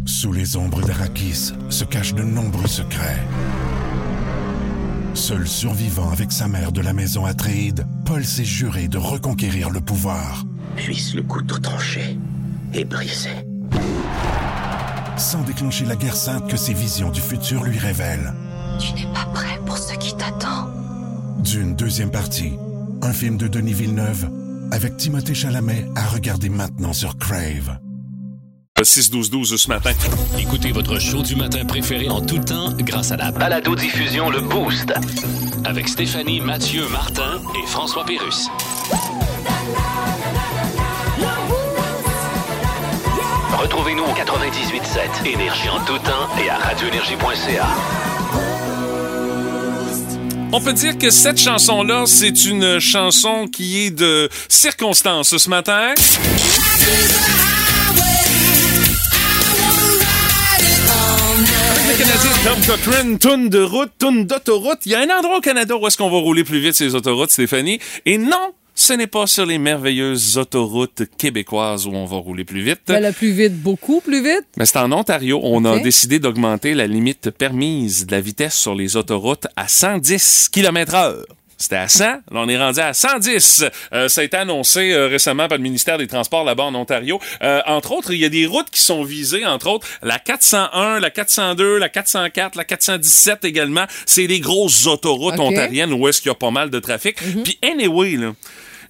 Sous 0.06 0.32
les 0.32 0.56
ombres 0.56 0.82
d'Arakis 0.82 1.52
se 1.70 1.84
cachent 1.84 2.14
de 2.14 2.24
nombreux 2.24 2.68
secrets. 2.68 3.24
Seul 5.14 5.48
survivant 5.48 6.12
avec 6.12 6.32
sa 6.32 6.48
mère 6.48 6.72
de 6.72 6.82
la 6.82 6.94
maison 6.94 7.26
Atréide, 7.26 7.88
Paul 8.06 8.24
s'est 8.26 8.44
juré 8.44 8.88
de 8.88 8.98
reconquérir 8.98 9.70
le 9.70 9.80
pouvoir. 9.80 10.44
Puisse 10.76 11.16
le 11.16 11.24
couteau 11.24 11.58
tranché 11.58 12.18
et 12.74 12.84
brisé. 12.84 13.30
Sans 15.18 15.42
déclencher 15.44 15.86
la 15.86 15.96
guerre 15.96 16.18
sainte 16.18 16.50
que 16.50 16.58
ses 16.58 16.74
visions 16.74 17.10
du 17.10 17.22
futur 17.22 17.64
lui 17.64 17.78
révèlent. 17.78 18.34
Tu 18.80 18.94
n'es 18.94 19.12
pas 19.14 19.26
prêt 19.34 19.60
pour 19.66 19.78
ce 19.78 19.94
qui 19.96 20.16
t'attend. 20.16 20.70
D'une 21.40 21.76
deuxième 21.76 22.12
partie, 22.12 22.54
un 23.02 23.14
film 23.14 23.38
de 23.38 23.48
Denis 23.48 23.74
Villeneuve 23.74 24.30
avec 24.72 24.98
Timothée 24.98 25.34
Chalamet 25.36 25.86
à 25.96 26.06
regarder 26.08 26.50
maintenant 26.50 26.94
sur 26.94 27.18
Crave. 27.18 27.78
6-12-12 28.82 29.58
ce 29.58 29.68
matin. 29.70 29.92
Écoutez 30.38 30.72
votre 30.72 31.00
show 31.00 31.22
du 31.22 31.36
matin 31.36 31.64
préféré 31.66 32.10
en 32.10 32.20
tout 32.22 32.40
temps 32.40 32.74
grâce 32.80 33.12
à 33.12 33.18
la 33.18 33.32
Balado-diffusion 33.32 34.30
Le 34.30 34.42
Boost. 34.42 34.94
avec 35.64 35.88
Stéphanie, 35.88 36.42
Mathieu, 36.42 36.88
Martin 36.90 37.42
et 37.64 37.68
François 37.68 38.06
Pérus. 38.06 38.50
Retrouvez-nous 43.58 44.04
au 44.04 44.14
98.7 44.14 45.26
Énergie 45.26 45.70
en 45.70 45.80
tout 45.86 45.98
temps 46.00 46.28
et 46.44 46.50
à 46.50 46.58
radioénergie.ca. 46.58 47.68
On 50.52 50.62
peut 50.62 50.74
dire 50.74 50.98
que 50.98 51.10
cette 51.10 51.38
chanson-là, 51.38 52.06
c'est 52.06 52.46
une 52.46 52.80
chanson 52.80 53.48
qui 53.48 53.86
est 53.86 53.92
de 53.92 54.30
circonstance 54.48 55.36
ce 55.38 55.50
matin. 55.50 55.94
Canadien 61.98 62.32
Tom 62.44 62.62
Cochrane, 62.68 63.20
tourne 63.20 63.50
de 63.50 63.62
route, 63.62 63.92
tourne 63.98 64.26
d'autoroute. 64.26 64.80
Il 64.86 64.92
y 64.92 64.96
a 64.96 65.00
un 65.00 65.18
endroit 65.18 65.38
au 65.38 65.42
Canada 65.42 65.78
où 65.78 65.88
est-ce 65.88 65.98
qu'on 65.98 66.10
va 66.10 66.18
rouler 66.18 66.44
plus 66.44 66.60
vite 66.60 66.74
ces 66.74 66.94
autoroutes, 66.94 67.32
Stéphanie? 67.32 67.80
Et 68.06 68.18
non, 68.18 68.54
ce 68.76 68.94
n'est 68.94 69.08
pas 69.08 69.26
sur 69.26 69.46
les 69.46 69.58
merveilleuses 69.58 70.38
autoroutes 70.38 71.04
québécoises 71.18 71.88
où 71.88 71.92
on 71.92 72.06
va 72.06 72.18
rouler 72.18 72.44
plus 72.44 72.62
vite. 72.62 72.82
Ben, 72.88 73.02
le 73.02 73.14
plus 73.14 73.32
vite, 73.32 73.56
beaucoup 73.56 74.02
plus 74.02 74.22
vite. 74.22 74.46
Mais 74.58 74.66
c'est 74.66 74.78
en 74.78 74.92
Ontario. 74.92 75.40
On 75.44 75.64
a 75.64 75.80
décidé 75.80 76.20
d'augmenter 76.20 76.74
la 76.74 76.86
limite 76.86 77.30
permise 77.32 78.06
de 78.06 78.12
la 78.12 78.20
vitesse 78.20 78.56
sur 78.56 78.76
les 78.76 78.98
autoroutes 78.98 79.48
à 79.56 79.70
110 79.70 80.50
km 80.52 80.94
heure. 80.94 81.26
C'était 81.58 81.78
à 81.78 81.88
100, 81.88 82.04
là 82.04 82.20
on 82.34 82.50
est 82.50 82.58
rendu 82.58 82.82
à 82.82 82.94
110. 82.94 83.64
Euh, 83.94 84.10
ça 84.10 84.22
a 84.22 84.24
été 84.26 84.36
annoncé 84.36 84.92
euh, 84.92 85.08
récemment 85.08 85.48
par 85.48 85.58
le 85.58 85.64
ministère 85.64 85.98
des 85.98 86.08
Transports 86.08 86.44
là-bas 86.44 86.64
en 86.64 86.76
Ontario. 86.76 87.20
Euh, 87.42 87.62
entre 87.66 87.94
autres, 87.94 88.12
il 88.12 88.20
y 88.20 88.26
a 88.26 88.30
des 88.30 88.46
routes 88.46 88.70
qui 88.70 88.82
sont 88.82 89.04
visées, 89.04 89.46
entre 89.46 89.68
autres 89.68 89.88
la 90.04 90.20
401, 90.20 91.00
la 91.00 91.10
402, 91.10 91.78
la 91.78 91.88
404, 91.88 92.56
la 92.56 92.66
417 92.66 93.46
également. 93.46 93.86
C'est 94.06 94.28
les 94.28 94.42
grosses 94.42 94.86
autoroutes 94.86 95.40
ontariennes 95.40 95.94
où 95.94 96.08
est-ce 96.10 96.22
qu'il 96.22 96.30
y 96.30 96.34
a 96.34 96.36
pas 96.36 96.52
mal 96.52 96.70
de 96.70 96.80
trafic. 96.80 97.16
Puis 97.44 97.58
anyway, 97.64 98.18
là, 98.18 98.34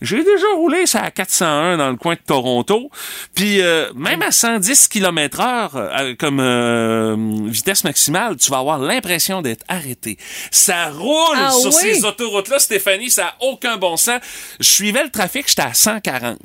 j'ai 0.02 0.24
déjà 0.24 0.48
roulé 0.56 0.86
ça 0.86 1.02
à 1.02 1.12
401 1.12 1.78
dans 1.78 1.90
le 1.90 1.96
coin 1.98 2.16
de 2.16 2.20
Toronto. 2.20 2.90
Puis 3.34 3.62
euh, 3.62 3.92
même 3.96 4.22
à 4.22 4.32
110 4.32 4.88
km 4.88 5.40
heure 5.40 5.76
euh, 5.76 6.16
comme 6.18 6.40
euh, 6.40 7.16
vitesse 7.48 7.84
maximale, 7.84 8.38
tu 8.38 8.52
vas 8.52 8.60
avoir 8.60 8.80
l'impression 8.80 9.42
d'être 9.42 9.66
arrêté. 9.68 10.18
Ça 10.52 10.90
roule 10.90 11.38
Ah 11.38 11.52
sur 11.52 11.74
oui? 11.74 11.82
ces 11.82 12.06
autoroutes-là, 12.06 12.60
Stéphanie, 12.60 13.10
ça 13.10 13.28
a 13.28 13.36
aucun 13.42 13.78
bon 13.78 13.98
sens. 13.98 14.22
Je 14.60 14.66
suivais 14.70 15.04
le 15.04 15.10
trafic, 15.10 15.48
j'étais 15.48 15.62
à 15.62 15.74
140 15.74 16.38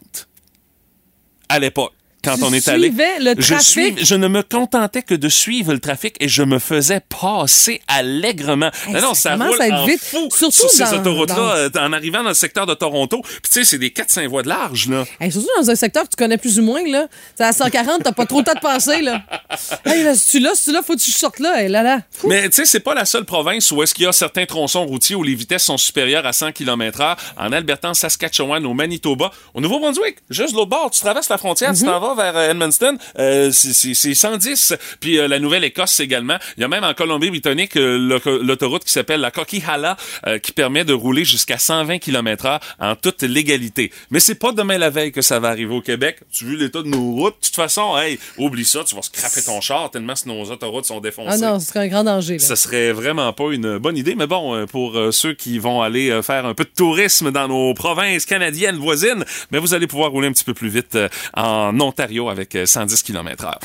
à 1.49 1.59
l'époque. 1.59 1.93
Quand 2.23 2.37
Tu 2.37 2.45
on 2.45 2.53
est 2.53 2.69
allé, 2.69 2.89
suivais 2.89 3.19
le 3.21 3.35
je, 3.39 3.49
trafic? 3.55 3.99
suis- 3.99 4.05
je 4.05 4.15
ne 4.15 4.29
me 4.29 4.43
contentais 4.43 5.03
que 5.03 5.15
de 5.15 5.29
suivre 5.29 5.73
le 5.73 5.79
trafic 5.79 6.17
et 6.21 6.29
je 6.29 6.43
me 6.43 6.59
faisais 6.59 7.01
passer 7.01 7.81
allègrement. 7.89 8.71
Hey, 8.89 8.95
non, 9.01 9.15
ça 9.15 9.37
ça, 9.39 9.45
roule 9.45 9.59
en 9.73 9.87
vite. 9.87 10.01
fou 10.03 10.29
Surtout 10.31 10.69
sur 10.69 10.71
ces 10.71 10.93
autoroutes-là, 10.95 11.69
dans- 11.71 11.81
euh, 11.81 11.87
en 11.87 11.93
arrivant 11.93 12.23
dans 12.23 12.29
le 12.31 12.35
secteur 12.35 12.67
de 12.67 12.75
Toronto. 12.75 13.23
Puis 13.23 13.41
tu 13.45 13.51
sais, 13.53 13.65
c'est 13.65 13.79
des 13.79 13.91
4-5 13.91 14.29
voies 14.29 14.43
de 14.43 14.49
large, 14.49 14.89
là. 14.89 15.05
Hey, 15.21 15.33
surtout 15.33 15.49
dans 15.59 15.71
un 15.71 15.75
secteur 15.75 16.05
que 16.05 16.11
tu 16.11 16.17
connais 16.17 16.39
plus 16.39 16.59
ou 16.59 16.63
moins, 16.63 16.83
là. 16.87 17.07
C'est 17.37 17.45
à 17.45 17.53
140, 17.53 18.03
t'as 18.05 18.13
pas 18.13 18.27
trop 18.27 18.39
le 18.41 18.45
temps 18.45 18.55
de 18.55 18.61
passer, 18.61 19.01
là. 19.03 19.23
Hey, 19.87 20.03
là, 20.03 20.13
tu 20.15 20.39
là, 20.41 20.53
tu 20.63 20.73
là, 20.73 20.83
faut 20.83 20.95
que 20.95 21.01
tu 21.01 21.11
sortes 21.11 21.39
là. 21.39 21.63
Hey, 21.63 21.69
là, 21.69 21.83
là. 21.83 22.01
Fou. 22.11 22.29
Mais 22.29 22.49
tu 22.49 22.57
sais, 22.57 22.65
c'est 22.67 22.81
pas 22.81 22.95
la 22.95 23.05
seule 23.05 23.25
province 23.25 23.71
où 23.73 23.83
est-ce 23.83 23.95
qu'il 23.95 24.05
y 24.05 24.09
a 24.09 24.13
certains 24.13 24.45
tronçons 24.47 24.85
routiers 24.85 25.17
où 25.17 25.23
les 25.23 25.35
vitesses 25.35 25.65
sont 25.65 25.79
supérieures 25.79 26.27
à 26.27 26.33
100 26.33 26.53
km 26.53 27.01
heure. 27.01 27.17
En 27.39 27.53
Alberta, 27.53 27.89
en 27.91 27.95
Saskatchewan, 27.95 28.65
au 28.67 28.75
Manitoba, 28.75 29.31
au 29.55 29.61
Nouveau-Brunswick, 29.61 30.17
juste 30.29 30.53
de 30.53 30.57
l'autre 30.57 30.71
bord, 30.71 30.91
tu 30.91 31.01
traverses 31.01 31.29
la 31.29 31.39
frontière, 31.39 31.73
tu 31.73 31.85
t'en 31.85 31.99
vas 32.01 32.10
vers 32.15 32.37
euh, 32.37 32.51
Edmundston, 32.51 32.97
euh, 33.19 33.51
c'est- 33.53 33.73
c'est 33.73 33.95
c'est 33.95 34.15
110. 34.15 34.75
Puis 35.01 35.19
euh, 35.19 35.29
la 35.29 35.39
Nouvelle-Écosse 35.39 36.01
également. 36.01 36.37
Il 36.57 36.61
y 36.61 36.65
a 36.65 36.69
même 36.69 36.85
en 36.85 36.95
Colombie-Britannique 36.95 37.77
euh, 37.77 37.97
l'au- 37.99 38.43
l'autoroute 38.43 38.85
qui 38.85 38.93
s'appelle 38.93 39.21
la 39.21 39.31
Coquihalla 39.31 39.97
qui 40.43 40.53
permet 40.53 40.85
de 40.85 40.93
rouler 40.93 41.25
jusqu'à 41.25 41.59
120 41.59 41.99
km 41.99 42.47
heure 42.47 42.61
en 42.79 42.95
toute 42.97 43.23
légalité. 43.23 43.91
Mais 44.11 44.21
c'est 44.21 44.35
pas 44.35 44.53
demain 44.53 44.79
la 44.79 44.91
veille 44.91 45.13
que 45.13 45.23
ça 45.23 45.39
va 45.41 45.49
arriver 45.49 45.75
au 45.75 45.81
Québec. 45.81 46.19
Tu 46.33 46.45
vu 46.45 46.57
l'état 46.57 46.83
de 46.83 46.89
nos 46.89 47.13
routes? 47.13 47.37
De 47.41 47.47
toute 47.47 47.57
façon, 47.57 47.97
hey, 47.99 48.19
oublie 48.39 48.65
ça, 48.65 48.85
tu 48.85 48.95
vas 48.95 49.03
scraper 49.03 49.43
ton 49.43 49.61
char 49.61 49.91
tellement 49.91 50.15
que 50.15 50.29
nos 50.29 50.45
autoroutes 50.51 50.85
sont 50.87 51.01
défoncées. 51.01 51.39
Ah 51.43 51.53
non, 51.53 51.61
ce 51.61 51.67
serait 51.67 51.81
un 51.81 51.89
grand 51.89 52.05
danger, 52.05 52.35
là. 52.35 52.39
Ça 52.45 52.57
serait 52.57 52.93
vraiment 52.93 53.33
pas 53.33 53.51
une 53.53 53.79
bonne 53.79 53.97
idée, 53.97 54.15
mais 54.15 54.27
bon, 54.27 54.67
pour 54.67 54.99
ceux 55.13 55.35
qui 55.35 55.59
vont 55.59 55.83
aller 55.83 56.21
faire 56.23 56.47
un 56.47 56.55
peu 56.55 56.65
de 56.65 56.71
tourisme 56.75 57.31
dans 57.31 57.49
nos 57.49 57.75
provinces 57.75 58.27
canadiennes 58.27 58.77
voisines, 58.77 59.25
mais 59.51 59.59
vous 59.59 59.75
allez 59.75 59.87
pouvoir 59.87 60.11
rouler 60.11 60.29
un 60.29 60.33
petit 60.33 60.45
peu 60.45 60.55
plus 60.55 60.69
vite 60.69 60.99
en 61.35 61.79
Ontario 61.81 62.00
avec 62.01 62.55
euh, 62.55 62.65
110 62.65 63.03
km 63.03 63.45
heure. 63.45 63.59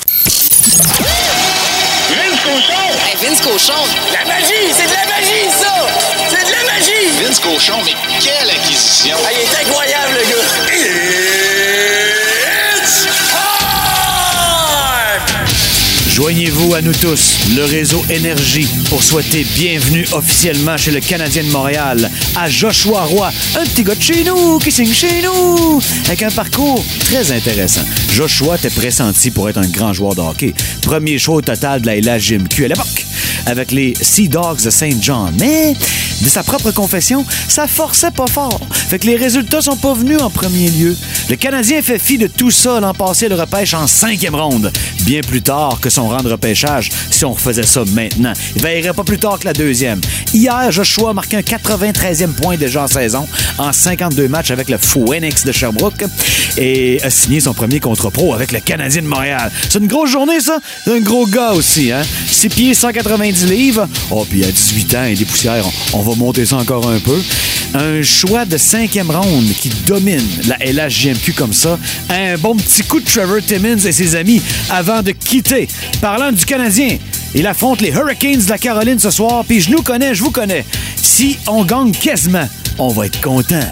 Vince 2.10 2.40
Cochon! 2.44 2.86
Vince 3.22 3.40
Cochon! 3.40 3.72
La 4.12 4.26
magie! 4.26 4.72
C'est 4.76 4.86
de 4.86 4.92
la 4.92 5.06
magie, 5.06 5.48
ça! 5.58 5.72
C'est 6.28 6.44
de 6.44 6.52
la 6.52 6.64
magie! 6.70 7.08
Vince 7.22 7.40
Cochon, 7.40 7.78
mais 7.84 7.94
quelle 8.20 8.50
acquisition! 8.50 9.16
Ah, 9.24 9.30
il 9.32 9.40
est 9.40 9.68
incroyable, 9.68 10.12
le 10.12 10.30
gars! 10.30 11.25
Joignez-vous 16.16 16.74
à 16.74 16.80
nous 16.80 16.94
tous, 16.94 17.40
le 17.54 17.66
réseau 17.66 18.02
Énergie, 18.08 18.66
pour 18.88 19.02
souhaiter 19.02 19.44
bienvenue 19.54 20.06
officiellement 20.12 20.78
chez 20.78 20.90
le 20.90 21.00
Canadien 21.00 21.44
de 21.44 21.50
Montréal 21.50 22.10
à 22.34 22.48
Joshua 22.48 23.02
Roy, 23.02 23.30
un 23.54 23.64
petit 23.66 23.84
gars 23.84 23.94
de 23.94 24.00
chez 24.00 24.24
nous 24.24 24.58
qui 24.58 24.72
signe 24.72 24.94
chez 24.94 25.20
nous, 25.20 25.78
avec 26.06 26.22
un 26.22 26.30
parcours 26.30 26.82
très 27.00 27.32
intéressant. 27.32 27.82
Joshua 28.14 28.56
était 28.56 28.70
pressenti 28.70 29.30
pour 29.30 29.50
être 29.50 29.58
un 29.58 29.68
grand 29.68 29.92
joueur 29.92 30.14
de 30.14 30.22
hockey. 30.22 30.54
Premier 30.80 31.18
choix 31.18 31.34
au 31.34 31.42
total 31.42 31.82
de 31.82 31.86
la 31.86 31.96
LHJMQ 31.96 32.64
à 32.64 32.68
l'époque, 32.68 33.04
avec 33.44 33.70
les 33.70 33.92
Sea 34.00 34.28
Dogs 34.28 34.62
de 34.64 34.70
Saint 34.70 34.96
John. 34.98 35.36
Mais, 35.38 35.74
de 36.22 36.28
sa 36.30 36.42
propre 36.42 36.70
confession, 36.70 37.26
ça 37.46 37.66
forçait 37.66 38.10
pas 38.10 38.26
fort. 38.26 38.60
Fait 38.72 38.98
que 38.98 39.06
les 39.06 39.16
résultats 39.16 39.60
sont 39.60 39.76
pas 39.76 39.92
venus 39.92 40.22
en 40.22 40.30
premier 40.30 40.70
lieu. 40.70 40.96
Le 41.28 41.36
Canadien 41.36 41.82
fait 41.82 41.98
fi 41.98 42.16
de 42.16 42.26
tout 42.26 42.50
ça 42.50 42.80
l'an 42.80 42.94
passé, 42.94 43.28
le 43.28 43.34
repêche 43.34 43.74
en 43.74 43.86
cinquième 43.86 44.34
ronde. 44.34 44.72
Bien 45.06 45.20
plus 45.20 45.40
tard 45.40 45.78
que 45.80 45.88
son 45.88 46.08
rang 46.08 46.22
de 46.22 46.28
repêchage 46.28 46.90
si 47.10 47.24
on 47.24 47.32
refaisait 47.32 47.62
ça 47.62 47.84
maintenant. 47.92 48.32
Il 48.56 48.62
veillerait 48.62 48.92
pas 48.92 49.04
plus 49.04 49.18
tard 49.18 49.38
que 49.38 49.44
la 49.44 49.52
deuxième. 49.52 50.00
Hier, 50.34 50.70
Joshua 50.72 51.10
a 51.10 51.12
marqué 51.12 51.36
un 51.36 51.40
93e 51.40 52.32
point 52.32 52.56
déjà 52.56 52.82
en 52.82 52.88
saison 52.88 53.26
en 53.56 53.72
52 53.72 54.26
matchs 54.26 54.50
avec 54.50 54.68
le 54.68 54.78
Phoenix 54.78 55.44
de 55.44 55.52
Sherbrooke 55.52 56.04
et 56.58 57.00
a 57.02 57.10
signé 57.10 57.38
son 57.38 57.54
premier 57.54 57.78
contre 57.78 58.10
pro 58.10 58.34
avec 58.34 58.50
le 58.50 58.58
Canadien 58.58 59.02
de 59.02 59.06
Montréal. 59.06 59.50
C'est 59.70 59.78
une 59.78 59.86
grosse 59.86 60.10
journée, 60.10 60.40
ça? 60.40 60.58
C'est 60.84 60.96
un 60.96 61.00
gros 61.00 61.26
gars 61.26 61.52
aussi, 61.52 61.92
hein? 61.92 62.02
6 62.26 62.48
pieds, 62.48 62.74
190 62.74 63.46
livres. 63.46 63.88
Oh, 64.10 64.26
puis 64.28 64.44
à 64.44 64.50
18 64.50 64.94
ans 64.96 65.04
et 65.04 65.14
des 65.14 65.24
poussières, 65.24 65.64
on, 65.92 66.00
on 66.00 66.02
va 66.02 66.16
monter 66.16 66.44
ça 66.44 66.56
encore 66.56 66.90
un 66.90 66.98
peu. 66.98 67.20
Un 67.74 68.02
choix 68.02 68.44
de 68.44 68.56
cinquième 68.56 69.10
ronde 69.10 69.48
qui 69.60 69.68
domine 69.86 70.22
la 70.46 70.56
LHJMQ 70.58 71.32
comme 71.32 71.52
ça. 71.52 71.78
Un 72.08 72.36
bon 72.38 72.56
petit 72.56 72.82
coup 72.82 73.00
de 73.00 73.04
Trevor 73.04 73.40
Timmins 73.46 73.78
et 73.78 73.92
ses 73.92 74.16
amis 74.16 74.40
avant 74.70 74.95
de 75.02 75.12
quitter. 75.12 75.68
Parlant 76.00 76.32
du 76.32 76.44
Canadien, 76.44 76.98
il 77.34 77.46
affronte 77.46 77.80
les 77.80 77.90
Hurricanes 77.90 78.44
de 78.44 78.50
la 78.50 78.58
Caroline 78.58 78.98
ce 78.98 79.10
soir, 79.10 79.44
puis 79.46 79.60
je 79.60 79.70
nous 79.70 79.82
connais, 79.82 80.14
je 80.14 80.22
vous 80.22 80.30
connais. 80.30 80.64
Si 80.96 81.38
on 81.46 81.64
gagne 81.64 81.92
quasiment, 81.92 82.48
on 82.78 82.88
va 82.88 83.06
être 83.06 83.20
content. 83.20 83.66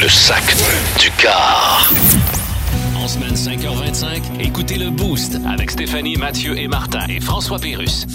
Le 0.00 0.08
sac 0.08 0.42
du 0.98 1.10
car. 1.18 1.90
En 2.96 3.08
semaine 3.08 3.34
5h25, 3.34 4.40
écoutez 4.40 4.76
le 4.76 4.90
Boost 4.90 5.38
avec 5.48 5.70
Stéphanie, 5.70 6.16
Mathieu 6.16 6.56
et 6.56 6.68
Martin 6.68 7.04
et 7.08 7.20
François 7.20 7.58
Pérus. 7.58 8.06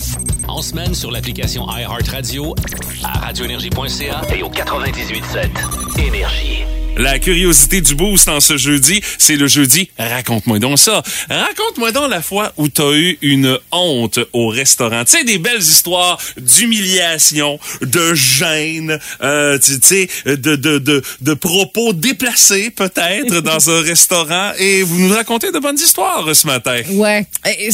En 0.48 0.62
semaine 0.62 0.96
sur 0.96 1.12
l'application 1.12 1.68
iHeartRadio, 1.70 2.56
à 3.04 3.20
radioénergie.ca 3.20 4.22
Et 4.34 4.44
au 4.44 4.50
98.7, 4.50 6.08
Énergie. 6.08 6.64
La 6.96 7.20
curiosité 7.20 7.82
du 7.82 7.94
boost 7.94 8.28
en 8.28 8.40
ce 8.40 8.58
jeudi, 8.58 9.02
c'est 9.20 9.36
le 9.36 9.48
jeudi 9.48 9.90
Raconte-moi 10.00 10.58
donc 10.58 10.80
ça. 10.80 11.04
Raconte-moi 11.30 11.92
donc 11.92 12.10
la 12.10 12.22
fois 12.22 12.54
où 12.58 12.70
t'as 12.70 12.92
eu 12.94 13.20
une 13.22 13.60
honte 13.72 14.20
au 14.34 14.48
restaurant. 14.48 15.04
Tu 15.06 15.18
sais, 15.18 15.24
des 15.24 15.38
belles 15.38 15.62
histoires 15.62 16.18
d'humiliation, 16.38 17.60
de 17.82 18.16
gêne, 18.16 19.00
euh, 19.22 19.60
tu 19.60 19.78
sais, 19.82 20.08
de, 20.26 20.56
de, 20.56 20.80
de, 20.80 21.04
de 21.22 21.34
propos 21.34 21.94
déplacés 21.94 22.72
peut-être 22.72 23.42
dans 23.42 23.70
un 23.70 23.82
restaurant. 23.84 24.54
Et 24.58 24.82
vous 24.82 25.00
nous 25.00 25.14
racontez 25.14 25.52
de 25.52 25.60
bonnes 25.60 25.80
histoires 25.80 26.36
ce 26.36 26.48
matin. 26.48 26.82
Ouais. 26.92 27.28
Et 27.46 27.70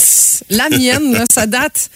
La 0.50 0.70
mienne, 0.70 1.14
là, 1.14 1.24
ça 1.32 1.48
date. 1.48 1.90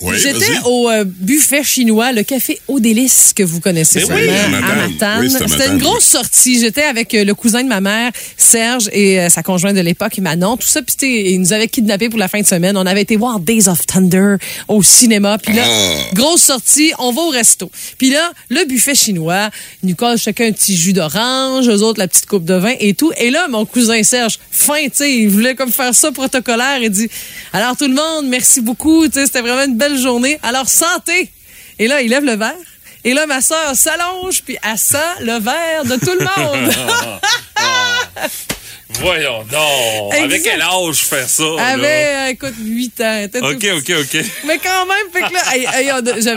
Oui, 0.00 0.16
J'étais 0.18 0.58
au 0.64 0.88
euh, 0.88 1.04
buffet 1.04 1.64
chinois, 1.64 2.12
le 2.12 2.22
café 2.22 2.60
Au 2.68 2.78
Délice 2.78 3.32
que 3.34 3.42
vous 3.42 3.60
connaissez 3.60 4.00
Mais 4.00 4.04
sûrement 4.06 4.20
oui, 4.20 4.56
à 4.56 4.88
Matane. 4.88 5.20
Oui, 5.22 5.30
C'était 5.30 5.68
une 5.68 5.78
grosse 5.78 6.04
sortie. 6.04 6.60
J'étais 6.60 6.82
avec 6.84 7.14
euh, 7.14 7.24
le 7.24 7.34
cousin 7.34 7.62
de 7.64 7.68
ma 7.68 7.80
mère, 7.80 8.12
Serge, 8.36 8.88
et 8.92 9.18
euh, 9.20 9.28
sa 9.28 9.42
conjointe 9.42 9.74
de 9.74 9.80
l'époque, 9.80 10.18
Manon. 10.18 10.56
Tout 10.56 10.66
ça, 10.68 10.82
puis 10.82 10.94
ils 11.32 11.40
nous 11.40 11.52
avaient 11.52 11.68
kidnappés 11.68 12.08
pour 12.08 12.18
la 12.18 12.28
fin 12.28 12.40
de 12.40 12.46
semaine. 12.46 12.76
On 12.76 12.86
avait 12.86 13.02
été 13.02 13.16
voir 13.16 13.40
Days 13.40 13.68
of 13.68 13.86
Thunder 13.86 14.36
au 14.68 14.82
cinéma. 14.82 15.38
Puis 15.38 15.52
là, 15.54 15.62
Ah. 15.66 16.14
grosse 16.14 16.42
sortie, 16.42 16.92
on 16.98 17.12
va 17.12 17.22
au 17.22 17.28
resto. 17.30 17.70
Puis 17.98 18.10
là, 18.10 18.32
le 18.50 18.64
buffet 18.66 18.94
chinois, 18.94 19.50
ils 19.82 19.88
nous 19.90 19.96
collent 19.96 20.18
chacun 20.18 20.46
un 20.46 20.52
petit 20.52 20.76
jus 20.76 20.92
d'orange, 20.92 21.68
eux 21.68 21.82
autres 21.82 21.98
la 21.98 22.06
petite 22.08 22.26
coupe 22.26 22.44
de 22.44 22.54
vin 22.54 22.74
et 22.78 22.94
tout. 22.94 23.10
Et 23.18 23.30
là, 23.30 23.48
mon 23.48 23.64
cousin 23.66 24.02
Serge, 24.02 24.38
fin, 24.50 24.84
tu 24.84 24.90
sais, 24.94 25.12
il 25.16 25.28
voulait 25.28 25.54
comme 25.54 25.72
faire 25.72 25.94
ça 25.94 26.12
protocolaire. 26.12 26.78
Il 26.82 26.90
dit, 26.90 27.08
alors 27.52 27.76
tout 27.76 27.88
le 27.88 27.94
monde, 27.94 28.26
merci 28.28 28.60
beaucoup, 28.60 29.04
c'était 29.12 29.40
vraiment 29.40 29.64
une 29.64 29.76
belle 29.76 29.87
journée. 29.96 30.38
Alors 30.42 30.68
santé. 30.68 31.30
Et 31.78 31.86
là, 31.86 32.02
il 32.02 32.10
lève 32.10 32.24
le 32.24 32.36
verre. 32.36 32.54
Et 33.04 33.14
là, 33.14 33.26
ma 33.26 33.40
sœur 33.40 33.74
s'allonge, 33.74 34.42
puis 34.42 34.58
elle 34.62 34.78
sent 34.78 34.98
le 35.20 35.38
verre 35.38 35.84
de 35.84 35.96
tout 35.96 36.18
le 36.18 36.24
monde. 36.24 36.72
Voyons 38.94 39.44
donc. 39.50 40.14
Avec 40.14 40.42
quel 40.42 40.62
âge 40.62 40.96
faire 40.96 41.28
ça? 41.28 41.44
Elle 41.44 41.56
là? 41.56 41.72
avait, 41.72 42.06
euh, 42.16 42.28
écoute, 42.30 42.54
8 42.58 43.00
ans. 43.02 43.24
OK, 43.24 43.58
tout 43.58 43.66
OK, 43.76 43.92
OK. 44.00 44.24
Mais 44.46 44.58
quand 44.58 44.86
même, 44.86 45.06
fait 45.12 45.20
que 45.28 45.34
là, 45.34 45.42
hey, 45.54 45.66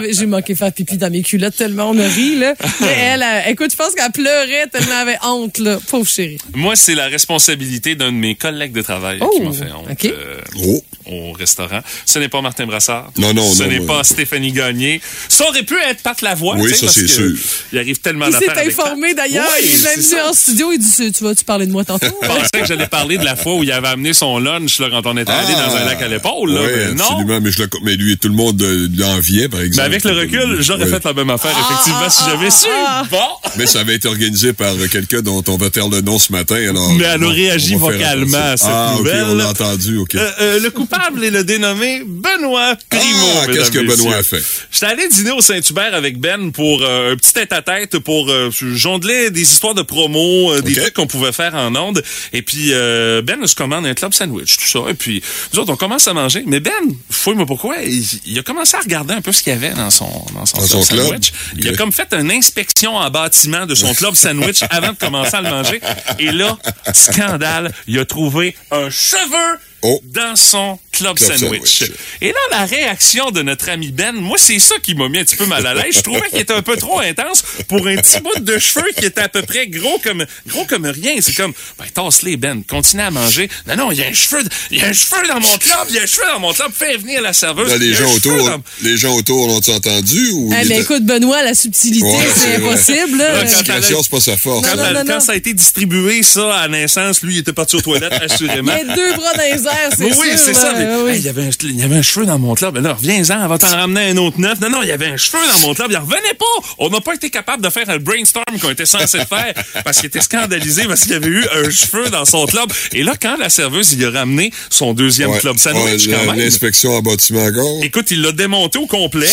hey, 0.04 0.14
j'ai 0.14 0.26
manqué 0.26 0.54
faire 0.56 0.72
pipi 0.74 0.98
dans 0.98 1.10
mes 1.10 1.24
culottes 1.24 1.56
tellement 1.56 1.90
on 1.92 1.98
a 1.98 2.08
ri, 2.08 2.38
là. 2.38 2.54
Mais 2.82 2.88
elle, 3.00 3.24
elle- 3.24 3.52
écoute, 3.52 3.72
je 3.72 3.78
pense 3.78 3.94
qu'elle 3.94 4.12
pleurait 4.12 4.68
tellement 4.72 4.92
elle 5.02 5.10
avait 5.10 5.18
honte, 5.24 5.58
là. 5.60 5.80
Pauvre 5.90 6.08
chérie. 6.08 6.38
Moi, 6.54 6.76
c'est 6.76 6.96
la 6.96 7.08
responsabilité 7.08 7.96
d'un 7.96 8.12
de 8.12 8.18
mes 8.18 8.36
collègues 8.36 8.74
de 8.74 8.82
travail 8.82 9.20
Oh, 9.22 9.30
qui 9.36 9.42
m'a 9.42 9.54
fait 9.54 9.72
honte 9.72 9.88
OK. 9.90 10.06
euh, 10.06 10.80
au 11.06 11.32
restaurant. 11.32 11.80
Ce 12.06 12.20
n'est 12.20 12.30
pas 12.30 12.42
Martin 12.42 12.66
Brassard. 12.66 13.12
Non, 13.18 13.34
non, 13.34 13.50
Ce 13.54 13.64
n'est 13.64 13.86
pas 13.86 14.04
Stéphanie 14.04 14.52
Gagné. 14.52 15.02
Ça 15.30 15.48
aurait 15.48 15.64
pu 15.64 15.76
être 15.90 16.02
Pat 16.04 16.22
Lavoie. 16.22 16.56
Oui, 16.58 16.74
ça, 16.76 16.88
c'est 16.90 17.08
sûr. 17.08 17.32
Il 17.72 17.80
arrive 17.80 18.00
tellement 18.00 18.28
Il 18.28 18.34
s'est 18.34 18.40
d'affaires 18.46 18.58
avec 18.64 18.78
informé 18.80 19.14
d'ailleurs. 19.14 19.48
Oui, 19.58 19.66
il 19.74 19.86
est 19.86 20.12
même 20.12 20.26
en 20.28 20.34
studio. 20.34 20.72
Il 20.74 20.80
dit 20.80 21.12
Tu 21.12 21.24
vas-tu 21.24 21.44
parler 21.46 21.66
de 21.66 21.72
moi 21.72 21.84
tantôt? 21.86 22.08
pensais 22.50 22.62
que 22.62 22.68
j'allais 22.68 22.88
parler 22.88 23.18
de 23.18 23.26
la 23.26 23.36
fois 23.36 23.56
où 23.56 23.64
il 23.64 23.72
avait 23.72 23.88
amené 23.88 24.14
son 24.14 24.40
lunch 24.40 24.80
là, 24.80 24.88
quand 24.90 25.06
on 25.06 25.18
était 25.18 25.32
allé 25.32 25.54
dans 25.54 25.76
un 25.76 25.86
lac 25.86 26.02
à 26.02 26.08
l'épaule. 26.08 26.52
Oui, 26.52 26.58
mais 26.76 26.94
non. 26.94 27.04
absolument. 27.06 27.40
Mais, 27.42 27.52
je 27.52 27.62
le- 27.64 27.70
mais 27.84 27.96
lui, 27.96 28.18
tout 28.18 28.28
le 28.28 28.34
monde 28.36 28.62
euh, 28.62 28.88
l'enviait, 28.98 29.48
par 29.50 29.62
exemple. 29.62 29.88
Mais 29.90 29.96
avec 29.96 30.04
le 30.04 30.12
recul, 30.20 30.58
j'aurais 30.62 30.86
Oui. 30.86 30.90
fait 30.92 31.04
la 31.04 31.14
même 31.14 31.30
affaire, 31.30 31.52
effectivement, 31.52 32.10
si 32.10 32.24
j'avais 32.30 32.50
su. 32.52 32.68
Bon. 33.10 33.18
Mais 33.58 33.66
ça 33.66 33.80
avait 33.82 33.96
été 33.96 34.08
organisé 34.08 34.54
par 34.54 34.74
quelqu'un 34.92 35.22
dont 35.22 35.44
on 35.48 35.58
va 35.58 35.70
taire 35.70 35.88
le 35.88 36.02
nom 36.02 36.20
ce 36.20 36.32
matin. 36.32 36.56
Alors, 36.56 36.94
Mais 36.94 37.06
elle 37.06 37.24
a 37.24 37.30
réagi 37.30 37.76
vocalement 37.76 38.38
à 38.38 38.58
cette 38.58 38.70
ah, 38.72 38.96
nouvelle. 38.98 39.24
OK, 39.24 39.28
on 39.32 39.36
l'a 39.36 39.50
entendu, 39.50 39.98
OK. 39.98 40.16
Euh, 40.16 40.32
euh, 40.42 40.60
le 40.60 40.70
coupable 40.70 41.24
est 41.24 41.32
le 41.32 41.44
dénommé 41.44 42.02
Benoît 42.06 42.76
Primo. 42.90 43.28
Ah, 43.44 43.48
qu'est-ce 43.48 43.72
que. 43.72 43.80
Benoît 43.80 44.18
a 44.18 44.24
fait? 44.24 44.44
J'étais 44.72 44.86
allé 44.86 45.08
dîner 45.08 45.32
au 45.32 45.42
Saint-Hubert 45.42 45.94
avec 45.94 46.20
Ben 46.20 46.52
pour 46.52 46.82
euh, 46.84 47.14
un 47.14 47.16
petit 47.16 47.34
tête-à-tête 47.34 48.00
pour 48.00 48.30
euh, 48.30 48.50
jongler 48.52 49.32
des 49.32 49.42
histoires 49.42 49.74
de 49.74 49.82
promo, 49.82 50.52
euh, 50.54 50.62
des 50.62 50.74
trucs 50.74 50.94
qu'on 50.94 51.08
pouvait 51.08 51.32
faire 51.32 51.56
en 51.56 51.76
ondes. 51.76 52.02
Et 52.34 52.41
puis 52.41 52.70
euh, 52.72 53.22
Ben 53.22 53.46
se 53.46 53.56
commande 53.56 53.86
un 53.86 53.94
club 53.94 54.13
sandwich, 54.13 54.58
tout 54.58 54.67
ça. 54.67 54.89
Et 54.89 54.94
puis 54.94 55.22
nous 55.54 55.60
autres, 55.60 55.72
on 55.74 55.76
commence 55.76 56.08
à 56.08 56.13
manger. 56.13 56.44
Mais 56.46 56.60
Ben, 56.60 56.72
fouille-moi 57.10 57.46
pourquoi, 57.46 57.78
il, 57.84 58.04
il 58.26 58.39
a 58.39 58.44
commencé 58.44 58.76
à 58.78 58.80
regarder 58.80 59.13
un 59.13 59.22
peu 59.22 59.32
ce 59.32 59.44
qu'il 59.44 59.54
y 59.54 59.56
avait 59.56 59.72
dans 59.74 59.89
son, 59.89 60.10
dans 60.34 60.46
son 60.46 60.58
Dans 60.58 60.67
club 60.67 60.82
son 60.82 60.84
club? 60.94 61.06
sandwich. 61.08 61.34
Il 61.58 61.67
a 61.70 61.74
comme 61.74 61.91
fait 61.91 62.13
une 62.13 62.32
inspection 62.32 62.96
en 62.96 63.10
bâtiment 63.10 63.65
de 63.65 63.76
son 63.76 63.94
club 63.94 64.15
sandwich 64.15 64.63
avant 64.70 64.94
de 64.94 64.98
commencer 64.98 65.36
à 65.36 65.41
le 65.41 65.50
manger. 65.50 65.82
Et 66.20 66.32
là, 66.32 66.58
scandale, 66.94 67.74
il 67.88 68.00
a 68.00 68.06
trouvé 68.06 68.56
un 68.72 68.89
cheveu 68.89 69.60
dans 70.04 70.36
son 70.36 70.78
club, 70.78 70.82
Oh. 71.04 71.15
Club 71.15 71.17
sandwich. 71.17 71.80
sandwich. 71.80 71.91
Et 72.22 72.28
là, 72.28 72.38
la 72.52 72.65
réaction 72.65 73.32
de 73.32 73.41
notre 73.41 73.70
ami 73.70 73.91
Ben, 73.91 74.12
moi, 74.12 74.38
c'est 74.38 74.60
ça 74.60 74.76
qui 74.84 74.94
m'a 74.94 75.10
mis 75.10 75.17
un 75.17 75.24
petit 75.24 75.36
peu 75.36 75.48
mal 75.48 75.65
à 75.65 75.74
l'aise. 75.74 75.96
Je 75.96 76.02
trouvais 76.02 76.30
qu'il 76.30 76.38
était 76.39 76.54
un 76.54 76.62
peu 76.62 76.78
trop 76.78 77.00
intense 77.00 77.41
pour 77.67 77.88
un 77.88 77.96
petit 77.96 78.20
bout 78.20 78.39
de 78.39 78.60
cheveux 78.60 78.86
qui 78.96 79.06
était 79.06 79.22
à 79.22 79.30
peu 79.30 79.41
près 79.41 79.65
gros 79.65 79.98
comme, 80.04 80.24
gros 80.48 80.65
comme 80.65 80.86
rien. 80.86 81.13
C'est 81.22 81.34
comme, 81.34 81.54
ben, 81.80 81.86
tasse-les, 81.91 82.38
Ben, 82.38 82.62
continue 82.63 83.02
à 83.02 83.10
manger. 83.10 83.50
Non, 83.67 83.76
non, 83.78 83.91
il 83.91 83.98
y 83.98 84.04
a 84.04 84.08
un 84.10 84.13
cheveu, 84.13 84.44
il 84.70 84.78
y 84.78 84.82
a 84.84 84.88
un 84.89 84.94
cheveu 84.94 85.28
dans 85.28 85.39
mon 85.39 85.58
club, 85.58 85.78
il 85.89 85.96
y 85.96 86.00
a 86.00 86.04
un 86.04 86.06
cheveu 86.06 86.28
dans 86.32 86.39
mon 86.39 86.54
club, 86.54 86.72
fais 86.72 86.98
venir 86.98 87.20
la 87.24 87.34
serveuse. 87.34 87.70
Là, 87.72 87.78
les 87.78 87.96
gens 87.96 88.12
autour, 88.13 88.46
dans- 88.46 88.62
les 88.84 88.98
gens 88.98 89.15
autour 89.15 89.48
l'ont-ils 89.48 89.74
entendu 89.74 90.30
ou 90.34 90.54
Eh 90.56 90.62
il 90.62 90.70
ben, 90.70 90.82
écoute, 90.82 91.04
Benoît, 91.04 91.41
la 91.41 91.56
subtilité, 91.56 92.06
Ouais, 92.06 92.28
c'est 92.36 92.56
impossible. 92.58 93.17
là. 93.17 93.34
La 93.38 93.44
discrétion, 93.46 94.04
c'est 94.04 94.12
pas 94.12 94.20
sa 94.22 94.38
force. 94.38 94.67
Quand, 94.70 94.76
Non, 94.76 94.84
non, 94.84 94.94
non, 94.94 95.06
quand 95.08 95.13
non. 95.15 95.20
ça 95.20 95.32
a 95.32 95.36
été 95.36 95.54
distribué, 95.56 96.22
ça, 96.22 96.58
à 96.60 96.67
naissance, 96.67 97.24
lui, 97.24 97.36
il 97.36 97.39
était 97.39 97.54
parti 97.54 97.78
aux 97.78 97.82
toilettes, 97.82 98.13
assurément. 98.22 98.74
Il 98.80 98.88
y 98.88 98.91
a 98.91 98.96
deux 98.96 99.13
bras 99.15 99.34
dans 99.34 99.44
les 99.56 99.65
c'est 99.96 100.04
Oui, 100.06 100.12
sûr. 100.14 100.22
oui, 100.22 100.28
c'est 100.38 100.54
ça. 100.54 100.74
mais, 100.78 100.88
Oui. 101.04 101.12
hey, 101.12 101.18
il, 101.20 101.26
y 101.26 101.30
avait 101.30 101.44
un, 101.46 101.50
il 101.64 101.80
y 101.80 101.84
avait 101.84 101.96
un 101.96 102.02
cheveu 102.02 102.26
dans 102.26 102.40
mon 102.40 102.54
club. 102.56 102.74
Ben 102.76 102.82
là, 102.84 102.94
reviens-en, 102.94 103.46
on 103.46 103.48
va 103.48 103.58
t'en 103.58 103.68
ramener 103.68 104.10
un 104.10 104.18
autre 104.18 104.40
neuf. 104.40 104.60
Non, 104.60 104.70
non, 104.70 104.82
il 104.84 104.90
y 104.90 104.92
avait 104.92 105.08
un 105.08 105.18
cheveu 105.18 105.40
dans 105.54 105.60
mon 105.68 105.74
club. 105.74 105.88
Il 105.92 105.98
revenait 105.98 106.34
pas. 106.38 106.46
On 106.80 106.90
n'a 106.90 107.02
pas 107.02 107.14
été 107.16 107.30
capable 107.30 107.64
de 107.64 107.70
faire 107.70 107.90
un 107.90 107.98
brainstorm 107.98 108.44
qu'on 108.62 108.70
était 108.70 108.86
censé 108.86 109.20
faire 109.26 109.54
parce 109.84 109.98
qu'il 109.98 110.08
était 110.08 110.22
scandalisé 110.22 110.84
parce 110.86 111.02
qu'il 111.02 111.12
y 111.12 111.16
avait 111.16 111.28
eu 111.28 111.46
un 111.54 111.70
cheveu 111.70 112.10
dans 112.10 112.26
son 112.26 112.46
club. 112.46 112.72
Et 112.94 113.04
là, 113.04 113.14
quand 113.22 113.38
la 113.38 113.50
serveuse, 113.50 113.94
il 113.94 114.06
a 114.06 114.12
ramené 114.12 114.52
son 114.70 114.94
deuxième 114.94 115.30
Ouais. 115.32 115.40
club 115.40 115.58
sandwich, 115.58 116.08
Ouais, 116.08 116.14
quand 116.26 116.32
même. 116.34 116.40
L'inspection 116.44 116.92
en 116.96 117.02
bâtiment 117.02 117.44
encore. 117.44 117.80
Écoute, 117.84 118.12
il 118.12 118.22
l'a 118.22 118.32
démonté 118.32 118.78
au 118.80 118.88
complet 118.88 119.30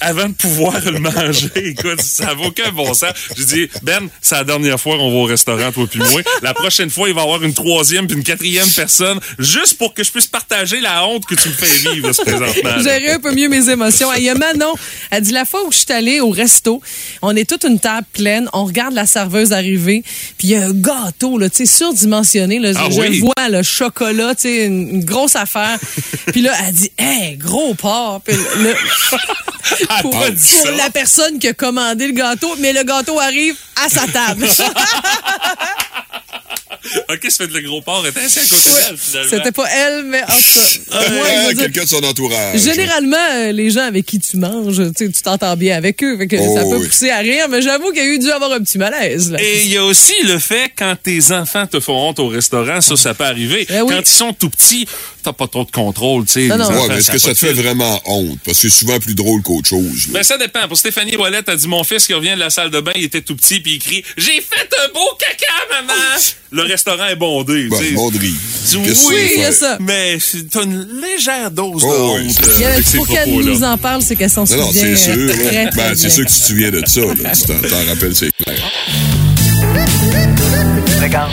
avant 0.00 0.28
de 0.28 0.34
pouvoir 0.34 0.74
le 0.90 0.98
manger. 0.98 1.50
Écoute, 1.56 2.00
ça 2.02 2.26
n'a 2.34 2.36
aucun 2.46 2.70
bon 2.72 2.92
sens. 2.94 3.10
J'ai 3.36 3.44
dit, 3.44 3.68
Ben, 3.82 4.08
c'est 4.20 4.34
la 4.34 4.44
dernière 4.44 4.78
fois 4.80 4.96
qu'on 4.96 5.10
va 5.10 5.16
au 5.16 5.24
restaurant, 5.24 5.72
toi 5.72 5.86
puis 5.90 5.98
moi. 5.98 6.20
La 6.42 6.54
prochaine 6.54 6.90
fois, 6.90 7.08
il 7.08 7.14
va 7.14 7.20
y 7.22 7.24
avoir 7.24 7.42
une 7.42 7.54
troisième 7.54 8.06
puis 8.06 8.16
une 8.16 8.22
quatrième 8.24 8.68
personne, 8.70 9.18
juste 9.38 9.78
pour 9.80 9.94
que 9.94 10.04
je 10.04 10.12
puisse 10.12 10.26
partager 10.26 10.78
la 10.78 11.06
honte 11.06 11.24
que 11.24 11.34
tu 11.34 11.48
me 11.48 11.54
fais 11.54 11.90
vivre, 11.90 12.12
ce 12.12 12.20
présentement. 12.20 12.78
Gérer 12.82 13.12
un 13.12 13.18
peu 13.18 13.32
mieux 13.34 13.48
mes 13.48 13.68
émotions. 13.70 14.12
Il 14.14 14.22
y 14.24 14.28
a 14.28 14.34
Manon, 14.34 14.74
elle 15.10 15.22
dit 15.22 15.32
la 15.32 15.46
fois 15.46 15.64
où 15.66 15.72
je 15.72 15.78
suis 15.78 15.92
allée 15.92 16.20
au 16.20 16.28
resto, 16.30 16.82
on 17.22 17.34
est 17.34 17.48
toute 17.48 17.64
une 17.64 17.80
table 17.80 18.06
pleine, 18.12 18.46
on 18.52 18.66
regarde 18.66 18.92
la 18.92 19.06
serveuse 19.06 19.52
arriver, 19.52 20.04
puis 20.36 20.48
il 20.48 20.50
y 20.50 20.56
a 20.56 20.66
un 20.66 20.72
gâteau 20.72 21.38
là, 21.38 21.48
tu 21.48 21.64
sais 21.64 21.66
surdimensionné 21.66 22.58
là, 22.58 22.72
Ah 22.76 22.88
je 22.90 23.00
oui. 23.00 23.08
le 23.18 23.24
vois 23.24 23.48
le 23.48 23.62
chocolat, 23.62 24.34
tu 24.34 24.42
sais 24.42 24.66
une, 24.66 24.96
une 24.96 25.04
grosse 25.04 25.34
affaire. 25.34 25.78
puis 26.26 26.42
là 26.42 26.52
elle 26.66 26.74
dit 26.74 26.92
"Hey, 26.98 27.36
gros 27.38 27.72
porc." 27.74 28.20
Puis 28.22 28.36
le- 28.36 28.74
Elle 29.80 30.02
pour, 30.02 30.12
la 30.76 30.90
personne 30.90 31.38
qui 31.38 31.48
a 31.48 31.54
commandé 31.54 32.06
le 32.06 32.12
gâteau, 32.12 32.54
mais 32.58 32.72
le 32.74 32.82
gâteau 32.82 33.18
arrive 33.18 33.56
à 33.82 33.88
sa 33.88 34.06
table. 34.06 34.46
OK, 37.10 37.18
ça 37.28 37.44
fait 37.44 37.48
que 37.50 37.56
le 37.58 37.62
gros 37.68 37.82
porc 37.82 38.06
était 38.06 38.20
assis 38.20 38.38
à 38.38 38.42
côté 38.42 38.70
d'elle, 38.70 38.96
finalement. 38.96 39.30
C'était 39.30 39.52
pas 39.52 39.68
elle, 39.68 40.04
mais 40.04 40.22
en 40.22 40.26
tout 40.26 40.32
cas. 40.32 40.98
Ouais, 41.00 41.20
Ah, 41.48 41.52
dire, 41.52 41.62
quelqu'un 41.64 41.84
de 41.84 41.88
son 41.88 42.02
entourage. 42.04 42.58
Généralement, 42.60 43.16
euh, 43.34 43.52
les 43.52 43.70
gens 43.70 43.82
avec 43.86 44.06
qui 44.06 44.18
tu 44.18 44.36
manges, 44.36 44.80
tu 44.96 45.10
t'entends 45.12 45.56
bien 45.56 45.76
avec 45.76 46.02
eux. 46.02 46.16
Fait 46.16 46.26
que 46.26 46.36
Oh, 46.40 46.54
ça 46.56 46.62
peut 46.62 46.76
oui. 46.78 46.86
pousser 46.86 47.10
à 47.10 47.18
rire, 47.18 47.46
mais 47.50 47.60
j'avoue 47.62 47.90
qu'il 47.92 48.02
y 48.02 48.06
a 48.06 48.08
eu 48.08 48.18
dû 48.18 48.30
avoir 48.30 48.52
un 48.52 48.60
petit 48.60 48.78
malaise. 48.78 49.30
Là. 49.32 49.38
Et 49.42 49.62
il 49.64 49.72
y 49.72 49.76
a 49.76 49.84
aussi 49.84 50.14
le 50.24 50.38
fait 50.38 50.70
quand 50.76 50.96
tes 51.02 51.32
enfants 51.32 51.66
te 51.66 51.80
font 51.80 52.08
honte 52.08 52.18
au 52.18 52.28
restaurant, 52.28 52.80
ça, 52.80 52.96
ça 52.96 53.14
peut 53.14 53.24
arriver. 53.24 53.66
Eh 53.68 53.82
oui. 53.82 53.88
Quand 53.94 54.00
ils 54.00 54.06
sont 54.06 54.32
tout 54.32 54.48
petits, 54.50 54.86
t'as 55.22 55.32
pas 55.32 55.46
trop 55.46 55.64
de 55.64 55.70
contrôle, 55.70 56.24
tu 56.26 56.32
sais. 56.32 56.50
Ouais, 56.50 56.56
mais 56.88 56.96
est-ce 56.98 57.10
que 57.10 57.18
ça 57.18 57.28
te 57.28 57.32
de 57.34 57.38
fait 57.38 57.52
vraiment 57.52 58.00
honte? 58.06 58.38
Parce 58.44 58.58
que 58.60 58.68
c'est 58.68 58.76
souvent 58.76 58.98
plus 58.98 59.14
drôle 59.14 59.42
qu'autre 59.42 59.68
chose. 59.68 60.06
là. 60.08 60.14
Ben, 60.14 60.22
ça 60.22 60.38
dépend. 60.38 60.66
Pour 60.68 60.76
Stéphanie 60.76 61.16
Ouellette, 61.16 61.48
a 61.48 61.56
dit 61.56 61.68
mon 61.68 61.84
fils 61.84 62.06
qui 62.06 62.14
revient 62.14 62.34
de 62.34 62.40
la 62.40 62.50
salle 62.50 62.70
de 62.70 62.80
bain, 62.80 62.92
il 62.96 63.04
était 63.04 63.22
tout 63.22 63.36
petit, 63.36 63.60
puis 63.60 63.74
il 63.74 63.78
crie 63.78 64.04
J'ai 64.16 64.40
fait 64.40 64.68
un 64.84 64.92
beau 64.92 65.00
caca, 65.18 65.82
maman! 65.82 65.92
Le 66.52 66.62
restaurant 66.62 67.06
est 67.06 67.16
bondé, 67.16 67.68
Ben, 67.70 67.94
bonderie. 67.94 68.34
Tu- 68.70 68.76
oui, 68.78 69.30
il 69.36 69.40
y 69.40 69.44
a 69.44 69.52
ça. 69.52 69.78
Mais 69.80 70.18
c'est- 70.18 70.48
t'as 70.50 70.64
une 70.64 70.86
légère 71.00 71.50
dose 71.50 71.82
de 71.82 71.86
Oh, 71.88 72.16
oui. 72.18 72.26
honte. 72.28 72.44
euh, 72.48 72.54
Il 72.56 72.60
y 72.62 72.64
a- 72.64 72.96
pour 72.96 73.06
qu'elle 73.06 73.30
nous 73.30 73.62
en 73.62 73.78
parle, 73.78 74.02
c'est 74.02 74.16
qu'elle 74.16 74.30
s'en 74.30 74.46
souvient. 74.46 74.64
non, 74.64 74.70
c'est 74.72 74.96
sûr. 74.96 75.14
là. 75.16 75.32
très, 75.32 75.70
très 75.70 75.90
Ben, 75.90 75.94
c'est 75.96 76.10
sûr 76.10 76.24
que 76.24 76.30
tu 76.30 76.38
te 76.40 76.44
souviens 76.46 76.70
de 76.70 76.82
ça. 76.86 77.00
Là. 77.02 77.32
Tu 77.34 77.68
t'en, 77.68 77.86
rappelles, 77.88 78.16
c'est 78.16 78.30
clair. 78.44 78.70
Regarde. 81.00 81.30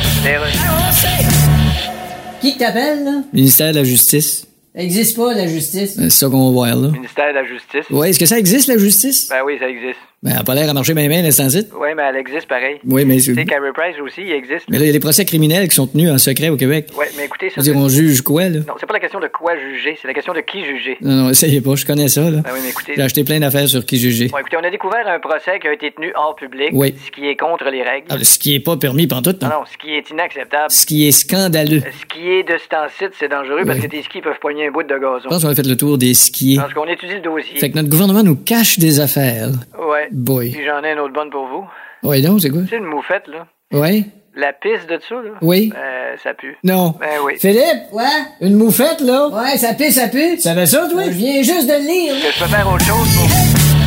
Qui 2.41 2.53
que 2.53 2.59
t'appelles, 2.59 3.03
là? 3.03 3.23
Ministère 3.33 3.71
de 3.71 3.77
la 3.77 3.83
Justice. 3.83 4.47
Ça 4.75 4.83
existe 4.83 5.17
pas, 5.17 5.33
la 5.33 5.47
justice. 5.47 5.95
C'est 5.95 6.09
ça 6.11 6.29
qu'on 6.29 6.45
va 6.45 6.51
voir, 6.51 6.75
là. 6.75 6.89
Ministère 6.89 7.29
de 7.29 7.33
la 7.33 7.45
Justice? 7.45 7.89
Ouais, 7.89 8.11
est-ce 8.11 8.19
que 8.19 8.27
ça 8.27 8.37
existe, 8.37 8.67
la 8.67 8.77
justice? 8.77 9.27
Ben 9.27 9.41
oui, 9.43 9.57
ça 9.59 9.67
existe. 9.67 9.97
Ben, 10.27 10.33
elle 10.33 10.41
a 10.41 10.43
pas 10.43 10.55
l'air 10.55 10.69
à 10.69 10.73
marcher 10.73 10.93
bien, 10.93 11.07
bien, 11.07 11.21
l'instant 11.21 11.47
Oui, 11.79 11.87
mais 11.95 12.03
elle 12.09 12.17
existe 12.17 12.47
pareil. 12.47 12.79
Oui, 12.85 13.05
mais 13.05 13.19
c'est- 13.19 13.31
Tu 13.33 13.35
sais, 13.39 13.45
Carrie 13.45 13.71
Price 13.73 13.95
aussi, 14.03 14.21
il 14.23 14.31
existe. 14.33 14.65
Mais 14.69 14.77
là, 14.77 14.83
il 14.83 14.87
y 14.87 14.89
a 14.89 14.93
des 14.93 14.99
procès 14.99 15.23
criminels 15.23 15.69
qui 15.69 15.75
sont 15.75 15.87
tenus 15.87 16.09
en 16.11 16.17
secret 16.17 16.49
au 16.49 16.57
Québec. 16.57 16.89
Ouais, 16.97 17.05
mais 17.15 17.23
écoutez, 17.25 17.49
ça. 17.49 17.61
dire, 17.61 17.77
on 17.77 17.87
juge 17.87 18.21
quoi, 18.21 18.43
là? 18.49 18.59
Non, 18.67 18.73
c'est 18.77 18.85
pas 18.85 18.93
la 18.95 18.99
question 18.99 19.21
de 19.21 19.27
quoi 19.27 19.53
juger, 19.57 19.97
c'est 20.01 20.07
la 20.07 20.13
question 20.13 20.33
de 20.33 20.41
qui 20.41 20.65
juger. 20.65 20.97
Non, 20.99 21.13
non, 21.15 21.29
essayez 21.29 21.61
pas, 21.61 21.75
je 21.75 21.85
connais 21.85 22.09
ça, 22.09 22.23
là. 22.29 22.41
Ben 22.43 22.49
oui, 22.53 22.59
mais 22.61 22.69
écoutez. 22.71 22.93
J'ai 22.97 23.01
acheté 23.01 23.23
plein 23.23 23.39
d'affaires 23.39 23.69
sur 23.69 23.85
qui 23.85 23.97
juger. 23.97 24.27
Bon, 24.27 24.37
écoutez, 24.39 24.57
on 24.61 24.65
a 24.65 24.69
découvert 24.69 25.07
un 25.07 25.19
procès 25.19 25.59
qui 25.61 25.67
a 25.69 25.73
été 25.73 25.91
tenu 25.91 26.11
hors 26.15 26.35
public, 26.35 26.71
Oui. 26.73 26.93
ce 27.05 27.09
qui 27.11 27.25
est 27.29 27.37
contre 27.37 27.63
les 27.69 27.83
règles. 27.83 28.07
Ah, 28.09 28.15
ce 28.21 28.37
qui 28.37 28.53
est 28.55 28.59
pas 28.59 28.75
permis 28.75 29.07
pantoute, 29.07 29.41
Non, 29.41 29.47
non. 29.47 29.55
non, 29.59 29.65
ce 29.71 29.77
qui 29.77 29.93
est 29.95 30.09
inacceptable. 30.09 30.69
Ce 30.71 30.85
qui 30.85 31.07
est 31.07 31.11
scandaleux. 31.11 31.79
Ce 31.81 32.05
qui 32.13 32.29
est 32.29 32.43
de 32.43 32.57
ce 32.57 32.67
temps-ci, 32.67 33.05
c'est 33.17 33.29
dangereux 33.29 33.61
parce 33.65 33.79
Oui. 33.79 33.85
que 33.85 33.91
tes 33.91 34.03
skis 34.03 34.19
peuvent 34.21 34.39
poigner 34.41 34.67
un 34.67 34.71
bout 34.71 34.83
de 34.83 34.89
gazon. 34.89 35.19
Je 35.23 35.29
pense 35.29 35.43
qu'on 35.43 35.49
a 35.49 35.55
fait 35.55 35.65
le 35.65 35.77
tour 35.77 35.97
des 35.97 36.13
skiers. 36.13 36.57
Parce 36.57 36.73
qu'on 36.73 36.85
étudie 36.85 37.13
le 37.13 37.21
dossier. 37.21 37.57
Fait 37.59 37.69
que 37.69 37.75
notre 37.77 37.89
gouvernement 37.89 38.23
nous 38.23 38.35
cache 38.35 38.77
des 38.79 38.99
affaires. 38.99 39.49
Ouais. 39.79 40.09
Boy. 40.17 40.49
Puis 40.51 40.65
j'en 40.65 40.83
ai 40.83 40.93
une 40.93 40.99
autre 40.99 41.13
bonne 41.13 41.29
pour 41.29 41.45
vous. 41.45 41.65
Ouais, 42.01 42.21
donc, 42.21 42.41
c'est 42.41 42.49
quoi? 42.49 42.61
Tu 42.63 42.69
sais, 42.69 42.77
une 42.77 42.85
moufette, 42.85 43.27
là? 43.27 43.45
Ouais? 43.71 44.03
La 44.35 44.51
piste 44.53 44.89
de 44.89 44.99
ça, 45.07 45.15
là? 45.15 45.31
Oui. 45.41 45.71
Euh, 45.77 46.15
ça 46.23 46.33
pue. 46.33 46.57
Non. 46.63 46.95
Ben 46.99 47.19
oui. 47.23 47.33
Philippe? 47.39 47.91
Ouais? 47.91 48.03
Une 48.41 48.55
moufette, 48.55 49.01
là? 49.01 49.27
Ouais, 49.29 49.57
ça 49.57 49.73
pue, 49.75 49.91
ça 49.91 50.07
pue. 50.07 50.35
Tu 50.35 50.41
savais 50.41 50.65
ça, 50.65 50.87
toi? 50.89 51.03
Je 51.05 51.09
viens 51.09 51.41
juste 51.43 51.67
de 51.67 51.73
le 51.73 51.85
lire. 51.87 52.13
Que 52.15 52.31
je 52.31 52.39
peux 52.43 52.49
faire 52.49 52.67
autre 52.67 52.85
chose 52.85 53.07
pour. 53.15 53.29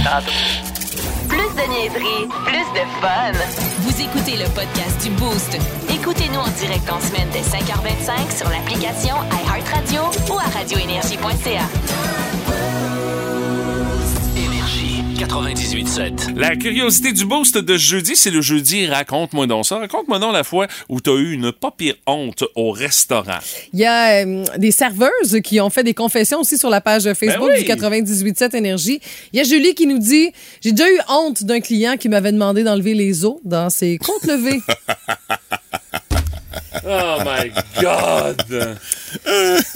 Tantôt. 0.04 0.32
Plus 1.28 1.50
de 1.54 1.68
niaiserie, 1.70 2.28
plus 2.46 2.68
de 2.78 2.84
fun. 3.00 3.32
Vous 3.80 4.00
écoutez 4.00 4.36
le 4.42 4.48
podcast 4.54 5.02
du 5.02 5.10
Boost. 5.10 5.58
Écoutez-nous 5.92 6.40
en 6.40 6.50
direct 6.58 6.90
en 6.90 7.00
semaine 7.00 7.28
dès 7.32 7.40
5h25 7.42 8.36
sur 8.36 8.48
l'application 8.50 9.14
iHeartRadio 9.30 10.02
ou 10.32 10.38
à 10.38 10.48
radioénergie.ca. 10.58 12.29
Énergie 15.20 15.84
98.7. 15.84 16.38
La 16.38 16.56
curiosité 16.56 17.12
du 17.12 17.26
boost 17.26 17.58
de 17.58 17.76
jeudi, 17.76 18.16
c'est 18.16 18.30
le 18.30 18.40
jeudi 18.40 18.86
Raconte-moi 18.86 19.46
donc 19.46 19.66
ça. 19.66 19.78
Raconte-moi 19.78 20.18
donc 20.18 20.32
la 20.32 20.44
fois 20.44 20.66
où 20.88 21.00
t'as 21.00 21.14
eu 21.14 21.32
une 21.32 21.52
pas 21.52 21.70
pire 21.70 21.94
honte 22.06 22.44
au 22.54 22.70
restaurant. 22.70 23.38
Il 23.74 23.80
y 23.80 23.84
a 23.84 24.24
euh, 24.24 24.44
des 24.56 24.70
serveuses 24.70 25.40
qui 25.44 25.60
ont 25.60 25.68
fait 25.68 25.84
des 25.84 25.94
confessions 25.94 26.40
aussi 26.40 26.56
sur 26.56 26.70
la 26.70 26.80
page 26.80 27.04
Facebook 27.12 27.50
Ben 27.52 27.58
oui. 27.58 27.64
du 27.64 27.70
98.7 27.70 28.56
Énergie. 28.56 29.00
Il 29.32 29.38
y 29.38 29.40
a 29.40 29.44
Julie 29.44 29.74
qui 29.74 29.86
nous 29.86 29.98
dit 29.98 30.30
«J'ai 30.62 30.72
déjà 30.72 30.90
eu 30.90 30.98
honte 31.08 31.44
d'un 31.44 31.60
client 31.60 31.96
qui 31.98 32.08
m'avait 32.08 32.32
demandé 32.32 32.62
d'enlever 32.62 32.94
les 32.94 33.24
os 33.24 33.36
dans 33.44 33.68
ses 33.68 33.98
comptes 33.98 34.24
levés. 34.24 34.60
Oh 36.86 37.18
my 37.24 37.52
God!» 37.80 38.76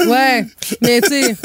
Ouais, 0.06 0.46
mais 0.80 1.00
tu 1.00 1.08
sais, 1.08 1.36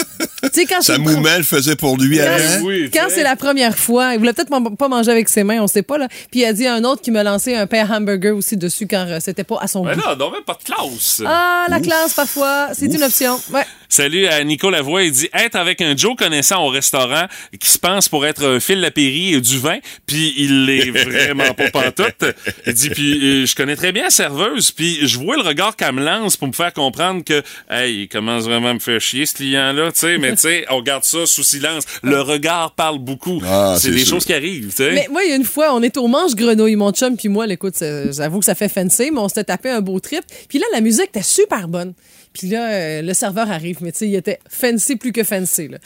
tu 0.43 0.49
sais, 0.53 0.65
quand 0.65 0.81
Sa 0.81 0.93
c'est- 0.95 0.99
moumelle 0.99 1.39
le 1.39 1.43
faisait 1.43 1.75
pour 1.75 1.97
lui 1.97 2.17
Quand, 2.19 2.25
avant. 2.27 2.65
Oui, 2.65 2.89
quand 2.93 3.07
c'est 3.09 3.23
la 3.23 3.35
première 3.35 3.77
fois, 3.77 4.13
il 4.13 4.19
voulait 4.19 4.33
peut-être 4.33 4.51
pas 4.77 4.87
manger 4.87 5.11
avec 5.11 5.27
ses 5.29 5.43
mains, 5.43 5.61
on 5.61 5.67
sait 5.67 5.81
pas 5.81 5.97
là. 5.97 6.07
Puis 6.31 6.41
il 6.41 6.45
a 6.45 6.53
dit 6.53 6.67
à 6.67 6.75
un 6.75 6.83
autre 6.83 7.01
qui 7.01 7.11
m'a 7.11 7.23
lancé 7.23 7.55
un 7.55 7.67
pain 7.67 7.87
hamburger 7.89 8.31
aussi 8.35 8.57
dessus 8.57 8.87
quand 8.87 9.05
euh, 9.07 9.19
c'était 9.19 9.43
pas 9.43 9.57
à 9.61 9.67
son 9.67 9.83
Ben 9.83 9.95
goût. 9.95 10.01
non, 10.07 10.15
non, 10.15 10.31
même 10.31 10.43
pas 10.43 10.53
de 10.55 10.63
classe. 10.63 11.21
Ah, 11.25 11.65
la 11.69 11.79
classe 11.79 12.13
parfois, 12.13 12.69
c'est 12.73 12.85
une 12.87 13.03
option. 13.03 13.39
Ouais. 13.53 13.65
Salut 13.91 14.27
à 14.27 14.43
Nico 14.43 14.69
Lavoie. 14.69 15.01
Il 15.03 15.11
dit 15.11 15.29
être 15.33 15.55
avec 15.55 15.81
un 15.81 15.97
Joe 15.97 16.15
connaissant 16.15 16.63
au 16.63 16.67
restaurant 16.69 17.25
qui 17.59 17.71
se 17.71 17.79
pense 17.79 18.07
pour 18.07 18.23
être 18.27 18.43
euh, 18.43 18.59
Phil 18.59 18.79
Lapéry 18.81 19.33
et 19.33 19.41
du 19.41 19.57
vin, 19.57 19.79
puis 20.05 20.31
il 20.37 20.65
l'est 20.65 20.91
vraiment 20.91 21.55
pas 21.55 21.71
pantoute. 21.71 22.23
Il 22.67 22.73
dit 22.73 22.91
puis 22.91 23.13
euh, 23.41 23.45
je 23.47 23.55
connais 23.55 23.75
très 23.75 23.91
bien 23.91 24.03
la 24.03 24.09
serveuse, 24.11 24.69
puis 24.69 25.07
je 25.07 25.17
vois 25.17 25.37
le 25.37 25.41
regard 25.41 25.75
qu'elle 25.75 25.93
me 25.93 26.05
lance 26.05 26.37
pour 26.37 26.47
me 26.47 26.53
faire 26.53 26.71
comprendre 26.71 27.23
que 27.23 27.41
hey, 27.71 28.03
il 28.03 28.07
commence 28.07 28.43
vraiment 28.43 28.69
à 28.69 28.73
me 28.75 28.79
faire 28.79 29.01
chier 29.01 29.25
ce 29.25 29.33
client 29.33 29.73
là, 29.73 29.91
tu 29.91 30.01
sais, 30.01 30.19
mais 30.19 30.33
tu 30.33 30.37
sais, 30.41 30.65
on 30.69 30.83
garde 30.83 31.03
ça 31.03 31.25
sous 31.25 31.43
silence. 31.43 31.83
Le 32.03 32.21
regard 32.21 32.75
parle 32.75 32.99
beaucoup. 32.99 33.41
Ah, 33.43 33.73
c'est 33.75 33.87
c'est 33.87 33.93
des 33.95 34.05
sûr. 34.05 34.15
choses 34.17 34.25
qui 34.25 34.33
arrivent, 34.35 34.67
tu 34.69 34.75
sais. 34.83 34.91
Mais 34.91 35.07
moi, 35.09 35.23
il 35.23 35.31
y 35.31 35.33
a 35.33 35.35
une 35.35 35.43
fois, 35.43 35.73
on 35.73 35.81
est 35.81 35.97
au 35.97 36.05
manche 36.07 36.35
grenouille, 36.35 36.75
mon 36.75 36.91
chum 36.91 37.17
puis 37.17 37.27
moi, 37.27 37.47
là, 37.47 37.53
écoute, 37.53 37.75
ça- 37.75 38.11
j'avoue 38.11 38.37
que 38.37 38.45
ça 38.45 38.53
fait 38.53 38.69
fancy, 38.69 39.09
mais 39.11 39.19
on 39.19 39.27
s'était 39.29 39.45
tapé 39.45 39.71
un 39.71 39.81
beau 39.81 39.99
trip. 39.99 40.21
Puis 40.47 40.59
là, 40.59 40.65
la 40.73 40.81
musique 40.81 41.07
était 41.07 41.23
super 41.23 41.67
bonne. 41.67 41.93
Puis 42.39 42.47
là, 42.47 42.71
euh, 42.71 43.01
le 43.01 43.13
serveur 43.13 43.51
arrive, 43.51 43.79
mais 43.81 43.91
tu 43.91 43.97
sais, 43.97 44.07
il 44.07 44.15
était 44.15 44.39
fancy 44.49 44.95
plus 44.95 45.11
que 45.11 45.25
fancy. 45.25 45.67
Là. 45.67 45.77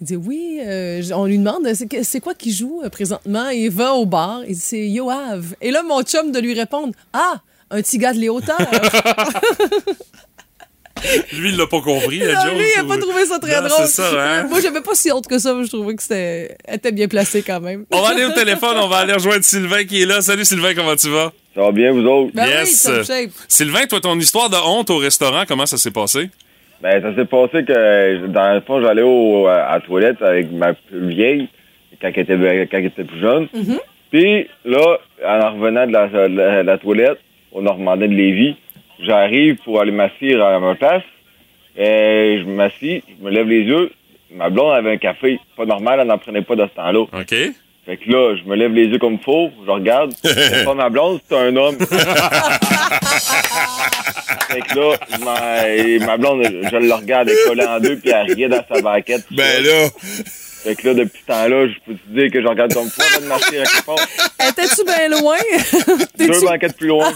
Il 0.00 0.06
dit 0.08 0.16
oui, 0.16 0.58
euh, 0.60 1.00
on 1.14 1.26
lui 1.26 1.38
demande 1.38 1.64
c'est 2.02 2.18
quoi 2.18 2.34
qui 2.34 2.52
joue 2.52 2.82
euh, 2.84 2.88
présentement? 2.88 3.50
Il 3.50 3.70
va 3.70 3.92
au 3.92 4.04
bar, 4.04 4.42
il 4.48 4.54
dit 4.56 4.60
c'est 4.60 4.88
Yoav. 4.88 5.54
Et 5.60 5.70
là, 5.70 5.84
mon 5.84 6.02
chum 6.02 6.32
de 6.32 6.40
lui 6.40 6.54
répondre 6.54 6.92
ah, 7.12 7.40
un 7.70 7.80
petit 7.82 7.98
gars 7.98 8.12
de 8.12 8.18
Léotard. 8.18 8.58
Lui, 11.32 11.48
il 11.50 11.56
l'a 11.56 11.66
pas 11.66 11.80
compris, 11.80 12.20
la 12.20 12.34
Non, 12.34 12.40
Joe. 12.42 12.58
lui, 12.58 12.66
il 12.76 12.80
a 12.80 12.84
pas 12.84 12.96
trouvé 12.96 13.26
ça 13.26 13.40
très 13.40 13.60
Non, 13.60 13.66
drôle. 13.66 13.88
Ça, 13.88 14.08
hein? 14.14 14.44
Moi, 14.44 14.60
j'avais 14.60 14.82
pas 14.82 14.94
si 14.94 15.10
honte 15.10 15.26
que 15.26 15.36
ça. 15.36 15.52
Je 15.60 15.66
trouvais 15.66 15.96
que 15.96 16.02
c'était 16.02 16.56
était 16.68 16.92
bien 16.92 17.08
placé 17.08 17.42
quand 17.42 17.60
même. 17.60 17.86
On 17.90 18.02
va 18.02 18.10
aller 18.10 18.24
au 18.24 18.30
téléphone, 18.30 18.76
on 18.76 18.86
va 18.86 18.98
aller 18.98 19.12
rejoindre 19.12 19.44
Sylvain 19.44 19.82
qui 19.82 20.02
est 20.02 20.06
là. 20.06 20.20
Salut 20.20 20.44
Sylvain, 20.44 20.74
comment 20.76 20.94
tu 20.94 21.10
vas? 21.10 21.32
Ça 21.54 21.60
va 21.62 21.72
bien, 21.72 21.92
vous 21.92 22.04
autres? 22.06 22.32
Ben 22.34 22.44
oui, 22.62 22.66
shape. 23.04 23.30
Sylvain, 23.48 23.86
toi, 23.86 24.00
ton 24.00 24.18
histoire 24.18 24.48
de 24.48 24.56
honte 24.56 24.88
au 24.90 24.96
restaurant, 24.96 25.42
comment 25.46 25.66
ça 25.66 25.76
s'est 25.76 25.90
passé? 25.90 26.30
Ben, 26.82 27.00
ça 27.02 27.14
s'est 27.14 27.26
passé 27.26 27.64
que, 27.64 28.26
dans 28.26 28.54
le 28.54 28.60
fond, 28.62 28.80
j'allais 28.80 29.02
au, 29.02 29.46
à 29.46 29.74
la 29.74 29.80
toilette 29.80 30.20
avec 30.22 30.50
ma 30.50 30.72
plus 30.72 31.08
vieille, 31.08 31.48
quand 32.00 32.08
elle 32.14 32.20
était, 32.22 32.68
quand 32.70 32.78
elle 32.78 32.86
était 32.86 33.04
plus 33.04 33.20
jeune. 33.20 33.48
Puis, 34.10 34.48
là, 34.64 34.98
en 35.26 35.52
revenant 35.54 35.86
de 35.86 35.92
la, 35.92 36.08
de 36.08 36.18
la- 36.36 36.62
de 36.62 36.66
la 36.66 36.78
toilette, 36.78 37.18
au 37.52 37.60
Normandin 37.62 38.08
de 38.08 38.14
Lévis, 38.14 38.56
j'arrive 39.00 39.56
pour 39.64 39.80
aller 39.80 39.92
m'asseoir 39.92 40.54
à 40.54 40.58
ma 40.58 40.74
place. 40.74 41.02
Et 41.76 42.38
je 42.40 42.44
m'assis, 42.50 43.02
je 43.18 43.24
me 43.24 43.30
lève 43.30 43.46
les 43.48 43.60
yeux. 43.62 43.90
Ma 44.34 44.50
blonde 44.50 44.72
avait 44.74 44.92
un 44.92 44.96
café. 44.96 45.38
Pas 45.56 45.64
normal, 45.66 46.00
elle 46.00 46.08
n'en 46.08 46.18
prenait 46.18 46.42
pas 46.42 46.56
de 46.56 46.64
ce 46.64 46.74
temps-là. 46.76 47.00
OK. 47.00 47.34
Fait 47.84 47.96
que 47.96 48.08
là, 48.10 48.36
je 48.36 48.48
me 48.48 48.54
lève 48.54 48.72
les 48.72 48.84
yeux 48.86 48.98
comme 48.98 49.18
faux, 49.18 49.50
je 49.66 49.70
regarde. 49.70 50.12
C'est 50.22 50.64
pas 50.64 50.74
ma 50.74 50.88
blonde, 50.88 51.18
c'est 51.28 51.36
un 51.36 51.54
homme. 51.56 51.76
fait 54.50 54.60
que 54.60 54.78
là, 54.78 54.96
ma, 55.20 56.06
ma 56.06 56.16
blonde, 56.16 56.42
je 56.44 56.76
le 56.76 56.92
regarde, 56.94 57.28
elle 57.28 57.34
est 57.36 57.44
collée 57.48 57.64
en 57.66 57.80
deux, 57.80 57.96
puis 57.96 58.10
elle 58.10 58.32
riait 58.32 58.48
dans 58.48 58.62
sa 58.72 58.80
baquette. 58.80 59.24
Ben 59.32 59.64
là. 59.64 59.88
Fait 60.62 60.76
que 60.76 60.86
là, 60.86 60.94
depuis 60.94 61.20
ce 61.22 61.26
temps-là, 61.32 61.66
je 61.66 61.72
peux 61.84 61.98
te 61.98 62.08
dire 62.20 62.30
que 62.30 62.40
je 62.40 62.46
regarde 62.46 62.72
comme 62.72 62.88
fou 62.88 63.00
avant 63.02 63.20
de 63.20 63.26
marcher 63.26 63.62
à 63.62 63.64
quelque 63.64 63.84
part. 63.84 63.96
Étais-tu 64.48 64.84
bien 64.84 65.08
loin? 65.08 65.36
Deux 66.18 66.40
banquettes 66.40 66.76
plus 66.76 66.86
loin. 66.86 67.12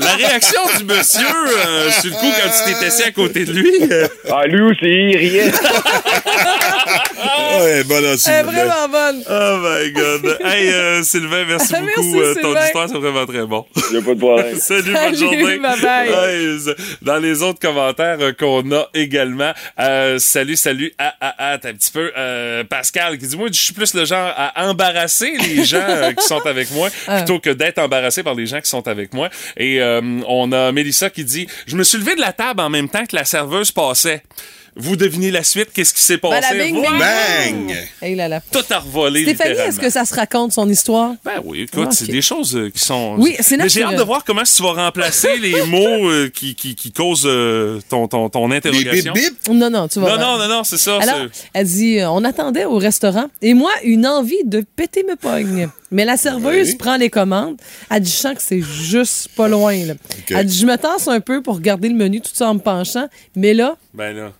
La 0.00 0.12
réaction 0.14 0.60
du 0.78 0.84
monsieur 0.84 1.26
euh, 1.66 1.90
sur 1.90 2.10
le 2.10 2.16
coup 2.16 2.32
quand 2.42 2.48
tu 2.48 2.72
t'es 2.80 2.86
assis 2.86 3.02
à 3.02 3.10
côté 3.10 3.44
de 3.44 3.52
lui. 3.52 3.70
euh, 3.90 4.08
Ah, 4.30 4.46
lui 4.46 4.62
aussi, 4.62 4.78
il 4.86 5.16
riait. 5.18 5.50
Ouais, 7.60 7.84
bon 7.84 7.96
Elle 7.98 8.04
est 8.04 8.42
vraiment 8.42 8.88
bonne. 8.88 9.24
Oh 9.28 9.58
my 9.62 9.92
God. 9.92 10.38
Hey, 10.44 10.68
euh, 10.72 11.02
Sylvain, 11.02 11.44
merci 11.46 11.72
Merci, 11.72 11.86
beaucoup. 11.96 12.20
Euh, 12.20 12.34
ton 12.34 12.48
Sylvain. 12.48 12.64
histoire, 12.66 12.88
c'est 12.88 12.98
vraiment 12.98 13.26
très 13.26 13.44
bon. 13.46 13.64
Il 13.90 13.96
a 13.98 14.02
pas 14.02 14.14
de 14.14 14.18
problème. 14.18 14.56
Salut, 14.60 14.92
bonne 14.92 14.94
Salut, 14.96 15.16
journée. 15.16 15.58
bye-bye. 15.58 16.28
Hey, 16.28 16.74
dans 17.02 17.18
les 17.18 17.42
autres 17.42 17.58
commentaires 17.60 18.18
euh, 18.20 18.32
qu'on 18.32 18.70
a 18.72 18.88
également, 18.94 19.52
euh, 19.78 20.18
salut, 20.18 20.56
salut, 20.56 20.92
ah, 20.98 21.14
ah, 21.20 21.34
ah, 21.38 21.58
t'as 21.58 21.70
un 21.70 21.74
petit 21.74 21.92
peu, 21.92 22.12
euh, 22.16 22.64
Pascal 22.64 23.18
qui 23.18 23.26
dit, 23.26 23.36
moi, 23.36 23.48
je 23.52 23.58
suis 23.60 23.72
plus 23.74 23.94
le 23.94 24.04
genre 24.04 24.32
à 24.36 24.68
embarrasser 24.68 25.32
les 25.38 25.64
gens 25.64 25.78
euh, 25.86 26.12
qui 26.12 26.26
sont 26.26 26.44
avec 26.46 26.70
moi 26.72 26.88
plutôt 27.06 27.38
que 27.38 27.50
d'être 27.50 27.78
embarrassé 27.78 28.22
par 28.22 28.34
les 28.34 28.46
gens 28.46 28.60
qui 28.60 28.68
sont 28.70 28.86
avec 28.88 29.12
moi. 29.14 29.28
Et 29.56 29.80
euh, 29.80 30.00
on 30.26 30.52
a 30.52 30.72
Mélissa 30.72 31.10
qui 31.10 31.24
dit, 31.24 31.46
je 31.66 31.76
me 31.76 31.84
suis 31.84 31.98
levé 31.98 32.14
de 32.14 32.20
la 32.20 32.32
table 32.32 32.60
en 32.60 32.70
même 32.70 32.88
temps 32.88 33.06
que 33.06 33.16
la 33.16 33.24
serveuse 33.24 33.70
passait. 33.70 34.22
Vous 34.74 34.96
devinez 34.96 35.30
la 35.30 35.42
suite, 35.44 35.68
qu'est-ce 35.74 35.92
qui 35.92 36.00
s'est 36.00 36.16
passé? 36.16 36.56
Bing, 36.58 36.82
Bang! 36.82 37.74
Hey 38.00 38.14
là 38.14 38.26
là. 38.26 38.40
Tout 38.50 38.60
a 38.70 38.78
revolé, 38.78 39.22
Stéphanie, 39.22 39.58
est-ce 39.58 39.78
que 39.78 39.90
ça 39.90 40.06
se 40.06 40.14
raconte 40.14 40.52
son 40.52 40.66
histoire? 40.68 41.12
Ben 41.24 41.42
oui, 41.44 41.62
écoute, 41.62 41.88
Ah, 41.90 41.92
c'est 41.94 42.06
des 42.10 42.22
choses 42.22 42.56
euh, 42.56 42.70
qui 42.70 42.78
sont. 42.82 43.16
Oui, 43.18 43.36
c'est 43.40 43.58
Mais 43.58 43.68
j'ai 43.68 43.80
naturel. 43.80 43.86
hâte 43.94 43.98
de 44.00 44.04
voir 44.06 44.24
comment 44.24 44.42
tu 44.44 44.62
vas 44.62 44.72
remplacer 44.72 45.36
les 45.36 45.62
mots 45.66 46.08
euh, 46.08 46.30
qui, 46.30 46.54
qui, 46.54 46.74
qui 46.74 46.90
causent 46.90 47.26
euh, 47.26 47.80
ton, 47.90 48.08
ton, 48.08 48.30
ton 48.30 48.50
interrogation. 48.50 49.12
Non, 49.50 49.68
non, 49.68 49.88
tu 49.88 50.00
vas 50.00 50.08
Non, 50.12 50.16
voir. 50.16 50.38
non, 50.38 50.48
non, 50.48 50.54
non, 50.56 50.64
c'est 50.64 50.78
ça. 50.78 50.98
Alors, 51.02 51.26
elle 51.52 51.66
dit 51.66 51.98
euh, 52.00 52.08
on 52.10 52.24
attendait 52.24 52.64
au 52.64 52.78
restaurant 52.78 53.26
et 53.42 53.52
moi, 53.52 53.70
une 53.84 54.06
envie 54.06 54.42
de 54.44 54.64
péter 54.74 55.04
me 55.06 55.16
pogne. 55.16 55.68
Mais 55.90 56.06
la 56.06 56.16
serveuse 56.16 56.68
Oui. 56.70 56.76
prend 56.76 56.96
les 56.96 57.10
commandes. 57.10 57.56
Elle 57.90 58.00
dit 58.00 58.10
je 58.10 58.16
sens 58.16 58.34
que 58.34 58.40
c'est 58.42 58.62
juste 58.62 59.28
pas 59.36 59.48
loin. 59.48 59.76
Là. 59.84 59.92
Elle 60.30 60.46
dit 60.46 60.56
je 60.58 60.64
me 60.64 60.76
tasse 60.76 61.06
un 61.08 61.20
peu 61.20 61.42
pour 61.42 61.56
regarder 61.56 61.90
le 61.90 61.94
menu 61.94 62.22
tout 62.22 62.30
ça 62.32 62.48
en 62.48 62.54
me 62.54 62.60
penchant. 62.60 63.08
Mais 63.36 63.52
là, 63.52 63.76
Ben 63.92 64.16
là. 64.16 64.32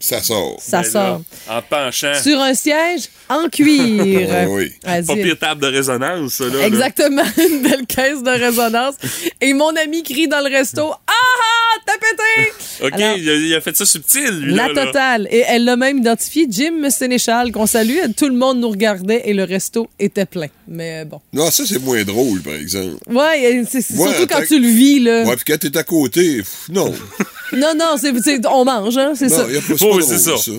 Ça 0.00 0.22
sort. 0.22 0.58
Ça 0.60 0.82
Ben 0.82 0.90
sort. 0.90 1.22
là, 1.48 1.58
en 1.58 1.62
penchant. 1.62 2.12
sur 2.22 2.38
un 2.40 2.54
siège 2.54 3.08
en 3.28 3.48
cuir. 3.48 4.28
Ah 4.30 4.46
oui. 4.48 4.72
Pas 4.82 5.14
pire 5.14 5.38
table 5.38 5.60
de 5.62 5.66
résonance, 5.68 6.34
ça, 6.34 6.44
là. 6.44 6.58
là. 6.58 6.66
Exactement, 6.66 7.22
une 7.50 7.62
belle 7.62 7.86
caisse 7.86 8.22
de 8.22 8.30
résonance. 8.30 8.94
Et 9.40 9.52
mon 9.54 9.74
ami 9.76 10.02
crie 10.02 10.28
dans 10.28 10.40
le 10.40 10.50
resto 10.54 10.90
Ah 11.06 11.12
ah, 11.12 11.80
t'as 11.84 11.92
pété! 11.94 12.52
OK, 12.84 12.92
Alors- 13.00 13.16
il, 13.18 13.28
a, 13.30 13.34
il 13.34 13.54
a 13.54 13.60
fait 13.60 13.76
ça 13.76 13.84
subtil, 13.84 14.40
lui. 14.40 14.54
La 14.54 14.68
là, 14.68 14.72
là. 14.72 14.86
totale. 14.86 15.28
Et 15.30 15.42
elle 15.48 15.64
l'a 15.64 15.76
même 15.76 15.98
identifié, 15.98 16.46
Jim 16.48 16.88
Sénéchal, 16.90 17.50
qu'on 17.52 17.66
salue. 17.66 17.96
Tout 18.16 18.28
le 18.28 18.34
monde 18.36 18.60
nous 18.60 18.70
regardait 18.70 19.22
et 19.24 19.34
le 19.34 19.44
resto 19.44 19.88
était 19.98 20.26
plein. 20.26 20.48
Mais 20.68 21.00
euh, 21.00 21.04
bon. 21.04 21.20
Non, 21.32 21.50
ça, 21.50 21.64
c'est 21.66 21.78
moins 21.82 22.02
drôle, 22.04 22.40
par 22.42 22.54
exemple. 22.54 22.96
Ouais, 23.08 23.64
c'est 23.68 23.78
Ouais, 23.96 24.12
surtout 24.12 24.26
quand 24.28 24.42
tu 24.46 24.58
le 24.60 24.68
vis, 24.68 25.00
là. 25.00 25.24
Ouais, 25.24 25.36
puis 25.36 25.44
quand 25.46 25.58
t'es 25.58 25.76
à 25.76 25.82
côté, 25.82 26.38
pff, 26.38 26.68
non. 26.70 26.92
Non, 27.52 27.72
non, 27.76 27.96
c'est, 27.98 28.12
c'est- 28.22 28.46
on 28.46 28.64
mange, 28.64 28.96
hein, 28.98 29.12
c'est 29.14 29.28
non, 29.28 29.36
ça. 29.36 29.50
y 29.50 29.56
a 29.56 29.60
pas, 29.60 29.66
c'est 29.78 29.84
Oui, 29.84 29.98
pas 30.00 30.02
c'est 30.06 30.24
drôle, 30.24 30.38
ça. 30.38 30.44
ça. 30.44 30.50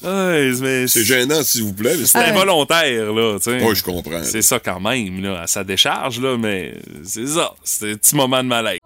Ouais, 0.00 0.52
mais 0.60 0.86
C'est 0.86 1.02
gênant, 1.02 1.42
s'il 1.42 1.64
vous 1.64 1.72
plaît. 1.72 1.94
mais 1.98 2.04
C'est 2.06 2.18
c'est- 2.18 2.24
involontaire, 2.30 3.12
là, 3.12 3.36
tu 3.38 3.44
sais. 3.50 3.64
Ouais, 3.64 3.74
je 3.74 3.82
comprends. 3.82 4.22
C'est 4.22 4.42
ça 4.42 4.60
quand 4.60 4.78
même, 4.78 5.20
là, 5.22 5.40
à 5.42 5.46
sa 5.48 5.64
décharge, 5.64 6.20
là, 6.20 6.36
mais 6.38 6.74
c'est 7.04 7.26
ça. 7.26 7.52
C'est 7.64 7.92
un 7.92 7.94
petit 7.96 8.14
moment 8.14 8.42
de 8.42 8.48
malaise. 8.48 8.78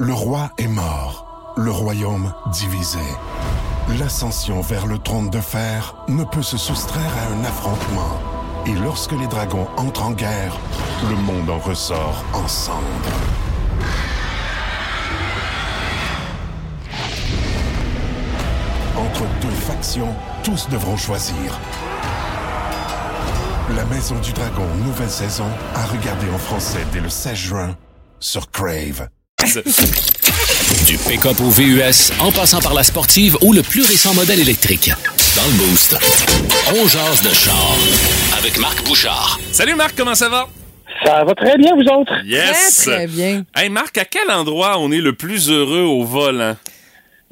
Le 0.00 0.12
roi 0.12 0.50
est 0.58 0.66
mort, 0.68 1.54
le 1.56 1.70
royaume 1.70 2.32
divisé. 2.52 2.98
L'ascension 3.98 4.60
vers 4.60 4.86
le 4.86 4.98
trône 4.98 5.30
de 5.30 5.40
fer 5.40 5.94
ne 6.08 6.24
peut 6.24 6.42
se 6.42 6.56
soustraire 6.58 7.12
à 7.22 7.32
un 7.34 7.44
affrontement. 7.44 8.18
Et 8.66 8.72
lorsque 8.82 9.12
les 9.12 9.26
dragons 9.26 9.66
entrent 9.76 10.04
en 10.04 10.12
guerre, 10.12 10.58
le 11.08 11.16
monde 11.16 11.48
en 11.50 11.58
ressort 11.58 12.24
en 12.32 12.48
Entre 18.96 19.24
deux 19.42 19.54
factions, 19.66 20.14
tous 20.44 20.68
devront 20.70 20.96
choisir. 20.96 21.58
La 23.76 23.84
Maison 23.86 24.14
du 24.20 24.32
Dragon, 24.32 24.66
nouvelle 24.84 25.10
saison, 25.10 25.46
à 25.74 25.84
regarder 25.86 26.26
en 26.32 26.38
français 26.38 26.78
dès 26.92 27.00
le 27.00 27.08
16 27.08 27.34
juin 27.34 27.76
sur 28.20 28.50
Crave. 28.50 29.08
Du 30.86 30.96
pick-up 30.98 31.40
au 31.40 31.50
VUS, 31.50 32.12
en 32.20 32.32
passant 32.32 32.60
par 32.60 32.74
la 32.74 32.82
sportive 32.82 33.36
ou 33.42 33.52
le 33.52 33.62
plus 33.62 33.82
récent 33.82 34.14
modèle 34.14 34.40
électrique. 34.40 34.90
Dans 35.36 35.42
le 35.44 35.70
Boost, 35.70 35.96
on 36.74 36.86
jase 36.88 37.22
de 37.22 37.32
char 37.34 37.76
avec 38.38 38.58
Marc 38.58 38.82
Bouchard. 38.84 39.38
Salut 39.52 39.74
Marc, 39.74 39.94
comment 39.96 40.14
ça 40.14 40.28
va? 40.28 40.48
Ça 41.04 41.24
va 41.24 41.34
très 41.34 41.56
bien, 41.58 41.74
vous 41.74 41.82
autres? 41.92 42.12
Yes! 42.24 42.82
Très, 42.82 42.96
très 42.96 43.06
bien. 43.06 43.44
Hey 43.56 43.68
Marc, 43.68 43.96
à 43.98 44.04
quel 44.04 44.30
endroit 44.30 44.78
on 44.78 44.90
est 44.90 45.00
le 45.00 45.14
plus 45.14 45.50
heureux 45.50 45.82
au 45.82 46.04
volant? 46.04 46.56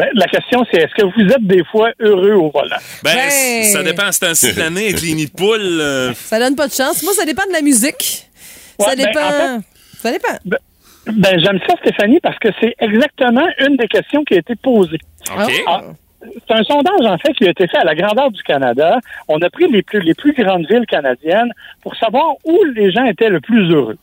Ben, 0.03 0.09
la 0.15 0.27
question, 0.27 0.65
c'est 0.71 0.79
est-ce 0.79 0.95
que 1.01 1.05
vous 1.05 1.29
êtes 1.33 1.47
des 1.47 1.63
fois 1.71 1.91
heureux 2.01 2.33
au 2.33 2.51
volant? 2.51 2.77
Ben, 3.05 3.15
Ben- 3.15 3.65
ça 3.65 3.83
dépend, 3.85 4.11
c'est 4.11 4.27
un 4.27 4.35
cycle 4.35 4.57
d'année 4.57 4.89
avec 4.89 5.01
les 5.01 5.15
nids 5.15 5.27
de 5.27 5.31
poules. 5.31 5.61
euh, 5.81 6.13
Ça 6.15 6.41
donne 6.41 6.57
pas 6.57 6.67
de 6.67 6.73
chance. 6.73 7.03
Moi, 7.05 7.13
ça 7.13 7.25
dépend 7.25 7.47
de 7.47 7.53
la 7.53 7.63
musique. 7.63 8.27
ça 8.81 8.87
Ouais, 8.89 8.97
ben, 8.97 9.07
dépend. 9.07 9.21
en 9.21 9.61
Ça 10.01 10.11
dépend. 10.11 10.29
Ben, 11.07 11.39
j'aime 11.41 11.59
ça, 11.69 11.75
Stéphanie, 11.83 12.19
parce 12.21 12.39
que 12.41 12.49
c'est 12.61 12.75
exactement 12.81 13.47
une 13.61 13.77
des 13.77 13.87
questions 13.87 14.25
qui 14.25 14.35
a 14.35 14.39
été 14.39 14.55
posée. 14.57 14.99
OK. 15.37 15.53
Ah, 15.69 15.83
c'est 16.23 16.55
un 16.55 16.63
sondage, 16.65 17.07
en 17.07 17.19
fait, 17.19 17.33
qui 17.35 17.47
a 17.47 17.51
été 17.51 17.67
fait 17.69 17.79
à 17.79 17.85
la 17.85 17.95
grandeur 17.95 18.31
du 18.33 18.43
Canada. 18.43 18.99
On 19.29 19.39
a 19.41 19.51
pris 19.51 19.69
les 19.71 19.83
plus, 19.83 20.01
les 20.01 20.15
plus 20.15 20.33
grandes 20.33 20.67
villes 20.69 20.87
canadiennes 20.89 21.53
pour 21.83 21.95
savoir 21.97 22.35
où 22.45 22.59
les 22.75 22.91
gens 22.91 23.05
étaient 23.05 23.29
le 23.29 23.41
plus 23.41 23.73
heureux. 23.73 23.99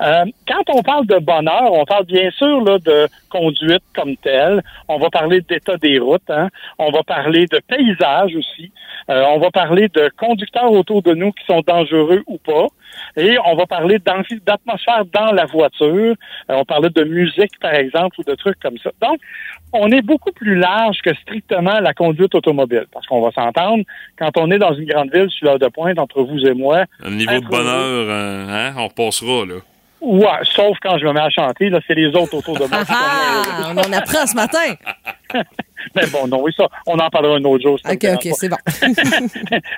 Euh, 0.00 0.24
quand 0.46 0.62
on 0.74 0.82
parle 0.82 1.06
de 1.06 1.18
bonheur, 1.18 1.72
on 1.72 1.84
parle 1.84 2.04
bien 2.04 2.30
sûr 2.30 2.60
là, 2.62 2.78
de 2.78 3.08
conduite 3.30 3.82
comme 3.94 4.16
telle. 4.16 4.62
On 4.88 4.98
va 4.98 5.10
parler 5.10 5.40
d'état 5.40 5.76
des 5.76 5.98
routes. 5.98 6.28
Hein. 6.30 6.48
On 6.78 6.90
va 6.90 7.02
parler 7.02 7.46
de 7.46 7.60
paysage 7.66 8.34
aussi. 8.36 8.72
Euh, 9.08 9.24
on 9.28 9.38
va 9.38 9.50
parler 9.50 9.88
de 9.88 10.10
conducteurs 10.16 10.72
autour 10.72 11.02
de 11.02 11.14
nous 11.14 11.32
qui 11.32 11.44
sont 11.46 11.62
dangereux 11.66 12.22
ou 12.26 12.38
pas. 12.38 12.66
Et 13.16 13.36
on 13.44 13.54
va 13.54 13.66
parler 13.66 13.98
d'atmosphère 13.98 15.04
dans 15.12 15.32
la 15.32 15.44
voiture. 15.46 16.14
Euh, 16.50 16.54
on 16.54 16.64
parlait 16.64 16.90
de 16.90 17.04
musique, 17.04 17.58
par 17.60 17.74
exemple, 17.74 18.20
ou 18.20 18.24
de 18.24 18.34
trucs 18.34 18.58
comme 18.58 18.78
ça. 18.78 18.90
Donc, 19.00 19.18
on 19.72 19.90
est 19.90 20.02
beaucoup 20.02 20.32
plus 20.32 20.56
large 20.56 20.98
que 21.02 21.14
strictement 21.14 21.78
la 21.80 21.92
conduite 21.92 22.34
automobile. 22.34 22.86
Parce 22.92 23.06
qu'on 23.06 23.20
va 23.20 23.30
s'entendre, 23.32 23.84
quand 24.18 24.30
on 24.36 24.50
est 24.50 24.58
dans 24.58 24.74
une 24.74 24.86
grande 24.86 25.12
ville 25.12 25.30
sur 25.30 25.46
l'heure 25.46 25.58
de 25.58 25.68
pointe, 25.68 25.98
entre 25.98 26.22
vous 26.22 26.44
et 26.46 26.54
moi, 26.54 26.84
Le 27.04 27.10
niveau 27.10 27.38
de 27.38 27.46
bonheur, 27.46 28.06
euh, 28.08 28.46
hein, 28.48 28.74
on 28.78 28.88
repassera, 28.88 29.44
là. 29.44 29.60
Ouais, 30.00 30.28
sauf 30.44 30.76
quand 30.82 30.98
je 30.98 31.06
me 31.06 31.12
mets 31.12 31.20
à 31.20 31.30
chanter, 31.30 31.70
là, 31.70 31.80
c'est 31.86 31.94
les 31.94 32.08
autres 32.08 32.34
autour 32.34 32.58
de 32.58 32.66
moi. 32.66 32.82
Ah, 32.88 33.42
on 33.74 33.78
en 33.78 33.92
apprend 33.92 34.26
ce 34.26 34.34
matin. 34.34 34.74
Mais 35.94 36.06
bon, 36.12 36.26
non, 36.26 36.42
oui, 36.42 36.52
ça, 36.56 36.68
on 36.86 36.98
en 36.98 37.08
parlera 37.10 37.36
un 37.36 37.44
autre 37.44 37.62
jour. 37.62 37.78
OK, 37.84 38.04
OK, 38.14 38.28
c'est 38.34 38.48
bon. 38.48 38.56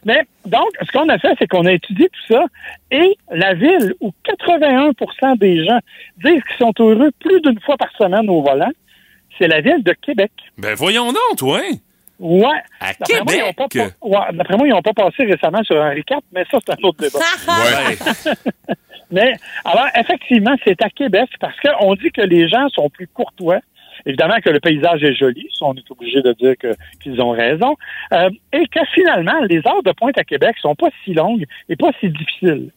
Mais 0.04 0.22
donc, 0.46 0.68
ce 0.84 0.90
qu'on 0.92 1.08
a 1.08 1.18
fait, 1.18 1.34
c'est 1.38 1.46
qu'on 1.46 1.66
a 1.66 1.72
étudié 1.72 2.08
tout 2.08 2.34
ça 2.34 2.44
et 2.90 3.16
la 3.30 3.54
ville 3.54 3.94
où 4.00 4.12
81% 4.26 5.38
des 5.38 5.64
gens 5.64 5.78
disent 6.24 6.42
qu'ils 6.44 6.58
sont 6.58 6.72
heureux 6.78 7.10
plus 7.20 7.40
d'une 7.42 7.60
fois 7.60 7.76
par 7.76 7.90
semaine 7.98 8.28
au 8.30 8.42
volant, 8.42 8.70
c'est 9.38 9.48
la 9.48 9.60
ville 9.60 9.82
de 9.82 9.92
Québec. 9.92 10.32
Ben 10.56 10.74
voyons 10.74 11.12
donc, 11.12 11.36
toi. 11.36 11.60
Ouais. 12.18 12.46
À 12.80 12.92
D'après 12.98 13.22
moi, 13.24 13.34
ils 13.36 13.42
ont 13.44 13.52
pas 13.52 13.68
Québec? 13.68 13.92
ouais, 14.02 14.18
D'après 14.32 14.56
moi, 14.56 14.66
ils 14.66 14.70
n'ont 14.70 14.82
pas 14.82 14.92
passé 14.92 15.24
récemment 15.24 15.62
sur 15.62 15.76
Henri 15.76 16.02
IV, 16.10 16.18
mais 16.32 16.44
ça, 16.50 16.58
c'est 16.66 16.72
un 16.72 16.82
autre 16.84 16.98
débat. 16.98 17.18
Ouais. 17.48 18.34
Mais 19.10 19.32
alors, 19.64 19.86
effectivement, 19.94 20.54
c'est 20.64 20.82
à 20.82 20.90
Québec 20.90 21.30
parce 21.40 21.54
qu'on 21.60 21.94
dit 21.94 22.10
que 22.10 22.20
les 22.20 22.46
gens 22.46 22.68
sont 22.68 22.90
plus 22.90 23.06
courtois. 23.06 23.60
Évidemment 24.04 24.36
que 24.44 24.50
le 24.50 24.60
paysage 24.60 25.02
est 25.02 25.14
joli, 25.14 25.48
ça, 25.58 25.64
on 25.64 25.74
est 25.74 25.90
obligé 25.90 26.20
de 26.20 26.32
dire 26.34 26.54
que- 26.58 26.74
qu'ils 27.02 27.20
ont 27.22 27.30
raison. 27.30 27.74
Euh, 28.12 28.28
et 28.52 28.66
que 28.68 28.80
finalement, 28.94 29.40
les 29.48 29.58
heures 29.66 29.82
de 29.82 29.92
pointe 29.92 30.18
à 30.18 30.24
Québec 30.24 30.56
sont 30.60 30.74
pas 30.74 30.88
si 31.04 31.14
longues 31.14 31.44
et 31.70 31.76
pas 31.76 31.90
si 32.00 32.10
difficiles. 32.10 32.70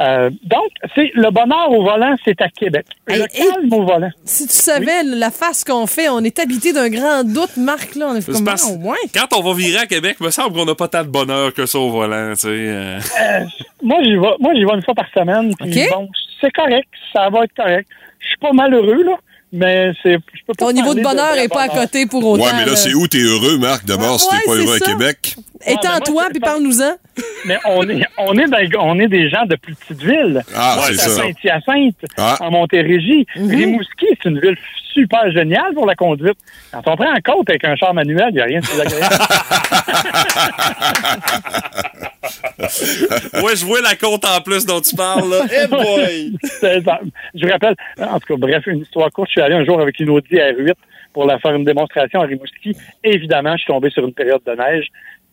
Euh, 0.00 0.30
donc, 0.44 0.68
c'est 0.94 1.10
le 1.14 1.30
bonheur 1.30 1.70
au 1.70 1.82
volant, 1.82 2.14
c'est 2.24 2.40
à 2.40 2.48
Québec. 2.48 2.86
Le 3.06 3.26
calme 3.26 3.72
au 3.72 3.84
volant. 3.84 4.10
Si 4.24 4.46
tu 4.46 4.54
savais 4.54 5.02
la 5.04 5.30
face 5.30 5.62
qu'on 5.62 5.86
fait, 5.86 6.08
on 6.08 6.20
est 6.20 6.38
habité 6.38 6.72
d'un 6.72 6.88
grand 6.88 7.22
doute, 7.22 7.56
Marc, 7.58 7.94
là. 7.96 8.08
On 8.10 8.16
est 8.16 8.24
comme, 8.24 8.48
ah, 8.48 8.54
au 8.70 8.78
moins. 8.78 8.96
Quand 9.14 9.36
on 9.36 9.42
va 9.42 9.52
virer 9.54 9.80
à 9.80 9.86
Québec, 9.86 10.16
il 10.20 10.26
me 10.26 10.30
semble 10.30 10.54
qu'on 10.54 10.64
n'a 10.64 10.74
pas 10.74 10.88
tant 10.88 11.02
de 11.02 11.08
bonheur 11.08 11.52
que 11.52 11.66
ça 11.66 11.78
au 11.78 11.90
volant, 11.90 12.32
tu 12.34 12.40
sais. 12.40 12.48
euh. 12.48 12.98
Euh, 13.20 13.44
moi, 13.82 13.98
j'y 14.02 14.12
vais, 14.12 14.34
moi, 14.40 14.52
j'y 14.54 14.64
vais 14.64 14.74
une 14.74 14.82
fois 14.82 14.94
par 14.94 15.06
semaine. 15.12 15.54
Puis 15.60 15.82
OK. 15.84 15.90
bon, 15.92 16.08
c'est 16.40 16.50
correct, 16.52 16.88
ça 17.12 17.28
va 17.28 17.44
être 17.44 17.54
correct. 17.54 17.88
Je 18.20 18.28
suis 18.28 18.38
pas 18.38 18.52
malheureux, 18.52 19.02
là, 19.02 19.16
mais 19.52 19.92
c'est. 20.02 20.12
je 20.14 20.40
peux 20.46 20.54
pas 20.54 20.66
Ton 20.66 20.72
niveau 20.72 20.94
de 20.94 21.02
bonheur 21.02 21.34
n'est 21.34 21.48
pas 21.48 21.62
à 21.62 21.68
côté 21.68 22.06
pour 22.06 22.24
autant. 22.24 22.42
Ouais, 22.44 22.52
mais 22.56 22.64
là, 22.64 22.76
c'est 22.76 22.94
où 22.94 23.06
t'es 23.06 23.18
heureux, 23.22 23.58
Marc, 23.58 23.84
d'abord, 23.84 24.18
si 24.20 24.26
Ouais, 24.28 24.38
t'es 24.40 24.46
pas 24.46 24.56
heureux 24.56 24.78
ça. 24.78 24.84
à 24.86 24.92
Québec? 24.92 25.36
Étends-toi, 25.66 26.26
puis 26.30 26.40
parle-nous-en. 26.40 26.94
Mais 27.44 27.58
on 27.66 27.88
est, 27.88 28.02
on 28.18 28.36
est, 28.38 28.46
dans- 28.70 28.86
on 28.86 28.98
est 28.98 29.08
des 29.08 29.28
gens 29.28 29.44
de 29.46 29.56
plus 29.56 29.74
petites 29.74 30.02
villes. 30.02 30.42
Ah, 30.54 30.74
Moi, 30.76 30.86
c'est 30.88 30.94
ça. 30.94 31.22
Saint-Hyacinthe, 31.22 31.96
Ah. 32.16 32.36
en 32.40 32.50
Montérégie. 32.50 33.26
Mhm. 33.36 33.50
Rimouski, 33.50 34.06
c'est 34.22 34.28
une 34.28 34.40
ville 34.40 34.56
super 34.92 35.30
géniale 35.32 35.72
pour 35.74 35.86
la 35.86 35.94
conduite. 35.94 36.36
Quand 36.72 36.82
on 36.86 36.96
prend 36.96 37.12
en 37.12 37.20
côte 37.22 37.48
avec 37.50 37.64
un 37.64 37.76
char 37.76 37.94
manuel, 37.94 38.28
il 38.30 38.34
n'y 38.34 38.40
a 38.40 38.44
rien 38.44 38.60
de 38.60 38.66
plus 38.66 38.80
agréable. 38.80 39.14
ouais, 43.44 43.56
je 43.56 43.64
vois 43.64 43.80
la 43.80 43.94
côte 43.96 44.24
en 44.24 44.40
plus 44.40 44.64
dont 44.66 44.80
tu 44.80 44.94
parles, 44.96 45.28
là. 45.30 45.42
Eh 45.62 45.66
boy! 45.66 46.32
C'est 46.42 46.82
ça. 46.84 47.00
Je 47.34 47.46
vous 47.46 47.52
rappelle, 47.52 47.74
en 47.98 48.18
tout 48.20 48.34
cas, 48.34 48.38
bref, 48.38 48.64
une 48.66 48.80
histoire 48.80 49.10
courte. 49.10 49.28
Je 49.28 49.32
suis 49.32 49.40
allé 49.40 49.54
un 49.54 49.64
jour 49.64 49.80
avec 49.80 49.98
une 50.00 50.10
Audi 50.10 50.34
R8 50.36 50.74
pour 51.12 51.24
la 51.26 51.38
faire 51.38 51.54
une 51.54 51.64
démonstration 51.64 52.20
à 52.20 52.24
Rimouski. 52.26 52.76
Évidemment, 53.04 53.52
je 53.56 53.62
suis 53.62 53.72
tombé 53.72 53.90
sur 53.90 54.04
une 54.04 54.14
période 54.14 54.40
de 54.46 54.52
neige. 54.52 54.86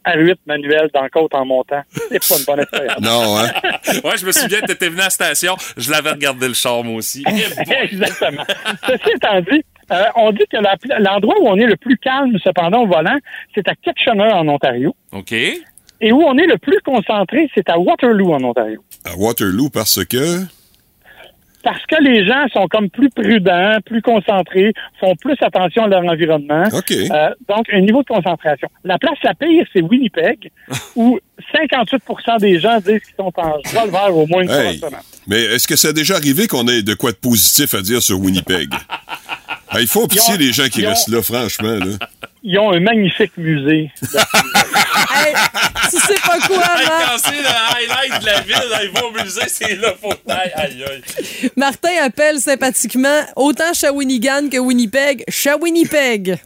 R8 0.06 0.36
manuel 0.46 0.90
dans 0.94 1.02
la 1.02 1.10
côte 1.10 1.34
en 1.34 1.46
montant. 1.46 1.82
C'est 2.10 2.28
pas 2.28 2.38
une 2.38 2.46
bonne 2.46 2.60
expérience. 2.62 3.02
Non, 3.02 3.38
hein? 3.38 3.52
Ouais, 4.04 4.18
je 4.18 4.26
me 4.26 4.32
souviens, 4.32 4.62
t'étais 4.62 4.90
venu 4.90 5.02
à 5.02 5.06
la 5.06 5.10
station, 5.10 5.56
je 5.76 5.92
l'avais 5.92 6.12
regardé 6.12 6.48
le 6.48 6.54
char, 6.54 6.84
moi 6.84 6.96
aussi. 6.96 7.24
Exactement. 7.84 8.44
Ceci 8.86 9.10
étant 9.16 9.42
dit, 9.42 9.64
euh, 9.92 10.04
on 10.16 10.32
dit 10.32 10.44
que 10.52 10.58
l'endroit 11.02 11.36
où 11.42 11.48
on 11.48 11.56
est 11.58 11.66
le 11.66 11.78
plus 11.78 11.98
calme, 11.98 12.38
cependant, 12.44 12.84
au 12.84 12.88
volant, 12.88 13.18
c'est 13.56 13.68
à 13.68 13.76
Kitchener, 13.76 14.32
en 14.34 14.48
Ontario. 14.48 14.96
OK. 15.12 15.32
Et 15.32 16.12
où 16.12 16.22
on 16.22 16.38
est 16.38 16.46
le 16.46 16.58
plus 16.58 16.80
concentré, 16.82 17.50
c'est 17.56 17.70
à 17.70 17.80
Waterloo, 17.80 18.34
en 18.34 18.44
Ontario. 18.44 18.84
À 19.06 19.16
Waterloo, 19.16 19.70
parce 19.70 20.06
que... 20.06 20.46
parce 21.70 21.86
que 21.86 22.02
les 22.02 22.26
gens 22.26 22.48
sont 22.54 22.68
comme 22.68 22.90
plus 22.90 23.10
prudents, 23.10 23.78
plus 23.86 24.02
concentrés, 24.02 24.74
font 25.02 25.16
plus 25.18 25.36
attention 25.42 25.84
à 25.84 25.88
leur 25.90 26.04
environnement. 26.06 26.64
Euh, 26.92 27.30
donc, 27.50 27.66
un 27.74 27.82
niveau 27.82 28.04
de 28.04 28.08
concentration. 28.08 28.70
La 28.86 28.98
place 28.98 29.18
la 29.24 29.34
pire, 29.34 29.66
c'est 29.74 29.82
Winnipeg, 29.82 30.50
où 30.96 31.20
58% 31.54 32.40
des 32.40 32.60
gens 32.60 32.78
disent 32.78 33.02
qu'ils 33.02 33.16
sont 33.20 33.34
en 33.36 33.58
joie 33.70 33.86
vert 33.88 34.16
au 34.16 34.26
moins 34.28 34.44
une 34.44 34.48
fois 34.50 34.58
Hey. 34.64 34.80
par 34.80 34.90
semaine. 34.90 35.02
Mais 35.28 35.42
est-ce 35.42 35.68
que 35.68 35.76
c'est 35.76 35.92
déjà 35.94 36.16
arrivé 36.16 36.48
qu'on 36.48 36.68
ait 36.70 36.84
de 36.84 36.94
quoi 36.94 37.12
de 37.12 37.18
positif 37.18 37.74
à 37.74 37.82
dire 37.82 38.02
sur 38.02 38.18
Winnipeg? 38.20 38.70
Ah, 39.70 39.82
il 39.82 39.88
faut 39.88 40.08
pitié 40.08 40.36
ont- 40.36 40.38
les 40.38 40.54
gens 40.54 40.70
qui 40.70 40.86
ont- 40.86 40.90
restent 40.90 41.10
là, 41.10 41.22
franchement. 41.22 41.74
Là. 41.76 41.98
Ils 42.44 42.58
ont 42.60 42.72
un 42.72 42.80
magnifique 42.80 43.36
musée. 43.38 43.92
Hey, 45.10 45.34
tu 45.90 45.98
sais 46.00 46.16
pas 46.26 46.38
quoi, 46.46 46.58
Hey, 46.58 46.86
Marc? 46.88 47.06
quand 47.06 47.18
c'est 47.18 47.42
le 47.42 47.48
highlight 47.48 48.22
de 48.22 48.26
la 48.26 48.42
ville, 48.42 48.70
là, 48.70 48.84
ils 48.84 48.90
vont 48.92 49.08
au 49.08 49.12
musée, 49.12 49.42
c'est 49.48 49.76
là, 49.76 49.94
aïe, 50.28 50.52
aïe. 50.84 51.50
Martin 51.56 51.90
appelle 52.04 52.40
sympathiquement 52.40 53.22
autant 53.36 53.74
Shawinigan 53.74 54.50
que 54.52 54.58
Winnipeg, 54.58 55.24
Shawinippeg. 55.30 56.38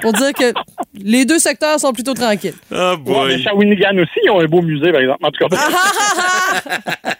Pour 0.00 0.12
dire 0.12 0.32
que 0.32 0.52
les 0.94 1.24
deux 1.24 1.38
secteurs 1.38 1.78
sont 1.80 1.92
plutôt 1.92 2.14
tranquilles. 2.14 2.54
Oh 2.70 2.94
Ouais, 3.06 3.28
mais 3.28 3.38
Shawinigan 3.38 3.96
aussi, 3.98 4.20
ils 4.24 4.30
ont 4.30 4.40
un 4.40 4.46
beau 4.46 4.62
musée, 4.62 4.92
par 4.92 5.00
exemple. 5.00 5.24
En 5.24 5.30
tout 5.30 5.46
cas. 5.46 5.56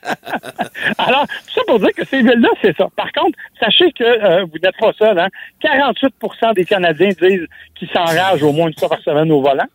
Alors, 0.99 1.27
tout 1.27 1.55
ça 1.55 1.63
pour 1.67 1.79
dire 1.79 1.93
que 1.97 2.05
ces 2.05 2.19
villes-là, 2.19 2.49
c'est 2.61 2.77
ça. 2.77 2.89
Par 2.97 3.11
contre, 3.13 3.39
sachez 3.61 3.93
que 3.93 4.05
euh, 4.05 4.45
vous 4.45 4.59
n'êtes 4.63 4.77
pas 4.79 4.93
seul. 4.99 5.19
Hein? 5.19 5.29
48% 5.63 6.55
des 6.55 6.65
Canadiens 6.65 7.09
disent 7.09 7.47
qu'ils 7.75 7.89
s'enragent 7.91 8.43
au 8.43 8.53
moins 8.53 8.69
une 8.69 8.79
fois 8.79 8.89
par 8.89 9.01
semaine 9.01 9.31
au 9.33 9.41
volant. 9.41 9.67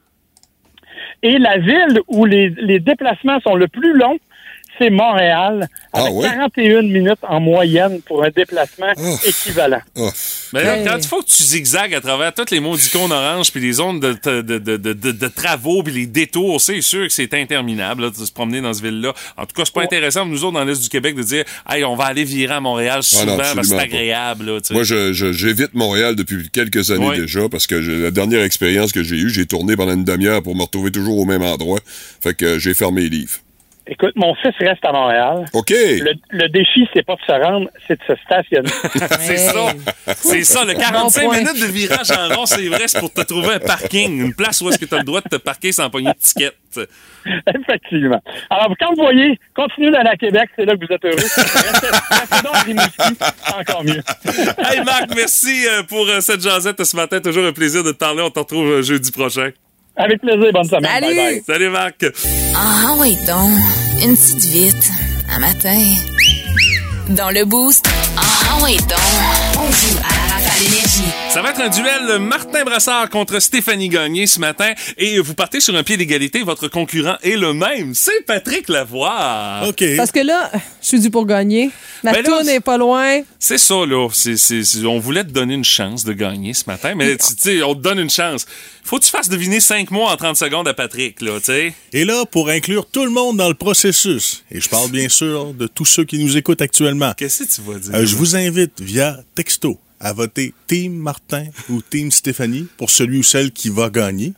Et 1.24 1.38
la 1.38 1.58
ville 1.58 2.00
où 2.08 2.26
les, 2.26 2.50
les 2.50 2.80
déplacements 2.80 3.40
sont 3.42 3.56
le 3.56 3.68
plus 3.68 3.94
longs, 3.94 4.20
c'est 4.80 4.90
Montréal, 4.90 5.68
avec 5.94 6.14
41 6.56 6.82
minutes 6.84 7.20
en 7.24 7.40
moyenne 7.40 8.02
pour 8.02 8.24
un 8.24 8.30
déplacement 8.30 8.92
équivalent. 9.26 9.82
Mais 10.54 10.64
là, 10.64 10.78
quand 10.86 10.98
il 10.98 11.08
faut 11.08 11.22
que 11.22 11.28
tu 11.28 11.44
zigzagues 11.44 11.94
à 11.94 12.02
travers 12.02 12.34
toutes 12.34 12.52
les 12.52 12.60
maudits 12.60 12.90
cônes 12.90 13.12
oranges 13.12 13.52
puis 13.52 13.60
les 13.62 13.74
zones 13.74 14.00
de, 14.00 14.14
de, 14.24 14.42
de, 14.42 14.58
de, 14.78 14.94
de- 14.94 15.12
de 15.12 15.28
travaux 15.28 15.84
puis 15.84 15.94
les 15.94 16.06
détours, 16.06 16.62
c'est 16.62 16.82
sûr 16.82 17.08
que 17.08 17.14
c'est 17.14 17.34
interminable 17.34 18.04
là, 18.04 18.10
de 18.10 18.16
se 18.16 18.32
promener 18.32 18.62
dans 18.62 18.74
ce 18.74 18.82
ville-là. 18.82 19.14
En 19.38 19.46
tout 19.46 19.54
cas, 19.56 19.64
c'est 19.66 19.74
pas 19.74 19.84
intéressant 19.84 20.22
pour 20.22 20.30
nous 20.30 20.44
autres 20.44 20.54
dans 20.54 20.64
l'Est 20.64 20.82
du 20.82 20.90
Québec 20.90 21.16
de 21.16 21.24
dire 21.24 21.44
Hey, 21.70 21.84
on 21.84 21.96
va 21.96 22.06
aller 22.06 22.24
virer 22.24 22.54
à 22.56 22.60
Montréal 22.62 23.00
Ah 23.00 23.02
souvent 23.02 23.26
non, 23.26 23.38
parce 23.38 23.54
que 23.56 23.64
c'est 23.64 23.76
agréable. 23.80 24.52
Moi, 24.72 24.84
je- 24.84 25.14
je- 25.14 25.32
j'évite 25.34 25.74
Montréal 25.74 26.16
depuis 26.16 26.50
quelques 26.52 26.92
années 26.92 27.06
déjà 27.18 27.50
parce 27.50 27.68
que 27.68 27.82
j'ai- 27.82 27.98
la 28.02 28.12
dernière 28.12 28.44
expérience 28.44 28.92
que 28.92 29.04
j'ai 29.04 29.18
eue, 29.18 29.30
j'ai 29.30 29.46
tourné 29.46 29.76
pendant 29.76 29.94
une 29.94 30.04
demi-heure 30.06 30.42
pour 30.44 30.56
me 30.56 30.62
retrouver 30.62 30.92
toujours 30.92 31.18
au 31.18 31.26
même 31.26 31.42
endroit. 31.42 31.80
Fait 32.22 32.34
que 32.34 32.46
euh, 32.46 32.60
j'ai 32.60 32.74
fermé 32.74 33.02
les 33.02 33.10
livres. 33.10 33.34
Écoute, 33.90 34.14
mon 34.16 34.36
fils 34.36 34.54
reste 34.60 34.84
à 34.84 34.92
Montréal. 34.92 35.46
OK. 35.54 35.70
Le, 35.70 36.14
le 36.32 36.50
défi, 36.50 36.88
c'est 36.94 37.06
pas 37.06 37.16
de 37.16 37.22
se 37.26 37.32
rendre, 37.32 37.70
c'est 37.88 37.98
de 38.00 38.04
se 38.06 38.22
stationner. 38.24 38.70
c'est 39.20 39.38
ça. 39.38 39.66
C'est 40.16 40.44
ça, 40.44 40.66
le 40.66 40.74
45 40.74 41.22
Bon 41.22 41.28
point. 41.30 41.38
minutes 41.40 41.62
de 41.62 41.66
virage 41.68 42.12
en 42.12 42.36
rond, 42.36 42.46
c'est 42.46 42.68
vrai, 42.68 42.88
c'est 42.88 43.00
pour 43.00 43.14
te 43.14 43.22
trouver 43.22 43.56
un 43.56 43.60
parking, 43.60 44.26
une 44.26 44.34
place 44.34 44.62
où 44.62 44.70
est-ce 44.70 44.78
que 44.78 44.86
tu 44.86 44.94
as 44.96 45.00
le 45.00 45.04
droit 45.06 45.22
de 45.22 45.30
te 45.30 45.36
parquer 45.42 45.72
sans 45.72 45.90
pogner 45.90 46.12
de 46.12 46.18
ticket. 46.20 46.52
Effectivement. 47.56 48.22
Alors, 48.50 48.74
quand 48.80 48.90
vous 48.96 49.04
voyez, 49.04 49.40
continuez 49.56 49.92
d'aller 49.92 50.10
à 50.10 50.16
Québec, 50.18 50.50
c'est 50.56 50.66
là 50.66 50.76
que 50.76 50.86
vous 50.86 50.94
êtes 50.94 51.06
heureux. 51.06 51.16
Restez, 51.16 51.88
donc 52.44 53.60
encore 53.60 53.84
mieux. 53.84 54.02
Hey 54.60 54.84
Marc, 54.84 55.14
merci 55.16 55.66
euh, 55.68 55.84
pour 55.84 56.08
euh, 56.08 56.20
cette 56.20 56.42
jasette 56.42 56.84
ce 56.84 56.96
matin. 56.96 57.20
Toujours 57.20 57.46
un 57.46 57.54
plaisir 57.54 57.84
de 57.84 57.92
te 57.92 57.98
parler. 57.98 58.22
On 58.22 58.30
te 58.30 58.40
retrouve 58.40 58.68
euh, 58.70 58.82
jeudi 58.82 59.12
prochain. 59.12 59.50
Avec 59.98 60.22
plaisir, 60.22 60.52
bonne 60.54 60.64
semaine. 60.64 60.86
Salut. 60.86 61.08
Bye 61.08 61.16
bye. 61.16 61.44
Salut 61.46 61.70
Marc. 61.70 62.06
Ah, 62.56 62.96
oui 63.00 63.18
donc. 63.28 63.50
Une 64.04 64.16
petite 64.16 64.46
vite. 64.46 64.92
Un 65.30 65.40
matin. 65.40 65.80
Dans 67.10 67.32
le 67.32 67.46
boost. 67.46 67.88
Ah, 68.18 68.60
oui 68.64 68.78
donc. 68.78 69.00
On 69.58 69.72
joue 69.72 69.98
à 70.04 70.27
énergie. 70.62 71.04
Ça 71.30 71.42
va 71.42 71.52
être 71.52 71.62
un 71.62 71.70
duel 71.70 72.20
Martin 72.20 72.64
Brassard 72.64 73.10
contre 73.10 73.40
Stéphanie 73.40 73.90
Gagné 73.90 74.26
ce 74.28 74.40
matin 74.40 74.74
et 74.98 75.20
vous 75.20 75.34
partez 75.34 75.60
sur 75.60 75.76
un 75.76 75.84
pied 75.84 75.98
d'égalité. 75.98 76.42
Votre 76.44 76.68
concurrent 76.68 77.18
est 77.22 77.36
le 77.38 77.54
même, 77.54 77.94
c'est 77.94 78.26
Patrick 78.26 78.68
Lavoie. 78.70 79.68
OK. 79.68 79.84
Parce 79.98 80.12
que 80.12 80.20
là, 80.22 80.50
je 80.82 80.88
suis 80.88 81.00
dû 81.00 81.10
pour 81.10 81.26
gagner. 81.26 81.70
Ma 82.04 82.12
Ben 82.14 82.24
là, 82.24 82.30
tourne 82.30 82.46
n'est 82.46 82.60
pas 82.60 82.78
loin. 82.78 83.22
C'est 83.40 83.58
ça, 83.58 83.76
là. 83.86 84.08
On 84.86 85.00
voulait 85.00 85.24
te 85.24 85.30
donner 85.32 85.54
une 85.56 85.64
chance 85.66 86.04
de 86.04 86.14
gagner 86.14 86.54
ce 86.54 86.64
matin, 86.68 86.94
mais 86.96 87.18
tu 87.18 87.26
sais, 87.38 87.62
on 87.64 87.76
te 87.76 87.82
donne 87.82 88.00
une 88.00 88.10
chance. 88.10 88.46
Faut 88.84 88.98
que 89.00 89.04
tu 89.04 89.12
fasses 89.12 89.30
deviner 89.30 89.60
5 89.60 89.92
mois 89.92 90.12
en 90.12 90.18
30 90.18 90.38
secondes 90.38 90.68
à 90.68 90.74
Patrick, 90.74 91.22
là, 91.22 91.40
tu 91.40 91.46
sais. 91.46 91.74
Et 91.94 92.06
là, 92.06 92.26
pour 92.26 92.50
inclure 92.50 92.86
tout 92.86 93.04
le 93.04 93.12
monde 93.12 93.38
dans 93.38 93.50
le 93.50 93.54
processus, 93.56 94.44
et 94.52 94.62
je 94.62 94.70
parle 94.70 94.90
bien 94.90 95.10
sûr 95.10 95.54
de 95.54 95.68
tous 95.68 95.86
ceux 95.86 96.06
qui 96.06 96.18
nous 96.24 96.38
écoutent 96.38 96.62
actuellement, 96.62 97.14
Qu'est-ce 97.18 97.44
que 97.44 97.50
tu 97.56 97.62
vas 97.62 97.78
dire? 97.80 97.94
euh, 97.96 98.06
je 98.06 98.16
vous 98.16 98.36
invite 98.36 98.80
via 98.80 99.18
texto 99.36 99.78
à 100.00 100.14
voter 100.14 100.54
Team 100.68 100.94
Martin 100.94 101.46
ou 101.70 101.82
Team 101.82 102.12
Stéphanie 102.12 102.68
pour 102.78 102.90
celui 102.92 103.18
ou 103.20 103.24
celle 103.24 103.52
qui 103.52 103.70
va 103.70 103.90
gagner. 103.90 104.34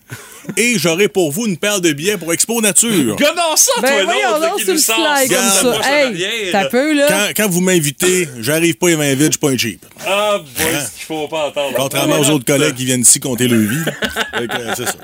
Et 0.56 0.80
j'aurai 0.80 1.08
pour 1.10 1.32
vous 1.32 1.48
une 1.48 1.58
paire 1.58 1.82
de 1.82 1.92
billets 1.92 2.18
pour 2.18 2.32
Expo 2.34 2.62
Nature. 2.62 3.16
Gadons 3.18 3.56
ça, 3.58 3.72
Ben 3.82 4.06
toi, 4.06 4.14
l'autre, 4.40 4.56
qui 4.58 4.66
nous 4.68 4.74
le 4.74 4.78
sort 4.80 4.96
comme 4.96 5.28
ça, 5.28 5.82
Hey, 5.84 6.06
arrière. 6.08 6.52
t'as 6.54 6.66
peu, 6.70 6.94
là. 6.94 7.08
Quand, 7.10 7.28
quand 7.44 7.50
vous 7.50 7.62
m'invitez, 7.62 8.28
j'arrive 8.40 8.76
pas 8.76 8.88
les 8.90 8.96
mains 8.96 9.14
vides, 9.16 9.26
je 9.26 9.32
suis 9.32 9.38
pas 9.40 9.50
un 9.50 9.58
cheap. 9.58 9.86
Ah, 10.08 10.38
boy, 10.40 10.66
ce 10.66 10.96
qu'il 10.98 11.06
faut 11.06 11.28
pas 11.28 11.48
entendre. 11.50 11.74
Contrairement 11.76 12.20
aux 12.20 12.30
autres 12.30 12.46
collègues 12.46 12.76
qui 12.76 12.86
viennent 12.86 13.02
ici 13.02 13.20
compter 13.20 13.48
le 13.48 13.58
vie. 13.62 13.84
Euh, 14.36 14.48
c'est 14.78 14.86
ça. 14.86 14.96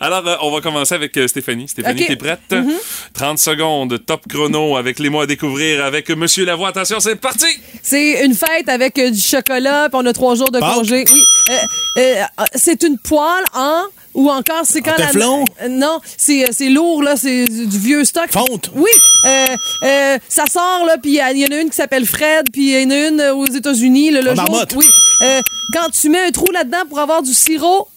Alors, 0.00 0.26
euh, 0.28 0.36
on 0.42 0.50
va 0.52 0.60
commencer 0.60 0.94
avec 0.94 1.16
euh, 1.16 1.26
Stéphanie. 1.26 1.68
Stéphanie, 1.68 2.06
t'es 2.06 2.16
prête? 2.16 2.40
Mhm. 2.50 2.72
30 3.14 3.38
secondes, 3.38 4.04
top 4.04 4.22
chrono 4.28 4.76
avec 4.76 4.98
les 4.98 5.08
mots 5.08 5.20
à 5.22 5.26
découvrir 5.26 5.82
avec 5.84 6.10
Monsieur 6.10 6.44
Lavoie. 6.44 6.68
Attention, 6.68 7.00
c'est 7.00 7.16
parti! 7.16 7.46
C'est 7.82 8.24
une 8.24 8.34
fête 8.34 8.68
avec 8.68 8.98
euh, 8.98 9.10
du 9.10 9.20
chocolat, 9.20 9.69
puis 9.90 10.00
on 10.02 10.06
a 10.06 10.12
trois 10.12 10.34
jours 10.34 10.50
de 10.50 10.58
Pâques? 10.58 10.74
congé. 10.74 11.04
Oui. 11.12 11.22
Euh, 11.50 11.54
euh, 11.98 12.44
c'est 12.54 12.82
une 12.82 12.98
poêle 12.98 13.44
en 13.54 13.82
ou 14.14 14.28
encore 14.30 14.62
c'est 14.64 14.82
quand 14.82 14.96
la 14.98 15.06
téflon? 15.06 15.44
Euh, 15.62 15.68
non, 15.68 16.00
c'est 16.16 16.44
euh, 16.44 16.48
c'est 16.52 16.68
lourd 16.68 17.02
là, 17.02 17.14
c'est 17.16 17.46
du 17.46 17.78
vieux 17.78 18.04
stock. 18.04 18.26
Fonte? 18.32 18.70
Oui. 18.74 18.90
Euh, 19.24 19.46
euh, 19.84 20.18
ça 20.28 20.44
sort 20.52 20.84
là, 20.86 20.96
puis 20.98 21.12
il 21.12 21.38
y, 21.38 21.44
en 21.44 21.56
a 21.56 21.60
une 21.60 21.70
qui 21.70 21.76
s'appelle 21.76 22.06
Fred, 22.06 22.46
puis 22.52 22.72
il 22.72 22.80
y 22.82 22.86
en 22.86 22.90
a 22.90 23.08
une 23.08 23.20
euh, 23.20 23.34
aux 23.34 23.46
États-Unis 23.46 24.10
le, 24.10 24.20
le 24.22 24.30
En 24.32 24.34
jour. 24.34 24.44
marmotte? 24.50 24.72
Oui. 24.76 24.86
Euh, 25.22 25.40
quand 25.72 25.88
tu 25.90 26.08
mets 26.08 26.26
un 26.26 26.30
trou 26.32 26.50
là-dedans 26.50 26.82
pour 26.88 26.98
avoir 26.98 27.22
du 27.22 27.32
sirop. 27.32 27.88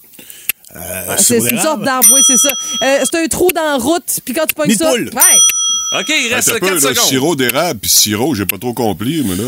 Euh, 0.76 0.80
Ah, 1.10 1.18
c'est 1.18 1.38
une 1.38 1.60
sorte 1.60 1.82
d'arbre, 1.84 2.08
oui, 2.14 2.22
c'est 2.26 2.38
ça. 2.38 2.50
Euh, 2.82 3.04
c'est 3.04 3.24
un 3.24 3.28
trou 3.28 3.52
dans 3.54 3.64
la 3.64 3.76
route, 3.78 4.20
puis 4.26 4.34
quand 4.34 4.46
tu 4.48 4.56
pognes 4.56 4.76
ça. 4.76 4.90
poule. 4.90 5.10
Ouais. 5.14 6.00
OK, 6.00 6.08
il 6.10 6.34
reste 6.34 6.50
Attends 6.50 6.58
un 6.58 6.60
4 6.60 6.70
peu, 6.70 6.74
là, 6.88 6.94
secondes. 6.96 7.08
sirop 7.10 7.36
d'érable 7.36 7.80
puis 7.80 7.90
sirop, 7.92 8.34
j'ai 8.34 8.48
pas 8.48 8.58
trop 8.58 8.74
compris, 8.74 9.24
mais 9.24 9.36
là. 9.36 9.44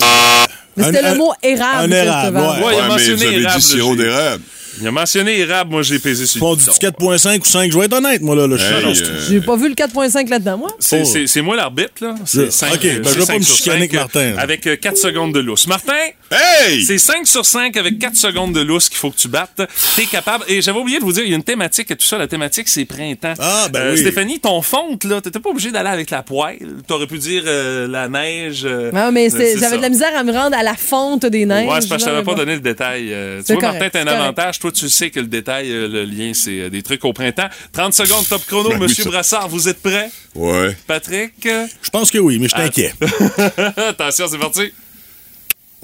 Mais 0.78 0.84
c'était 0.86 1.01
le 1.11 1.15
mot 1.15 1.32
érable. 1.41 1.93
un 1.93 1.97
érable, 1.97 2.38
vends. 2.38 2.57
ouais. 2.57 2.63
Ouais, 2.65 2.73
il 2.76 2.80
a 2.82 2.88
mentionné 2.88 3.26
érable, 3.38 3.59
dit 3.59 3.65
sirop 3.65 3.95
j'ai- 3.97 4.03
d'érable. 4.03 4.43
Il 4.82 4.86
a 4.88 4.91
mentionné 4.91 5.39
érable, 5.39 5.71
moi 5.71 5.84
j'ai 5.84 5.99
pesé 5.99 6.26
sur 6.26 6.38
Font 6.39 6.51
le 6.51 6.57
du 6.57 6.65
bouton. 6.65 6.78
4.5 6.80 7.39
ou 7.41 7.45
5. 7.45 7.71
Je 7.71 7.78
vais 7.80 7.86
être 7.86 7.93
honnête, 7.93 8.21
moi, 8.21 8.36
là. 8.36 8.57
suis- 8.57 8.67
Hey, 8.73 8.84
euh, 8.84 9.19
J'ai 9.30 9.39
pas 9.39 9.55
vu 9.55 9.69
le 9.69 9.73
4.5 9.73 10.30
là-dedans, 10.30 10.57
moi. 10.57 10.69
C'est- 10.80 11.01
Oh. 11.05 11.19
C'est 11.28 11.41
moi 11.41 11.55
l'arbitre, 11.55 11.93
là. 12.01 12.15
Je- 12.26 12.41
C'est 12.41 12.51
5 12.51 12.73
OK, 12.73 12.82
ben, 12.82 13.01
je 13.05 13.19
vais 13.19 13.26
pas 13.26 13.39
me 13.39 13.43
chicaner 13.43 13.78
avec 13.78 13.93
Martin. 13.93 14.34
Avec 14.38 14.82
4 14.82 14.97
secondes 14.97 15.34
de 15.34 15.39
lousse. 15.39 15.65
Martin, 15.67 15.93
Hey! 16.36 16.83
c'est 16.83 16.97
5 16.97 17.25
sur 17.27 17.45
5 17.45 17.75
avec 17.77 17.99
4 17.99 18.15
secondes 18.15 18.53
de 18.53 18.61
lousse 18.61 18.89
qu'il 18.89 18.97
faut 18.97 19.09
que 19.11 19.17
tu 19.17 19.27
battes. 19.27 19.61
T'es 19.95 20.05
capable. 20.05 20.43
Et 20.47 20.61
j'avais 20.61 20.79
oublié 20.79 20.99
de 20.99 21.03
vous 21.03 21.13
dire, 21.13 21.23
il 21.23 21.29
y 21.29 21.33
a 21.33 21.36
une 21.36 21.43
thématique 21.43 21.91
et 21.91 21.95
tout 21.95 22.05
ça. 22.05 22.17
La 22.17 22.27
thématique, 22.27 22.67
c'est 22.67 22.86
printemps. 22.86 23.33
Ah, 23.39 23.67
ben 23.71 23.79
Euh, 23.81 23.91
oui. 23.93 23.99
Stéphanie, 23.99 24.39
ton 24.39 24.61
fonte, 24.61 25.03
là, 25.05 25.21
t'étais 25.21 25.39
pas 25.39 25.49
obligé 25.49 25.71
d'aller 25.71 25.89
avec 25.89 26.09
la 26.09 26.23
poêle. 26.23 26.57
T'aurais 26.88 27.07
pu 27.07 27.17
dire 27.17 27.43
euh, 27.45 27.88
la 27.88 28.07
neige. 28.09 28.63
euh, 28.65 28.91
Non, 28.91 29.11
mais 29.11 29.33
euh, 29.33 29.57
j'avais 29.59 29.77
de 29.77 29.81
la 29.81 29.89
misère 29.89 30.15
à 30.17 30.23
me 30.23 30.31
rendre 30.31 30.57
à 30.57 30.63
la 30.63 30.75
fonte 30.75 31.25
des 31.25 31.45
neiges. 31.45 31.69
Ouais, 31.69 31.81
c'est 31.81 31.88
parce 31.88 32.03
que 32.03 32.09
je 32.09 32.13
t'avais 32.13 32.23
pas 32.25 32.31
bon. 32.31 32.38
donné 32.38 32.53
le 32.55 32.61
détail. 32.61 33.13
Euh, 33.13 33.41
tu 33.45 33.53
vois, 33.53 33.61
correct, 33.61 33.79
Martin, 33.79 33.89
t'as 33.91 34.01
un 34.01 34.05
correct. 34.05 34.21
avantage. 34.21 34.59
Toi, 34.59 34.71
tu 34.71 34.89
sais 34.89 35.09
que 35.09 35.19
le 35.19 35.27
détail, 35.27 35.71
euh, 35.71 35.88
le 35.88 36.03
lien, 36.05 36.31
c'est 36.33 36.59
euh, 36.61 36.69
des 36.69 36.81
trucs 36.81 37.03
au 37.05 37.13
printemps. 37.13 37.49
30 37.73 37.93
secondes, 37.93 38.27
top 38.27 38.45
chrono. 38.45 38.69
Ben 38.69 38.79
Monsieur. 38.79 39.05
Brassard, 39.05 39.47
vous 39.49 39.67
êtes 39.69 39.81
prêt? 39.81 40.09
Ouais. 40.33 40.75
Patrick? 40.88 41.33
euh, 41.45 41.65
Je 41.81 41.89
pense 41.89 42.11
que 42.11 42.17
oui, 42.17 42.39
mais 42.39 42.47
je 42.49 42.55
suis 42.55 42.61
inquiet. 42.63 42.93
Attention, 43.89 44.25
c'est 44.29 44.38
parti. 44.38 44.71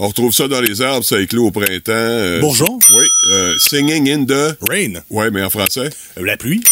On 0.03 0.07
retrouve 0.07 0.33
ça 0.33 0.47
dans 0.47 0.61
les 0.61 0.81
arbres, 0.81 1.05
ça 1.05 1.19
éclot 1.21 1.45
au 1.47 1.51
printemps. 1.51 1.91
euh, 1.91 2.39
Bourgeon? 2.39 2.79
Oui. 2.95 3.05
euh, 3.29 3.53
singing 3.59 4.09
in 4.09 4.25
the. 4.25 4.57
Rain. 4.67 4.93
Ouais, 5.11 5.29
mais 5.29 5.43
en 5.43 5.51
français. 5.51 5.89
Euh, 6.17 6.25
La 6.25 6.37
pluie. 6.37 6.63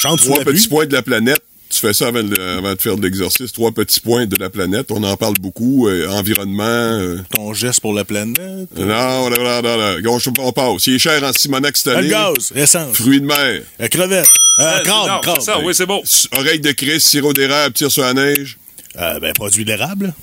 Chante 0.00 0.20
sous 0.20 0.26
Trois 0.26 0.38
la 0.38 0.44
petits 0.44 0.58
pluie. 0.60 0.68
points 0.68 0.86
de 0.86 0.92
la 0.92 1.02
planète. 1.02 1.40
Tu 1.68 1.80
fais 1.80 1.92
ça 1.92 2.06
avant 2.08 2.22
de, 2.22 2.40
avant 2.58 2.74
de 2.74 2.80
faire 2.80 2.96
de 2.96 3.02
l'exercice. 3.02 3.50
Trois 3.52 3.72
petits 3.72 3.98
points 3.98 4.26
de 4.26 4.36
la 4.38 4.50
planète. 4.50 4.86
On 4.90 5.02
en 5.02 5.16
parle 5.16 5.34
beaucoup. 5.40 5.88
euh, 5.88 6.08
environnement. 6.10 6.62
euh, 6.64 7.18
Ton 7.34 7.52
geste 7.54 7.80
pour 7.80 7.92
la 7.92 8.04
planète. 8.04 8.36
non, 8.38 9.30
non, 9.30 9.30
non, 9.30 9.62
non, 9.62 9.76
non. 10.00 10.18
On, 10.38 10.44
on 10.46 10.52
passe. 10.52 10.86
Il 10.86 10.94
est 10.94 10.98
cher 11.00 11.20
en 11.24 11.32
Simonac 11.32 11.76
cette 11.76 11.86
Le 11.92 11.98
année. 11.98 12.08
gaz, 12.08 12.52
essence, 12.54 12.96
Fruits 12.96 13.20
de 13.20 13.26
mer. 13.26 13.62
la 13.80 13.88
crevette, 13.88 14.28
euh, 14.60 14.84
non, 14.86 15.40
ça, 15.40 15.58
oui, 15.60 15.74
c'est 15.74 15.86
bon. 15.86 16.02
Oreille 16.38 16.60
de 16.60 16.70
Christ, 16.70 17.06
sirop 17.08 17.32
d'érable, 17.32 17.72
tire 17.74 17.90
sur 17.90 18.02
la 18.04 18.14
neige. 18.14 18.58
Euh, 18.96 19.18
ben, 19.18 19.32
produit 19.32 19.64
d'érable. 19.64 20.14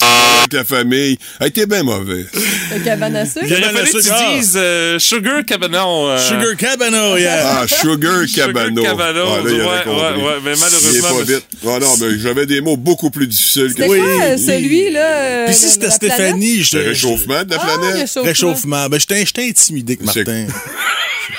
Avec 0.00 0.52
la 0.52 0.64
famille. 0.64 1.18
Elle 1.40 1.46
était 1.48 1.66
bien 1.66 1.82
mauvaise. 1.82 2.26
Le 2.72 2.84
cabane 2.84 3.16
à 3.16 3.26
sucre? 3.26 3.46
Il 3.46 3.52
aurait 3.54 3.62
fallu 3.72 3.90
que 3.90 4.02
tu 4.02 4.08
ah. 4.12 4.32
dises 4.36 4.52
euh, 4.56 4.98
Sugar 4.98 5.44
Cabanon. 5.44 6.08
euh, 6.10 6.18
Sugar 6.18 6.56
Cabano, 6.56 7.16
yeah. 7.16 7.60
Ah, 7.62 7.66
Sugar 7.66 8.22
Cabano. 8.34 8.82
Sugar 8.82 8.96
Cabano, 8.96 9.24
Ah, 9.26 9.36
là, 9.36 9.50
il 9.50 9.54
ouais, 9.54 9.64
compris. 9.84 9.90
ouais, 10.22 10.24
ouais, 10.24 10.34
mais 10.44 10.50
Il 10.52 10.56
est 10.56 10.60
malheureusement, 10.60 11.18
pas 11.18 11.24
vite. 11.24 11.46
Ah 11.66 11.78
non, 11.80 11.96
mais 12.00 12.18
j'avais 12.18 12.46
des 12.46 12.60
mots 12.60 12.76
beaucoup 12.76 13.10
plus 13.10 13.26
difficiles 13.26 13.74
que 13.74 13.82
C'était 13.82 13.86
quoi, 13.86 13.96
euh, 13.96 14.36
celui, 14.36 14.90
là? 14.90 15.00
euh, 15.00 15.46
Puis 15.46 15.54
si 15.54 15.68
c'était? 15.70 15.90
Stéphanie, 15.90 16.62
je 16.62 16.76
Le 16.78 16.84
réchauffement 16.88 17.44
de 17.44 17.50
la 17.50 17.58
Ah, 17.60 17.66
planète. 17.78 17.94
réchauffement. 18.00 18.22
Réchauffement. 18.24 18.88
Ben, 18.88 19.00
j'étais 19.00 19.24
j'étais 19.26 19.48
intimidé 19.48 19.96
que 19.96 20.04
Martin. 20.04 20.46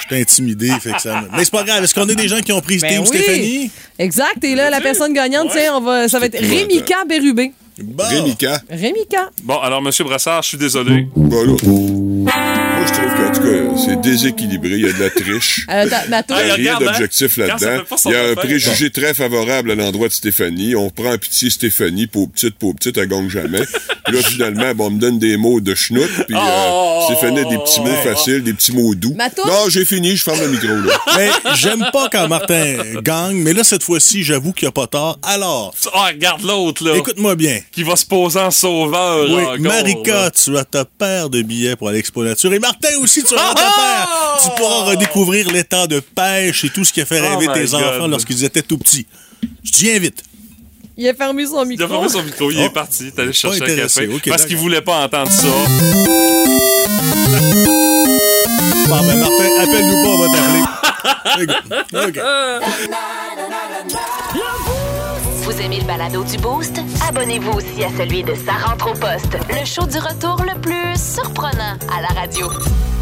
J'étais 0.01 0.21
intimidé, 0.21 0.69
fait 0.81 0.91
que 0.91 1.01
ça 1.01 1.23
Mais 1.33 1.45
c'est 1.45 1.51
pas 1.51 1.63
grave. 1.63 1.81
Est-ce 1.83 1.93
qu'on 1.93 2.07
a 2.09 2.13
des 2.13 2.27
gens 2.27 2.41
qui 2.41 2.51
ont 2.51 2.59
pris 2.59 2.77
Ben 2.77 2.89
Team 2.89 3.01
oui. 3.03 3.07
Stéphanie? 3.07 3.71
Exact. 3.99 4.43
Et 4.43 4.53
là, 4.53 4.69
la 4.69 4.81
personne 4.81 5.13
gagnante, 5.13 5.49
tiens, 5.53 5.75
on 5.75 5.81
va, 5.81 6.09
ça 6.09 6.19
va 6.19 6.25
être. 6.25 6.37
Rémika 6.37 7.05
Bérubé. 7.07 7.53
Bon. 7.84 8.03
Rémica. 8.03 8.61
Rémika. 8.69 9.30
Bon, 9.43 9.59
alors, 9.59 9.82
Monsieur 9.82 10.03
Brassard, 10.03 10.41
je 10.43 10.49
suis 10.49 10.57
désolé. 10.57 11.07
Bon, 11.15 11.57
c'est 13.78 13.99
déséquilibré. 14.01 14.71
Il 14.71 14.82
y 14.82 14.89
a 14.89 14.93
de 14.93 14.99
la 14.99 15.09
triche. 15.09 15.65
Euh. 15.78 15.86
Il 15.86 16.45
n'y 16.45 16.49
a 16.49 16.53
rien 16.55 16.75
hein. 16.75 16.80
d'objectif 16.80 17.38
là-dedans. 17.38 17.84
Il 18.05 18.11
y 18.11 18.15
a 18.15 18.23
un 18.30 18.36
préjugé 18.36 18.89
très 18.89 19.13
favorable 19.13 19.71
à 19.71 19.75
l'endroit 19.75 20.07
de 20.07 20.13
Stéphanie. 20.13 20.75
On 20.75 20.89
prend 20.89 21.13
en 21.13 21.17
pitié 21.17 21.49
Stéphanie, 21.49 22.07
pauvre 22.07 22.30
petite, 22.30 22.55
pauvre 22.55 22.75
petite, 22.75 22.97
elle 22.97 23.07
gagne 23.07 23.30
jamais. 23.30 23.61
Puis 24.05 24.15
là, 24.15 24.21
finalement, 24.23 24.73
bon, 24.73 24.88
on 24.88 24.91
me 24.91 24.99
donne 24.99 25.19
des 25.19 25.36
mots 25.38 25.59
de 25.59 25.75
schnout, 25.75 26.07
puis 26.28 26.36
euh, 26.36 26.39
Oh! 26.39 27.03
Stéphanie 27.05 27.39
a 27.39 27.43
des 27.43 27.57
petits 27.57 27.82
mots 27.82 27.95
faciles, 28.03 28.41
des 28.43 28.53
petits 28.53 28.71
mots 28.71 28.95
doux. 28.95 29.15
Non, 29.45 29.69
j'ai 29.69 29.84
fini, 29.86 30.15
je 30.15 30.23
ferme 30.23 30.39
le 30.39 30.47
micro, 30.49 30.67
là. 30.67 30.93
Mais 31.17 31.30
j'aime 31.55 31.86
pas 31.91 32.07
quand 32.09 32.28
Martin 32.30 32.78
gagne, 33.01 33.38
mais 33.38 33.53
là, 33.53 33.63
cette 33.63 33.84
fois-ci, 33.84 34.23
j'avoue 34.23 34.53
qu'il 34.53 34.67
a 34.67 34.71
pas 34.71 34.88
tort. 34.88 35.19
Alors, 35.23 35.73
Ah, 35.93 36.07
regarde 36.13 36.41
l'autre, 36.43 36.86
là. 36.86 36.95
écoute-moi 36.95 37.36
bien. 37.36 37.59
Qui 37.71 37.84
va 37.84 37.95
se 37.95 38.05
poser 38.05 38.39
en 38.39 38.51
sauveur. 38.51 39.25
Oui, 39.30 39.41
encore, 39.43 39.59
Marika, 39.59 40.13
là. 40.13 40.32
tu 40.32 40.57
as 40.57 40.63
ta 40.63 40.86
paire 40.86 41.30
de 41.30 41.41
billets 41.41 41.75
pour 41.75 41.89
l'Expo 41.91 42.23
Nature. 42.23 42.53
Et 42.53 42.59
Martin 42.59 42.89
aussi, 43.01 43.23
tu 43.23 43.34
auras 43.34 43.53
Oh! 43.68 44.38
Tu 44.43 44.49
pourras 44.57 44.84
redécouvrir 44.91 45.49
l'état 45.51 45.88
de 45.88 45.99
pêche 45.99 46.63
et 46.65 46.70
tout 46.70 46.84
ce 46.86 46.93
qui 46.93 47.01
a 47.01 47.05
fait 47.05 47.22
Oh 47.22 47.38
rêver 47.38 47.51
tes 47.53 47.65
God. 47.72 47.76
enfants 47.84 48.07
lorsqu'ils 48.07 48.43
étaient 48.43 48.61
tout 48.61 48.78
petits. 48.78 49.05
Je 49.63 49.72
t'y 49.72 49.91
invite. 49.91 50.24
Il 50.99 51.07
a 51.07 51.13
fermé 51.13 51.45
son 51.45 51.57
Il 51.57 51.61
a 51.61 51.65
micro. 51.65 51.88
fermé 51.88 52.09
son 52.09 52.24
micro, 52.24 52.49
il 52.51 52.59
est 52.59 52.65
Oh. 52.68 52.70
parti. 52.72 53.11
T'es 53.11 53.22
allé 53.22 53.34
chercher 53.34 53.61
un 53.63 53.76
café. 53.76 54.09
parce 54.30 54.45
qu'il 54.45 54.57
voulait 54.57 54.82
pas 54.82 55.05
entendre 55.05 55.32
ça. 55.32 55.47
Bon, 58.89 59.01
ben 59.05 59.18
Martin, 59.20 59.49
appelle-nous 59.63 60.01
pas, 60.01 60.09
on 60.09 60.18
va 60.18 60.28
t'appeler. 60.38 62.07
OK. 62.07 62.20
Vous 65.57 65.63
aimez 65.63 65.79
le 65.79 65.87
balado 65.87 66.23
du 66.23 66.37
Boost? 66.37 66.79
Abonnez-vous 67.09 67.51
aussi 67.53 67.83
à 67.83 67.89
celui 67.97 68.21
de 68.23 68.35
Sa 68.35 68.51
rentre 68.53 68.91
au 68.91 68.93
poste, 68.93 69.35
le 69.49 69.65
show 69.65 69.87
du 69.87 69.97
retour 69.97 70.39
le 70.43 70.59
plus 70.61 70.95
surprenant 71.15 71.79
à 71.91 71.99
la 71.99 72.09
radio. 72.09 72.47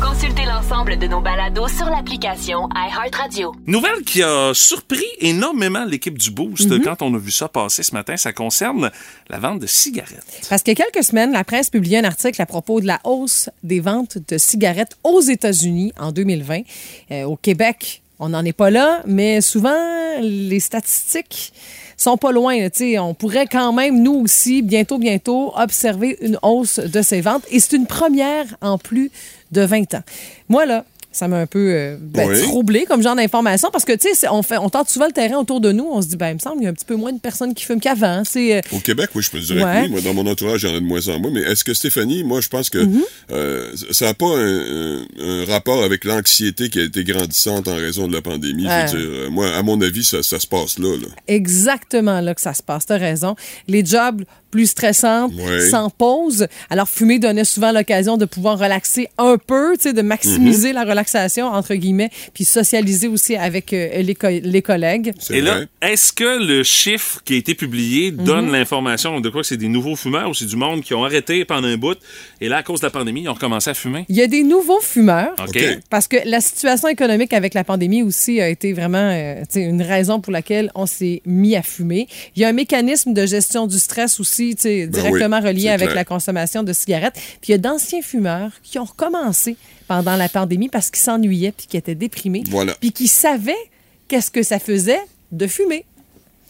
Consultez 0.02 0.46
l'ensemble 0.46 0.98
de 0.98 1.06
nos 1.08 1.20
balados 1.20 1.68
sur 1.68 1.86
l'application 1.88 2.70
iHeartRadio. 2.74 3.54
Nouvelle 3.68 4.04
qui 4.06 4.24
a 4.24 4.54
surpris 4.54 5.04
énormément 5.20 5.84
l'équipe 5.84 6.18
du 6.18 6.32
Boost 6.32 6.70
Mhm. 6.70 6.82
quand 6.84 7.02
on 7.02 7.14
a 7.16 7.18
vu 7.18 7.30
ça 7.32 7.50
passer 7.50 7.84
ce 7.84 7.94
matin. 7.94 8.16
Ça 8.16 8.32
concerne 8.32 8.90
la 9.30 9.38
vente 9.40 9.60
de 9.60 9.68
cigarettes. 9.68 10.46
Parce 10.50 10.64
qu'il 10.64 10.78
y 10.80 10.82
a 10.82 10.86
quelques 10.86 11.04
semaines, 11.04 11.34
la 11.34 11.44
presse 11.44 11.70
publiait 11.70 11.98
un 11.98 12.06
article 12.06 12.42
à 12.42 12.46
propos 12.46 12.80
de 12.80 12.88
la 12.88 13.02
hausse 13.04 13.50
des 13.64 13.82
ventes 13.82 14.18
de 14.30 14.38
cigarettes 14.38 14.96
aux 15.04 15.20
États-Unis 15.20 15.92
en 16.00 16.14
2020. 16.14 16.62
Euh, 17.12 17.24
au 17.26 17.36
Québec, 17.36 18.02
on 18.20 18.30
n'en 18.30 18.46
est 18.46 18.54
pas 18.54 18.70
là, 18.70 19.02
mais 19.06 19.42
souvent, 19.42 20.20
les 20.22 20.60
statistiques 20.60 21.54
sont 21.98 22.18
pas 22.18 22.32
loin. 22.32 22.58
on 23.00 23.14
pourrait 23.14 23.48
quand 23.48 23.74
même, 23.74 24.02
nous 24.02 24.16
aussi, 24.16 24.62
bientôt, 24.62 24.98
bientôt, 24.98 25.54
observer 25.56 26.18
une 26.22 26.38
hausse 26.42 26.80
de 26.80 27.02
ces 27.02 27.22
ventes. 27.22 27.44
Et 27.50 27.60
c'est 27.60 27.76
une 27.76 27.88
première 27.88 28.46
en 28.62 28.78
plus 28.78 29.12
de 29.52 29.62
20 29.62 29.94
ans. 29.96 30.04
Moi, 30.50 30.66
là, 30.66 30.86
ça 31.16 31.28
m'a 31.28 31.38
un 31.38 31.48
peu 31.48 31.70
euh, 31.74 31.98
ben, 32.00 32.28
Oui. 32.30 32.42
troublé 32.42 32.86
comme 32.86 33.02
genre 33.02 33.16
d'information 33.16 33.70
parce 33.72 33.86
que, 33.86 33.94
tu 33.94 34.14
sais, 34.14 34.28
on, 34.30 34.44
fait, 34.44 34.58
on 34.58 34.70
tente 34.70 34.90
souvent 34.90 35.06
le 35.08 35.12
terrain 35.14 35.38
autour 35.38 35.62
de 35.62 35.72
nous. 35.72 35.88
On 35.92 36.02
se 36.02 36.08
dit, 36.08 36.18
ben, 36.18 36.30
il 36.30 36.34
me 36.36 36.40
semble 36.40 36.56
qu'il 36.58 36.64
y 36.64 36.68
a 36.68 36.70
un 36.70 36.74
petit 36.74 36.86
peu 36.86 36.96
moins 36.96 37.14
de 37.14 37.20
personnes 37.20 37.54
qui 37.54 37.64
fument 37.64 37.80
qu'avant. 37.80 38.24
C'est, 38.26 38.58
euh, 38.58 38.62
Au 38.74 38.80
Québec, 38.80 39.10
oui, 39.16 39.24
je 39.24 39.32
peux 39.32 39.40
te 39.40 39.46
dire 39.46 39.64
Ouais. 39.66 39.82
que 39.82 39.86
oui. 39.86 39.90
Moi, 39.90 40.02
dans 40.02 40.14
mon 40.14 40.28
entourage, 40.30 40.64
il 40.64 40.70
y 40.70 40.74
en 40.74 40.76
a 40.76 40.80
de 40.80 40.86
moins 40.86 41.08
en 41.08 41.20
moins. 41.20 41.32
Mais 41.32 41.42
est-ce 41.42 41.64
que 41.64 41.74
Stéphanie, 41.74 42.24
moi, 42.24 42.42
je 42.42 42.50
pense 42.50 42.70
que 42.70 42.80
Mm-hmm. 42.80 43.02
euh, 43.32 43.72
ça 43.92 44.06
n'a 44.08 44.14
pas 44.14 44.26
un, 44.26 45.00
un- 45.00 45.06
un 45.20 45.46
rapport 45.46 45.84
avec 45.84 46.04
l'anxiété 46.06 46.70
qui 46.70 46.80
a 46.80 46.84
été 46.84 47.04
grandissante 47.04 47.68
en 47.68 47.76
raison 47.76 48.08
de 48.08 48.14
la 48.14 48.22
pandémie? 48.22 48.68
Ouais. 48.68 48.86
Je 48.92 48.98
veux 48.98 49.22
dire, 49.22 49.32
moi, 49.32 49.48
à 49.56 49.64
mon 49.64 49.80
avis, 49.82 50.04
ça, 50.04 50.22
ça 50.24 50.40
se 50.40 50.48
passe 50.48 50.78
là. 50.80 50.96
là. 50.98 51.08
exactement 51.28 52.20
là 52.22 52.34
que 52.36 52.42
ça 52.42 52.54
se 52.54 52.64
passe. 52.64 52.86
T'as 52.86 52.98
raison. 52.98 53.36
Les 53.68 53.86
jobs 53.86 54.24
plus 54.56 54.68
stressantes, 54.68 55.34
Ouais. 55.36 55.68
sans 55.70 55.90
pause. 55.90 56.48
Alors, 56.70 56.88
fumer 56.88 57.20
donnait 57.20 57.44
souvent 57.44 57.74
l'occasion 57.74 58.16
de 58.16 58.24
pouvoir 58.24 58.58
relaxer 58.58 59.10
un 59.18 59.38
peu, 59.38 59.76
tu 59.76 59.84
sais, 59.90 59.94
de 59.94 60.02
maximiser 60.02 60.70
Mhm. 60.70 60.76
la 60.76 60.84
relaxation, 60.86 61.48
entre 61.48 61.76
guillemets, 61.76 62.10
puis 62.34 62.46
socialiser 62.46 63.10
aussi 63.10 63.36
avec 63.36 63.74
euh, 63.74 64.02
les, 64.02 64.16
co- 64.16 64.28
les 64.30 64.62
collègues. 64.62 65.12
Et 65.30 65.42
là, 65.42 65.60
est-ce 65.82 66.14
que 66.14 66.40
le 66.42 66.64
chiffre 66.64 67.20
qui 67.26 67.34
a 67.34 67.38
été 67.38 67.54
publié 67.54 68.12
donne 68.12 68.46
Mhm. 68.46 68.54
l'information 68.54 69.20
de 69.20 69.30
quoi? 69.30 69.42
Que 69.42 69.48
c'est 69.48 69.58
des 69.58 69.68
nouveaux 69.68 69.98
fumeurs 69.98 70.30
ou 70.30 70.34
c'est 70.34 70.46
du 70.46 70.56
monde 70.56 70.82
qui 70.84 70.94
ont 70.94 71.04
arrêté 71.04 71.44
pendant 71.44 71.68
un 71.68 71.76
bout? 71.78 71.98
Et 72.40 72.48
là, 72.48 72.58
à 72.58 72.64
cause 72.64 72.80
de 72.80 72.86
la 72.86 72.92
pandémie, 72.92 73.24
ils 73.24 73.30
ont 73.30 73.34
recommencé 73.34 73.70
à 73.72 73.74
fumer? 73.74 74.06
Il 74.08 74.16
y 74.16 74.22
a 74.22 74.28
des 74.28 74.44
nouveaux 74.44 74.80
fumeurs. 74.80 75.36
OK. 75.40 75.50
OK. 75.50 75.80
Parce 75.90 76.08
que 76.08 76.18
la 76.26 76.40
situation 76.40 76.88
économique 76.88 77.34
avec 77.34 77.54
la 77.54 77.66
pandémie 77.66 78.04
aussi 78.04 78.40
a 78.40 78.48
été 78.48 78.72
vraiment 78.72 79.10
euh, 79.12 79.42
tu 79.42 79.60
sais, 79.60 79.62
une 79.64 79.82
raison 79.82 80.22
pour 80.22 80.32
laquelle 80.32 80.72
on 80.76 80.86
s'est 80.86 81.22
mis 81.26 81.56
à 81.58 81.62
fumer. 81.64 82.08
Il 82.36 82.42
y 82.42 82.46
a 82.46 82.48
un 82.48 82.54
mécanisme 82.54 83.12
de 83.14 83.26
gestion 83.26 83.68
du 83.68 83.80
stress 83.80 84.20
aussi 84.20 84.45
Ben 84.54 84.90
directement 84.90 85.40
oui, 85.42 85.48
relié 85.48 85.70
avec 85.70 85.88
clair. 85.88 85.96
la 85.96 86.06
consommation 86.06 86.64
de 86.64 86.74
cigarettes. 86.74 87.16
Puis 87.16 87.50
il 87.50 87.52
y 87.52 87.56
a 87.56 87.58
d'anciens 87.58 88.02
fumeurs 88.02 88.52
qui 88.64 88.78
ont 88.80 88.86
recommencé 88.86 89.56
pendant 89.88 90.16
la 90.16 90.30
pandémie 90.30 90.70
parce 90.70 90.90
qu'ils 90.90 91.02
s'ennuyaient 91.04 91.52
puis 91.52 91.68
qui 91.68 91.78
étaient 91.78 91.96
déprimés. 91.96 92.44
Voilà. 92.50 92.74
Puis 92.80 92.92
qui 92.92 93.08
savaient 93.08 93.54
qu'est-ce 94.08 94.32
que 94.32 94.44
ça 94.44 94.60
faisait 94.60 95.00
de 95.32 95.48
fumer. 95.48 95.86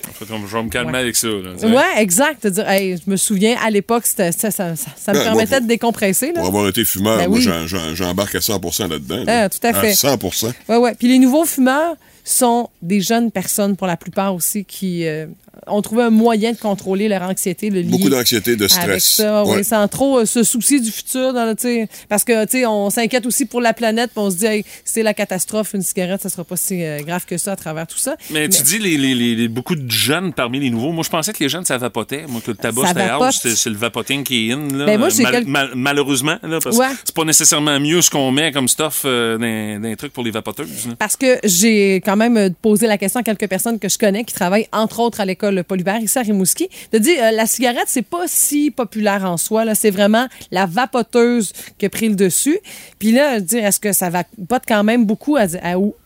En 0.07 0.11
fait, 0.11 0.25
je 0.27 0.55
vais 0.55 0.63
me 0.63 0.69
calmer 0.69 0.91
Ouais. 0.91 0.99
avec 0.99 1.15
ça. 1.15 1.27
Là. 1.27 1.55
Ouais, 1.67 2.01
exact. 2.01 2.45
Dire, 2.45 2.69
hey, 2.69 2.97
je 3.03 3.09
me 3.09 3.15
souviens, 3.15 3.57
à 3.63 3.71
l'époque, 3.71 4.05
c'était- 4.05 4.31
ça, 4.33 4.51
ça, 4.51 4.69
me 4.71 4.75
Ben, 4.75 5.13
moi, 5.13 5.23
permettait 5.23 5.51
pour- 5.55 5.61
de 5.61 5.67
décompresser. 5.67 6.27
Là. 6.27 6.33
Pour 6.41 6.47
avoir 6.47 6.67
été 6.67 6.85
fumeur, 6.85 7.17
Ben 7.17 7.27
moi, 7.29 7.39
oui. 7.39 7.47
j'embarque 7.95 8.35
à 8.35 8.41
100% 8.41 8.87
là-dedans. 8.87 9.23
là. 9.23 9.43
Ah, 9.45 9.49
tout 9.49 9.65
à 9.65 9.73
fait. 9.73 9.93
100% 9.95 10.53
Ouais, 10.69 10.77
ouais. 10.77 10.93
Puis 10.95 11.07
les 11.07 11.17
nouveaux 11.17 11.45
fumeurs 11.45 11.95
sont 12.23 12.69
des 12.83 13.01
jeunes 13.01 13.31
personnes, 13.31 13.75
pour 13.75 13.87
la 13.87 13.97
plupart 13.97 14.35
aussi, 14.35 14.63
qui 14.65 15.07
euh, 15.07 15.25
ont 15.67 15.81
trouvé 15.81 16.03
un 16.03 16.09
moyen 16.09 16.51
de 16.51 16.57
contrôler 16.57 17.07
leur 17.07 17.21
anxiété. 17.23 17.69
Le 17.69 17.83
Beaucoup 17.83 18.09
d'anxiété, 18.09 18.55
de 18.55 18.67
stress. 18.67 18.83
Avec 18.89 19.01
ça, 19.01 19.43
oui, 19.43 19.55
Ouais. 19.57 19.63
sans 19.63 19.87
trop 19.87 20.19
euh, 20.19 20.25
se 20.25 20.43
soucier 20.43 20.79
du 20.79 20.91
futur. 20.91 21.33
Dans, 21.33 21.45
le- 21.45 21.85
parce 22.09 22.23
que, 22.23 22.45
tu 22.45 22.59
sais, 22.59 22.65
on 22.65 22.89
s'inquiète 22.89 23.25
aussi 23.25 23.45
pour 23.45 23.61
la 23.61 23.73
planète, 23.73 24.11
puis 24.11 24.19
on 24.19 24.29
se 24.29 24.37
dit, 24.37 24.45
hey, 24.45 24.65
c'est 24.83 25.03
la 25.03 25.13
catastrophe, 25.13 25.73
une 25.73 25.81
cigarette, 25.81 26.21
ça 26.21 26.29
sera 26.29 26.43
pas 26.43 26.57
si 26.57 26.83
euh, 26.83 26.99
grave 26.99 27.25
que 27.25 27.37
ça 27.37 27.53
à 27.53 27.55
travers 27.55 27.87
tout 27.87 27.97
ça. 27.97 28.15
Mais 28.31 28.47
tu 28.49 28.61
dis 28.63 28.77
les, 28.79 28.97
les- 28.97 29.15
les- 29.15 29.35
les- 29.35 29.47
beaucoup 29.47 29.75
de 29.75 29.89
jeunes 29.89 30.33
parmi 30.33 30.59
les 30.59 30.69
nouveaux. 30.69 30.91
Moi, 30.91 31.03
je 31.03 31.09
pensais 31.09 31.33
que 31.33 31.43
les 31.43 31.49
jeunes, 31.49 31.65
ça 31.65 31.77
vapotait. 31.77 32.25
Moi, 32.27 32.41
que 32.45 32.51
le 32.51 32.57
tabac, 32.57 33.31
c'était 33.31 33.55
c'est 33.55 33.69
le 33.69 33.75
vapoting 33.77 34.23
qui 34.23 34.49
est 34.49 34.53
in. 34.53 34.67
Là, 34.73 34.85
Ben, 34.85 34.99
moi, 34.99 35.09
j'ai 35.09 35.23
Mal- 35.23 35.31
quel- 35.31 35.47
mal- 35.47 35.71
malheureusement, 35.75 36.37
là, 36.43 36.59
parce 36.63 36.77
Ouais. 36.77 36.87
que 36.87 36.93
c'est 37.05 37.15
pas 37.15 37.23
nécessairement 37.25 37.79
mieux 37.79 38.01
ce 38.01 38.09
qu'on 38.09 38.31
met 38.31 38.51
comme 38.51 38.67
stuff 38.67 39.03
euh, 39.05 39.37
dans, 39.37 39.81
dans 39.81 39.87
les 39.89 39.95
trucs 39.95 40.13
pour 40.13 40.23
les 40.23 40.31
vapoteuses. 40.31 40.87
là. 40.87 40.95
Parce 40.99 41.15
que 41.15 41.39
j'ai 41.43 41.95
quand 42.05 42.15
même 42.17 42.53
posé 42.61 42.87
la 42.87 42.97
question 42.97 43.19
à 43.19 43.23
quelques 43.23 43.47
personnes 43.47 43.79
que 43.79 43.89
je 43.89 43.97
connais 43.97 44.23
qui 44.23 44.33
travaillent 44.33 44.67
entre 44.73 44.99
autres 44.99 45.21
à 45.21 45.25
l'école 45.25 45.54
Polybert 45.63 45.99
ici 45.99 46.17
à 46.17 46.21
Rimouski, 46.21 46.69
de 46.91 46.97
dire 46.97 47.23
euh, 47.23 47.31
la 47.31 47.45
cigarette 47.45 47.85
c'est 47.87 48.01
pas 48.01 48.23
si 48.27 48.71
populaire 48.71 49.25
en 49.25 49.37
soi 49.37 49.65
là, 49.65 49.75
c'est 49.75 49.91
vraiment 49.91 50.27
la 50.51 50.65
vapoteuse 50.65 51.53
qui 51.77 51.85
a 51.85 51.89
pris 51.89 52.09
le 52.09 52.15
dessus. 52.15 52.59
Puis 52.99 53.11
là, 53.11 53.39
dire 53.39 53.65
est-ce 53.65 53.79
que 53.79 53.93
ça 53.93 54.09
vapote 54.09 54.63
quand 54.67 54.83
même 54.83 55.05
beaucoup 55.05 55.37
à 55.37 55.45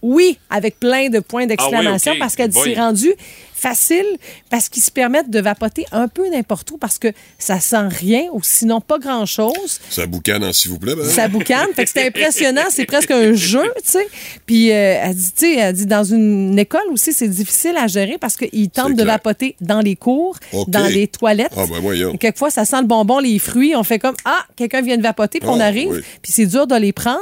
oui 0.02 0.38
avec 0.50 0.80
plein 0.80 1.10
de 1.10 1.20
points 1.20 1.46
d'exclamation 1.46 2.12
Ah 2.12 2.14
oui, 2.14 2.18
ok. 2.18 2.20
parce 2.20 2.36
qu'elle 2.36 2.54
s'est 2.54 2.76
rendue 2.76 3.14
facile 3.60 4.06
parce 4.50 4.70
qu'ils 4.70 4.82
se 4.82 4.92
permettent 4.92 5.30
de 5.30 5.40
vapoter 5.40 5.86
un 5.92 6.08
peu 6.08 6.28
n'importe 6.30 6.72
où 6.72 6.78
parce 6.78 6.98
que 6.98 7.10
ça 7.38 7.60
sent 7.60 7.88
rien 7.90 8.24
ou 8.32 8.42
sinon 8.44 8.82
pas 8.82 8.98
grand-chose. 9.00 9.80
Ça 9.90 10.06
boucane, 10.06 10.44
hein, 10.44 10.54
s'il 10.54 10.72
vous 10.72 10.80
plaît. 10.80 10.96
Ben. 10.96 11.06
Ça 11.06 11.28
boucane. 11.28 11.68
fait 11.76 11.86
que 11.86 11.92
c'est 11.92 12.08
impressionnant. 12.08 12.64
C'est 12.70 12.86
presque 12.86 13.12
un 13.12 13.34
jeu, 13.34 13.64
tu 13.78 13.92
sais. 13.92 14.08
Puis, 14.46 14.72
euh, 14.72 15.00
elle 15.04 15.16
dit, 15.16 15.24
tu 15.24 15.32
sais, 15.36 15.56
elle 15.58 15.74
dit, 15.76 15.86
dans 15.86 16.04
une 16.04 16.58
école 16.58 16.88
aussi, 16.92 17.14
c'est 17.14 17.28
difficile 17.28 17.76
à 17.78 17.88
gérer 17.88 18.18
parce 18.20 18.38
qu'ils 18.38 18.70
tentent 18.70 18.96
de 18.96 19.04
vapoter 19.04 19.56
dans 19.62 19.82
les 19.82 19.96
cours, 19.96 20.38
dans 20.68 20.88
les 20.88 21.08
toilettes. 21.08 21.52
Ah, 21.56 21.66
ben 21.70 21.80
voyons. 21.82 22.16
Quelquefois, 22.18 22.50
ça 22.52 22.66
sent 22.66 22.82
le 22.82 22.88
bonbon, 22.88 23.20
les 23.20 23.40
fruits. 23.40 23.76
On 23.76 23.84
fait 23.84 24.00
comme, 24.00 24.16
ah, 24.26 24.46
quelqu'un 24.56 24.82
vient 24.82 24.98
de 24.98 25.04
vapoter, 25.04 25.40
puis 25.40 25.50
on 25.50 25.60
Ah, 25.60 25.66
arrive. 25.66 25.90
oui. 25.92 26.00
Puis 26.22 26.32
c'est 26.32 26.46
dur 26.46 26.66
de 26.68 26.76
les 26.76 26.94
prendre. 26.94 27.20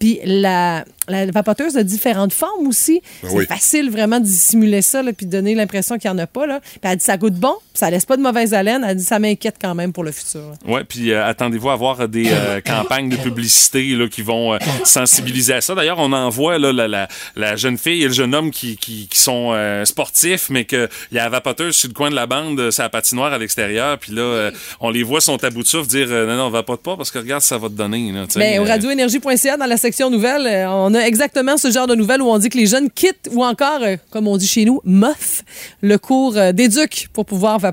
Puis 0.00 0.18
la, 0.24 0.84
la 1.08 1.26
vapoteuse 1.26 1.76
a 1.76 1.84
différentes 1.84 2.32
formes 2.32 2.66
aussi. 2.66 3.02
Ben 3.22 3.28
c'est 3.30 3.36
oui. 3.36 3.46
facile 3.46 3.90
vraiment 3.90 4.18
de 4.18 4.24
dissimuler 4.24 4.82
ça, 4.82 5.02
là, 5.02 5.12
puis 5.12 5.26
de 5.26 5.30
donner 5.30 5.54
l'impression 5.54 5.98
qu'il 5.98 6.10
n'y 6.10 6.16
en 6.16 6.18
a 6.18 6.26
pas. 6.26 6.46
Là. 6.46 6.60
Puis 6.60 6.80
elle 6.82 6.96
dit 6.96 7.04
ça 7.04 7.16
goûte 7.16 7.34
bon, 7.34 7.54
ça 7.80 7.90
laisse 7.90 8.04
pas 8.04 8.16
de 8.16 8.22
mauvaise 8.22 8.52
haleine. 8.52 8.84
Elle 8.86 8.96
dit 8.96 9.04
ça 9.04 9.18
m'inquiète 9.18 9.56
quand 9.60 9.74
même 9.74 9.92
pour 9.92 10.04
le 10.04 10.12
futur. 10.12 10.52
Ouais, 10.66 10.84
puis 10.84 11.12
euh, 11.12 11.26
attendez-vous 11.26 11.70
à 11.70 11.76
voir 11.76 12.08
des 12.08 12.28
euh, 12.30 12.60
campagnes 12.64 13.08
de 13.08 13.16
publicité 13.16 13.82
là, 13.96 14.06
qui 14.06 14.20
vont 14.22 14.52
euh, 14.52 14.58
sensibiliser 14.84 15.54
à 15.54 15.60
ça. 15.62 15.74
D'ailleurs, 15.74 15.98
on 15.98 16.12
en 16.12 16.28
voit 16.28 16.58
là, 16.58 16.72
la, 16.72 16.86
la, 16.86 17.08
la 17.36 17.56
jeune 17.56 17.78
fille 17.78 18.02
et 18.02 18.06
le 18.06 18.12
jeune 18.12 18.34
homme 18.34 18.50
qui, 18.50 18.76
qui, 18.76 19.08
qui 19.08 19.18
sont 19.18 19.54
sportifs, 19.84 20.50
mais 20.50 20.64
qu'il 20.64 20.88
y 21.12 21.18
a 21.18 21.24
la 21.24 21.28
vapoteuse 21.30 21.74
sur 21.74 21.88
le 21.88 21.94
coin 21.94 22.10
de 22.10 22.14
la 22.14 22.26
bande, 22.26 22.70
c'est 22.70 22.82
la 22.82 22.88
patinoire 22.88 23.32
à 23.32 23.38
l'extérieur, 23.38 23.98
puis 23.98 24.12
là, 24.12 24.50
on 24.80 24.90
les 24.90 25.02
voit 25.02 25.20
son 25.20 25.42
à 25.42 25.50
bout 25.50 25.62
de 25.62 25.68
souffle 25.68 25.88
dire 25.88 26.08
non, 26.08 26.36
non, 26.36 26.50
vapote 26.50 26.82
pas 26.82 26.96
parce 26.96 27.10
que 27.10 27.18
regarde, 27.18 27.42
ça 27.42 27.56
va 27.56 27.68
te 27.68 27.74
donner. 27.74 28.12
Là. 28.12 28.26
Mais 28.36 28.58
au 28.58 28.64
Euh, 28.64 28.68
radioénergie.ca, 28.68 29.56
dans 29.56 29.66
la 29.66 29.76
section 29.76 30.10
nouvelles, 30.10 30.66
on 30.68 30.92
a 30.94 31.00
exactement 31.00 31.56
ce 31.56 31.70
genre 31.70 31.86
de 31.86 31.94
nouvelles 31.94 32.20
où 32.22 32.28
on 32.28 32.38
dit 32.38 32.48
que 32.50 32.58
les 32.58 32.66
jeunes 32.66 32.90
quittent 32.90 33.28
ou 33.32 33.44
encore, 33.44 33.80
comme 34.10 34.28
on 34.28 34.36
dit 34.36 34.46
chez 34.46 34.64
nous, 34.64 34.80
moffent 34.84 35.44
le 35.80 35.96
cours 35.98 36.34
d'éduc 36.52 37.08
pour 37.12 37.24
pouvoir 37.24 37.58
vapoter. 37.58 37.69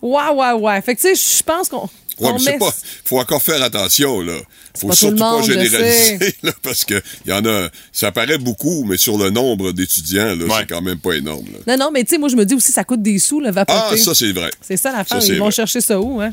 Ouais, 0.00 0.28
ouais, 0.34 0.52
ouais. 0.52 0.82
Fait 0.82 0.94
que 0.96 1.00
tu 1.00 1.14
sais, 1.14 1.36
je 1.38 1.42
pense 1.42 1.68
qu'on. 1.68 1.88
Ouais, 2.20 2.28
on 2.28 2.32
mais 2.34 2.38
c'est 2.40 2.52
met- 2.52 2.58
pas. 2.58 2.74
Faut 3.04 3.18
encore 3.18 3.42
faire 3.42 3.62
attention, 3.62 4.20
là. 4.20 4.34
Faut 4.76 4.88
pas 4.88 4.92
tout 4.94 4.98
surtout 5.00 5.14
le 5.16 5.20
monde, 5.20 5.40
pas 5.40 5.46
je 5.46 5.52
généraliser, 5.52 6.34
là, 6.42 6.52
parce 6.62 6.84
que 6.84 7.00
y 7.26 7.32
en 7.32 7.44
a. 7.46 7.68
Ça 7.92 8.10
paraît 8.12 8.38
beaucoup, 8.38 8.84
mais 8.84 8.96
sur 8.96 9.16
le 9.16 9.30
nombre 9.30 9.72
d'étudiants, 9.72 10.34
là, 10.36 10.44
c'est 10.58 10.66
quand 10.66 10.82
même 10.82 10.98
pas 10.98 11.14
énorme, 11.14 11.46
là. 11.52 11.76
Non, 11.76 11.84
non, 11.86 11.90
mais 11.92 12.04
tu 12.04 12.10
sais, 12.10 12.18
moi, 12.18 12.28
je 12.28 12.36
me 12.36 12.44
dis 12.44 12.54
aussi, 12.54 12.70
ça 12.72 12.84
coûte 12.84 13.02
des 13.02 13.18
sous, 13.18 13.40
le 13.40 13.50
vapoter. 13.50 13.78
Ah, 13.92 13.96
ça, 13.96 14.14
c'est 14.14 14.32
vrai. 14.32 14.50
C'est 14.60 14.76
ça 14.76 14.90
l'affaire. 14.92 15.20
Ça, 15.20 15.26
c'est 15.26 15.32
Ils 15.34 15.38
vont 15.38 15.44
vrai. 15.46 15.52
chercher 15.52 15.80
ça 15.80 16.00
où, 16.00 16.20
hein? 16.20 16.30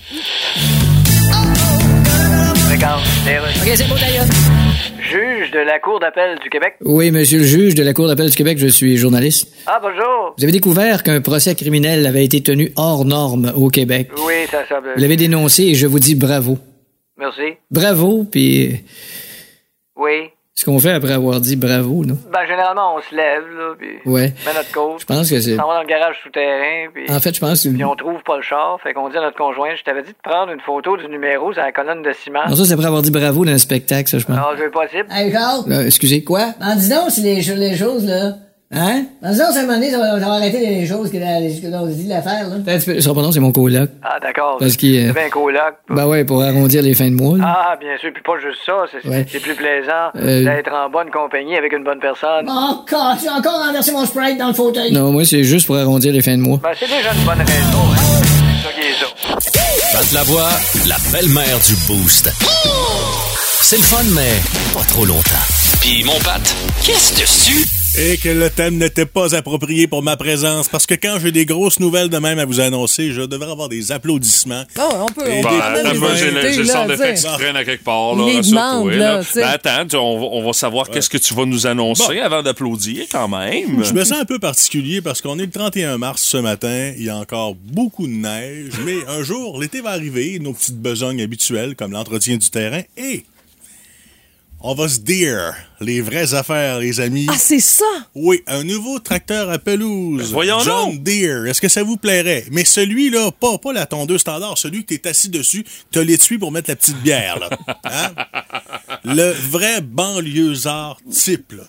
Regarde, 2.70 3.01
OK, 3.01 3.76
c'est. 3.76 3.86
Juge 5.01 5.51
de 5.51 5.59
la 5.59 5.80
Cour 5.80 5.99
d'appel 5.99 6.38
du 6.43 6.49
Québec. 6.49 6.76
Oui, 6.82 7.09
monsieur 7.09 7.39
le 7.39 7.43
juge 7.43 7.74
de 7.74 7.82
la 7.82 7.93
Cour 7.93 8.07
d'appel 8.07 8.30
du 8.30 8.36
Québec, 8.36 8.57
je 8.59 8.67
suis 8.67 8.95
journaliste. 8.97 9.51
Ah, 9.65 9.80
bonjour. 9.82 10.36
Vous 10.38 10.43
avez 10.43 10.51
découvert 10.51 11.01
qu'un 11.01 11.20
procès 11.22 11.55
criminel 11.55 12.05
avait 12.05 12.24
été 12.24 12.41
tenu 12.41 12.72
hors 12.76 13.05
norme 13.05 13.51
au 13.55 13.70
Québec. 13.70 14.09
Oui, 14.26 14.34
ça 14.51 14.67
semble. 14.67 14.93
Vous 14.95 15.01
l'avez 15.01 15.15
dénoncé 15.15 15.63
et 15.63 15.76
je 15.76 15.88
vous 15.88 15.99
dis 15.99 16.15
bravo. 16.15 16.57
Merci. 17.17 17.57
Bravo, 17.72 18.26
puis 18.30 18.84
Oui. 19.95 20.30
Ce 20.60 20.66
qu'on 20.66 20.78
fait 20.78 20.91
après 20.91 21.14
avoir 21.14 21.39
dit 21.39 21.55
bravo, 21.55 22.03
là. 22.03 22.14
Ben, 22.34 22.45
généralement, 22.45 22.95
on 22.97 23.01
se 23.01 23.16
lève, 23.16 23.43
là, 23.57 23.76
puis 23.80 23.88
Ouais. 24.05 24.34
on 24.43 24.49
met 24.49 24.55
notre 24.57 24.72
cause. 24.74 24.99
Je 25.01 25.05
pense 25.05 25.30
que 25.30 25.39
c'est- 25.39 25.53
On 25.53 25.62
s'en 25.62 25.68
va 25.70 25.76
dans 25.76 25.82
le 25.84 25.88
garage 25.88 26.18
souterrain, 26.22 26.88
puis... 26.93 27.05
En 27.10 27.20
fait, 27.22 27.34
je 27.34 27.39
pense 27.39 27.64
que... 27.64 27.70
Puis 27.70 27.86
on 27.86 27.95
trouve 27.95 28.22
pas 28.26 28.36
le 28.36 28.41
char, 28.41 28.78
fait 28.84 28.93
qu'on 28.93 29.07
dit 29.07 29.16
à 29.18 29.22
notre 29.22 29.38
conjoint, 29.38 29.70
je 29.78 29.84
t'avais 29.84 30.01
dit 30.03 30.10
de 30.12 30.18
prendre 30.22 30.51
une 30.51 30.60
photo 30.60 30.97
du 30.97 31.07
numéro 31.07 31.53
sur 31.53 31.62
la 31.62 31.72
colonne 31.72 32.01
de 32.01 32.12
ciment. 32.12 32.45
Non, 32.49 32.55
ça, 32.57 32.66
c'est 32.66 32.74
après 32.74 32.88
avoir 32.88 33.01
dit 33.01 33.12
bravo 33.12 33.45
dans 33.45 33.51
le 33.53 33.57
spectacle, 33.57 34.10
ça, 34.10 34.18
je 34.20 34.26
pense. 34.26 34.36
Non, 34.36 34.47
c'est 34.57 34.70
possible. 34.70 35.07
Hey, 35.10 35.32
Charles! 35.32 35.64
Là, 35.68 35.86
excusez, 35.86 36.26
quoi? 36.26 36.47
En 36.62 36.76
dis 36.76 36.89
donc, 36.89 37.10
si 37.10 37.22
les, 37.22 37.36
les 37.41 37.78
choses, 37.78 38.05
là. 38.05 38.34
Hein? 38.72 39.05
Ça, 39.34 39.49
un 39.49 39.61
moment 39.61 39.74
donné, 39.74 39.89
ça 39.89 39.97
va, 39.97 40.20
ça 40.20 40.28
va 40.28 40.34
arrêter 40.34 40.59
les 40.59 40.86
choses 40.86 41.09
que, 41.11 41.17
la- 41.17 41.39
que 41.39 41.67
l'on 41.76 41.88
dit 41.88 42.03
de 42.03 42.09
l'affaire, 42.09 42.47
là. 42.47 42.57
Que- 42.78 43.01
sera 43.01 43.15
pas 43.15 43.22
non, 43.24 43.32
c'est 43.32 43.39
mon 43.39 43.51
coloc. 43.51 43.89
Ah, 44.03 44.20
d'accord. 44.22 44.57
Parce 44.59 44.76
qu'il, 44.78 45.09
euh, 45.09 45.11
C'est 45.15 45.30
coloc. 45.32 45.74
Ben 45.89 46.05
ouais, 46.05 46.24
pour 46.24 46.43
arrondir 46.43 46.84
les 46.84 46.93
fins 46.93 47.09
de 47.09 47.15
mois, 47.15 47.36
là. 47.39 47.45
Ah, 47.47 47.76
bien 47.80 47.97
sûr, 47.99 48.11
puis 48.13 48.22
pas 48.22 48.38
juste 48.39 48.59
ça, 48.63 48.74
c'est 48.91 49.09
Ouais. 49.09 49.26
c'est 49.28 49.39
plus 49.39 49.55
plaisant 49.55 50.11
Euh, 50.17 50.43
d'être 50.43 50.72
en 50.72 50.88
bonne 50.88 51.09
compagnie 51.09 51.55
avec 51.57 51.74
une 51.74 51.84
bonne 51.84 51.99
personne. 51.99 52.45
Oh, 52.47 52.86
God, 52.88 53.17
j'ai 53.24 53.30
encore 53.30 53.57
renversé 53.65 53.91
mon 53.91 54.05
Sprite 54.05 54.38
dans 54.38 54.49
le 54.49 54.53
fauteuil. 54.53 54.91
Non, 54.91 55.11
moi, 55.11 55.26
c'est 55.26 55.43
juste 55.43 55.65
pour 55.65 55.76
arrondir 55.76 56.13
les 56.13 56.22
fins 56.22 56.38
de 56.38 56.41
mois. 56.43 56.59
Ben, 56.61 56.70
c'est 56.80 56.86
déjà 56.86 57.11
une 57.11 57.26
bonne 57.26 57.39
raison, 57.39 57.84
hein. 57.91 58.22
C'est 58.22 58.67
ça 58.67 58.74
qui 58.76 58.82
est 58.82 58.93
ça. 58.93 59.97
Pat 59.97 60.11
Lavoie, 60.11 60.49
la 60.88 60.97
belle-mère 61.11 61.57
du 61.65 61.74
Boost. 61.88 62.30
C'est 63.63 63.78
le 63.78 63.84
fun, 63.84 64.03
mais 64.13 64.78
pas 64.78 64.86
trop 64.86 65.05
longtemps. 65.05 65.45
Puis 65.82 66.03
mon 66.03 66.20
Pat, 66.20 66.41
qu'est-ce 66.84 67.20
dessus? 67.20 67.65
Et 67.98 68.18
que 68.18 68.30
le 68.30 68.50
thème 68.50 68.78
n'était 68.78 69.06
pas 69.08 69.36
approprié 69.36 69.88
pour 69.88 70.04
ma 70.04 70.16
présence, 70.16 70.70
parce 70.70 70.86
que 70.86 70.94
quand 70.94 71.18
j'ai 71.22 71.32
des 71.32 71.46
grosses 71.46 71.80
nouvelles 71.80 72.10
de 72.10 72.18
même 72.18 72.38
à 72.40 72.46
vous 72.46 72.60
annoncer, 72.60 73.12
je 73.12 73.22
devrais 73.24 73.52
avoir 73.52 73.68
des 73.68 73.92
applaudissements. 73.92 74.64
Oh, 74.80 74.90
on 75.02 75.06
peut. 75.08 75.28
Et 75.28 75.44
on 75.44 75.50
des 75.50 75.84
Ben, 75.84 75.98
moi, 75.98 76.16
j'ai 76.16 76.32
le, 76.32 76.42
d'effet 76.42 77.14
tu 77.16 77.18
sais. 77.18 77.28
qui 77.28 77.34
traîne 77.34 77.56
à 77.56 77.66
quelque 77.66 77.84
part. 77.84 78.16
Là, 78.16 78.26
Les 78.28 78.42
demandes, 78.42 78.92
là. 78.92 79.22
Ben, 79.36 79.44
attends, 79.44 79.88
tu- 79.88 79.96
on 79.98 80.20
va, 80.20 80.26
on 80.32 80.46
va 80.46 80.54
savoir 80.54 80.90
qu'est-ce 80.90 81.10
que 81.10 81.18
tu 81.18 81.34
vas 81.34 81.46
nous 81.46 81.66
annoncer 81.68 82.20
avant 82.20 82.44
d'applaudir, 82.44 83.06
quand 83.12 83.28
même. 83.28 83.84
Je 83.84 83.94
me 83.94 84.04
sens 84.06 84.20
un 84.20 84.26
peu 84.26 84.40
particulier 84.40 85.02
parce 85.02 85.22
qu'on 85.22 85.40
est 85.40 85.46
le 85.46 85.52
31 85.52 85.98
mars 85.98 86.22
ce 86.22 86.38
matin, 86.38 86.94
il 86.96 87.04
y 87.04 87.10
a 87.10 87.18
encore 87.18 87.56
beaucoup 87.56 88.06
de 88.08 88.14
neige, 88.14 88.72
mais 88.86 88.98
un 89.08 89.24
jour, 89.24 89.60
l'été 89.60 89.82
va 89.82 89.90
arriver, 89.92 90.38
nos 90.40 90.54
petites 90.54 90.80
besognes 90.80 91.22
habituelles 91.22 91.76
comme 91.76 91.92
l'entretien 91.92 92.38
du 92.38 92.50
terrain 92.50 92.82
et 92.98 93.26
on 94.62 94.74
va 94.76 94.88
se 94.89 94.99
dire 94.99 95.55
les 95.80 96.01
vraies 96.01 96.34
affaires, 96.34 96.80
les 96.80 96.99
amis. 96.99 97.28
Ah, 97.30 97.36
c'est 97.38 97.62
ça! 97.62 97.86
Oui, 98.14 98.43
un 98.47 98.64
nouveau 98.64 98.99
tracteur 98.99 99.49
à 99.49 99.57
pelouse. 99.57 100.32
voyons 100.34 100.60
John 100.60 101.01
Deere. 101.01 101.47
Est-ce 101.47 101.62
que 101.62 101.70
ça 101.70 101.84
vous 101.84 101.97
plairait? 101.97 102.45
Mais 102.51 102.66
celui-là, 102.66 103.32
pas, 103.32 103.57
pas 103.57 103.72
la 103.72 103.86
tondeuse 103.86 104.22
standard, 104.22 104.57
celui 104.57 104.84
que 104.86 104.93
t'es 104.93 105.07
assis 105.10 105.30
dessus, 105.30 105.66
t'as 105.91 106.03
l'étui 106.03 106.38
pour 106.38 106.51
mettre 106.51 106.70
la 106.70 106.76
petite 106.76 107.01
bière, 107.01 107.39
là. 107.39 107.49
Hein? 107.86 108.14
Le 109.05 109.32
vrai 109.32 109.82
banlieusard 109.82 110.99
type, 111.10 111.53
là. 111.53 111.64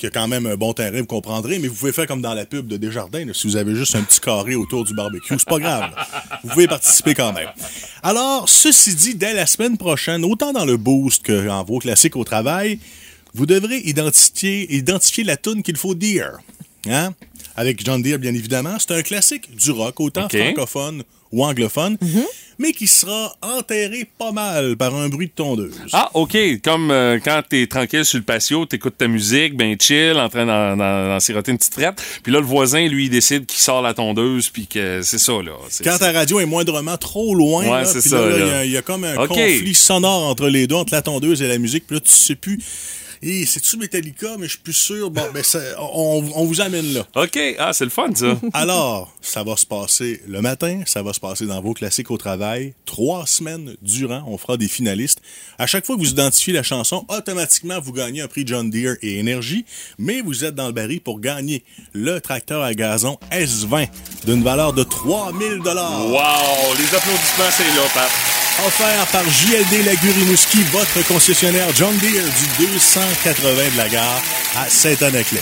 Qui 0.00 0.06
a 0.06 0.10
quand 0.10 0.28
même 0.28 0.46
un 0.46 0.56
bon 0.56 0.72
terrain, 0.72 0.98
vous 0.98 1.04
comprendrez, 1.04 1.58
mais 1.58 1.68
vous 1.68 1.74
pouvez 1.74 1.92
faire 1.92 2.06
comme 2.06 2.22
dans 2.22 2.32
la 2.32 2.46
pub 2.46 2.66
de 2.66 2.78
Desjardins, 2.78 3.26
là, 3.26 3.34
si 3.34 3.46
vous 3.46 3.56
avez 3.56 3.74
juste 3.76 3.94
un 3.94 4.02
petit 4.02 4.18
carré 4.18 4.54
autour 4.54 4.82
du 4.82 4.94
barbecue. 4.94 5.34
C'est 5.38 5.46
pas 5.46 5.58
grave. 5.58 5.90
là. 5.94 6.06
Vous 6.42 6.48
pouvez 6.48 6.66
participer 6.66 7.12
quand 7.14 7.34
même. 7.34 7.50
Alors, 8.02 8.48
ceci 8.48 8.94
dit, 8.94 9.14
dès 9.14 9.34
la 9.34 9.44
semaine 9.44 9.76
prochaine, 9.76 10.24
autant 10.24 10.54
dans 10.54 10.64
le 10.64 10.78
boost 10.78 11.22
que 11.22 11.50
en 11.50 11.64
vos 11.64 11.80
classiques 11.80 12.16
au 12.16 12.24
travail, 12.24 12.78
vous 13.34 13.44
devrez 13.44 13.76
identifier, 13.80 14.74
identifier 14.74 15.22
la 15.22 15.36
tune 15.36 15.62
qu'il 15.62 15.76
faut 15.76 15.94
dire. 15.94 16.38
Hein? 16.88 17.12
Avec 17.54 17.84
John 17.84 18.00
Deere, 18.00 18.18
bien 18.18 18.32
évidemment. 18.32 18.76
C'est 18.78 18.92
un 18.92 19.02
classique 19.02 19.54
du 19.54 19.70
rock, 19.70 20.00
autant 20.00 20.24
OK. 20.24 20.34
francophone 20.34 21.02
ou 21.30 21.44
anglophone, 21.44 21.98
mais 22.60 22.72
qui 22.72 22.86
sera 22.86 23.34
enterré 23.40 24.06
pas 24.18 24.32
mal 24.32 24.76
par 24.76 24.94
un 24.94 25.08
bruit 25.08 25.28
de 25.28 25.32
tondeuse. 25.32 25.74
Ah, 25.94 26.10
OK. 26.14 26.36
Comme 26.62 26.90
euh, 26.90 27.18
quand 27.24 27.40
t'es 27.48 27.66
tranquille 27.66 28.04
sur 28.04 28.18
le 28.18 28.24
patio, 28.24 28.66
t'écoutes 28.66 28.98
ta 28.98 29.08
musique, 29.08 29.56
ben 29.56 29.76
chill, 29.80 30.16
en 30.18 30.28
train 30.28 30.44
d'en- 30.44 31.18
siroter 31.20 31.52
une 31.52 31.58
petite 31.58 31.72
traite. 31.72 32.00
Puis 32.22 32.30
là, 32.32 32.38
le 32.40 32.44
voisin, 32.44 32.86
lui, 32.86 33.06
il 33.06 33.10
décide 33.10 33.46
qu'il 33.46 33.58
sort 33.60 33.80
la 33.80 33.94
tondeuse, 33.94 34.50
puis 34.50 34.66
que 34.66 35.00
c'est 35.02 35.18
ça, 35.18 35.32
là. 35.32 35.52
Quand 35.82 35.96
ta 35.98 36.12
radio 36.12 36.38
est 36.40 36.46
moindrement 36.46 36.96
trop 36.98 37.34
loin, 37.34 37.62
Ouais, 37.64 37.82
là, 37.84 37.90
puis 38.00 38.10
là, 38.10 38.18
il 38.36 38.46
y 38.46 38.50
a- 38.50 38.64
il 38.66 38.70
y, 38.72 38.76
a 38.76 38.82
comme 38.82 39.04
un 39.04 39.16
conflit 39.26 39.74
sonore 39.74 40.24
entre 40.24 40.48
les 40.48 40.66
deux, 40.66 40.74
entre 40.76 40.92
la 40.92 41.00
tondeuse 41.02 41.40
et 41.42 41.48
la 41.48 41.56
musique, 41.58 41.86
puis 41.86 41.96
là, 41.96 42.00
tu 42.00 42.10
sais 42.12 42.34
plus. 42.34 42.58
Et 43.22 43.44
c'est-tu 43.44 43.76
Metallica, 43.76 44.36
mais 44.38 44.46
je 44.46 44.52
suis 44.52 44.60
plus 44.60 44.72
sûr. 44.72 45.10
Bon, 45.10 45.22
ben, 45.34 45.42
on, 45.78 46.24
on 46.34 46.44
vous 46.46 46.60
amène 46.62 46.94
là. 46.94 47.06
OK. 47.16 47.38
Ah, 47.58 47.72
c'est 47.74 47.84
le 47.84 47.90
fun, 47.90 48.08
ça. 48.14 48.38
Alors, 48.54 49.12
ça 49.20 49.42
va 49.42 49.56
se 49.56 49.66
passer 49.66 50.22
le 50.26 50.40
matin, 50.40 50.82
ça 50.86 51.02
va 51.02 51.12
se 51.12 51.20
passer 51.20 51.46
dans 51.46 51.60
vos 51.60 51.74
classiques 51.74 52.10
au 52.10 52.16
travail. 52.16 52.74
Trois 52.86 53.26
semaines 53.26 53.76
durant, 53.82 54.24
on 54.26 54.38
fera 54.38 54.56
des 54.56 54.68
finalistes. 54.68 55.20
À 55.58 55.66
chaque 55.66 55.84
fois 55.84 55.96
que 55.96 56.00
vous 56.00 56.10
identifiez 56.10 56.54
la 56.54 56.62
chanson, 56.62 57.04
automatiquement, 57.08 57.78
vous 57.80 57.92
gagnez 57.92 58.22
un 58.22 58.28
prix 58.28 58.44
John 58.46 58.70
Deere 58.70 58.96
et 59.02 59.18
Énergie, 59.18 59.66
mais 59.98 60.22
vous 60.22 60.44
êtes 60.44 60.54
dans 60.54 60.66
le 60.66 60.72
baril 60.72 61.02
pour 61.02 61.20
gagner 61.20 61.62
le 61.92 62.20
tracteur 62.20 62.62
à 62.62 62.72
gazon 62.74 63.18
S20 63.32 63.88
d'une 64.24 64.42
valeur 64.42 64.72
de 64.72 64.82
3000 64.82 65.58
dollars. 65.62 66.06
Wow! 66.06 66.74
Les 66.78 66.96
applaudissements, 66.96 67.50
c'est 67.50 67.64
là, 67.76 67.82
Pat. 67.92 68.29
Offert 68.66 69.06
par 69.06 69.24
JLD 69.24 69.86
Lagurimouski, 69.86 70.62
votre 70.64 71.02
concessionnaire 71.06 71.68
John 71.74 71.96
Deere 71.96 72.28
du 72.58 72.66
280 72.66 73.70
de 73.72 73.76
la 73.78 73.88
gare 73.88 74.22
à 74.54 74.68
Saint-Anaclet. 74.68 75.40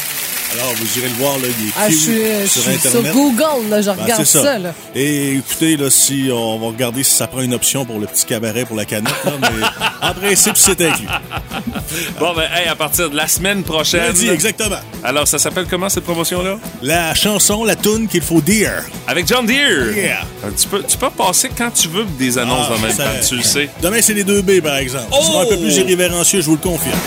Alors, 0.55 0.73
vous 0.77 0.99
irez 0.99 1.09
le 1.09 1.15
voir, 1.15 1.35
là, 1.39 1.45
il 1.47 1.69
est 1.69 1.73
Ah, 1.79 1.89
je 1.89 1.95
cute 1.95 2.01
suis, 2.03 2.13
je 2.15 2.47
sur 2.47 2.63
suis 2.63 2.79
sur 2.81 2.89
Internet. 3.01 3.13
Google, 3.13 3.69
là, 3.69 3.83
je 3.83 3.91
Ben, 3.91 4.03
regarde 4.03 4.25
ça. 4.25 4.59
là. 4.59 4.73
Et 4.95 5.35
écoutez, 5.35 5.77
là, 5.77 5.91
si 5.91 6.31
on 6.33 6.59
va 6.59 6.69
regarder 6.69 7.03
si 7.05 7.15
ça 7.15 7.27
prend 7.27 7.43
une 7.43 7.53
option 7.53 7.85
pour 7.85 7.99
le 7.99 8.07
petit 8.07 8.25
cabaret 8.25 8.65
pour 8.65 8.75
la 8.77 8.87
canette, 8.87 9.13
là, 9.27 9.33
mais 9.41 9.67
en 10.09 10.15
principe, 10.15 10.57
c'est 10.57 10.81
inclus. 10.81 11.07
Bon, 12.19 12.33
ben, 12.35 12.45
hey, 12.55 12.67
à 12.67 12.75
partir 12.75 13.11
de 13.11 13.17
la 13.17 13.29
semaine 13.29 13.63
prochaine. 13.63 14.07
Lundi, 14.07 14.29
exactement. 14.31 14.79
Alors, 15.05 15.29
ça 15.29 15.39
s'appelle 15.39 15.67
comment, 15.69 15.89
cette 15.91 16.05
promotion-là? 16.05 16.59
La 16.83 17.15
chanson, 17.15 17.65
la 17.65 17.77
tune 17.77 18.09
qu'il 18.09 18.23
faut 18.23 18.41
dire. 18.41 18.73
Avec 19.07 19.27
John 19.29 19.45
Deere. 19.45 19.95
Yeah. 19.95 20.21
Euh, 20.45 20.51
Tu 20.57 20.67
peux, 20.67 20.83
tu 20.83 20.97
peux 20.97 21.11
passer 21.11 21.51
quand 21.57 21.71
tu 21.71 21.89
veux 21.89 22.05
des 22.19 22.39
annonces 22.39 22.69
Ah, 22.71 22.75
en 22.75 22.79
même 22.79 22.93
ça- 22.97 23.05
temps, 23.05 23.11
tu 23.29 23.37
le 23.37 23.43
sais. 23.43 23.69
Demain, 23.83 23.99
c'est 24.01 24.15
les 24.15 24.25
deux 24.25 24.41
B, 24.41 24.61
par 24.63 24.77
exemple. 24.77 25.07
Ce 25.13 25.27
sera 25.27 25.43
un 25.43 25.47
peu 25.47 25.57
Oh! 25.59 25.63
plus 25.63 25.77
irrévérencieux, 25.77 26.41
je 26.41 26.47
vous 26.47 26.53
le 26.57 26.63
confirme. 26.63 26.99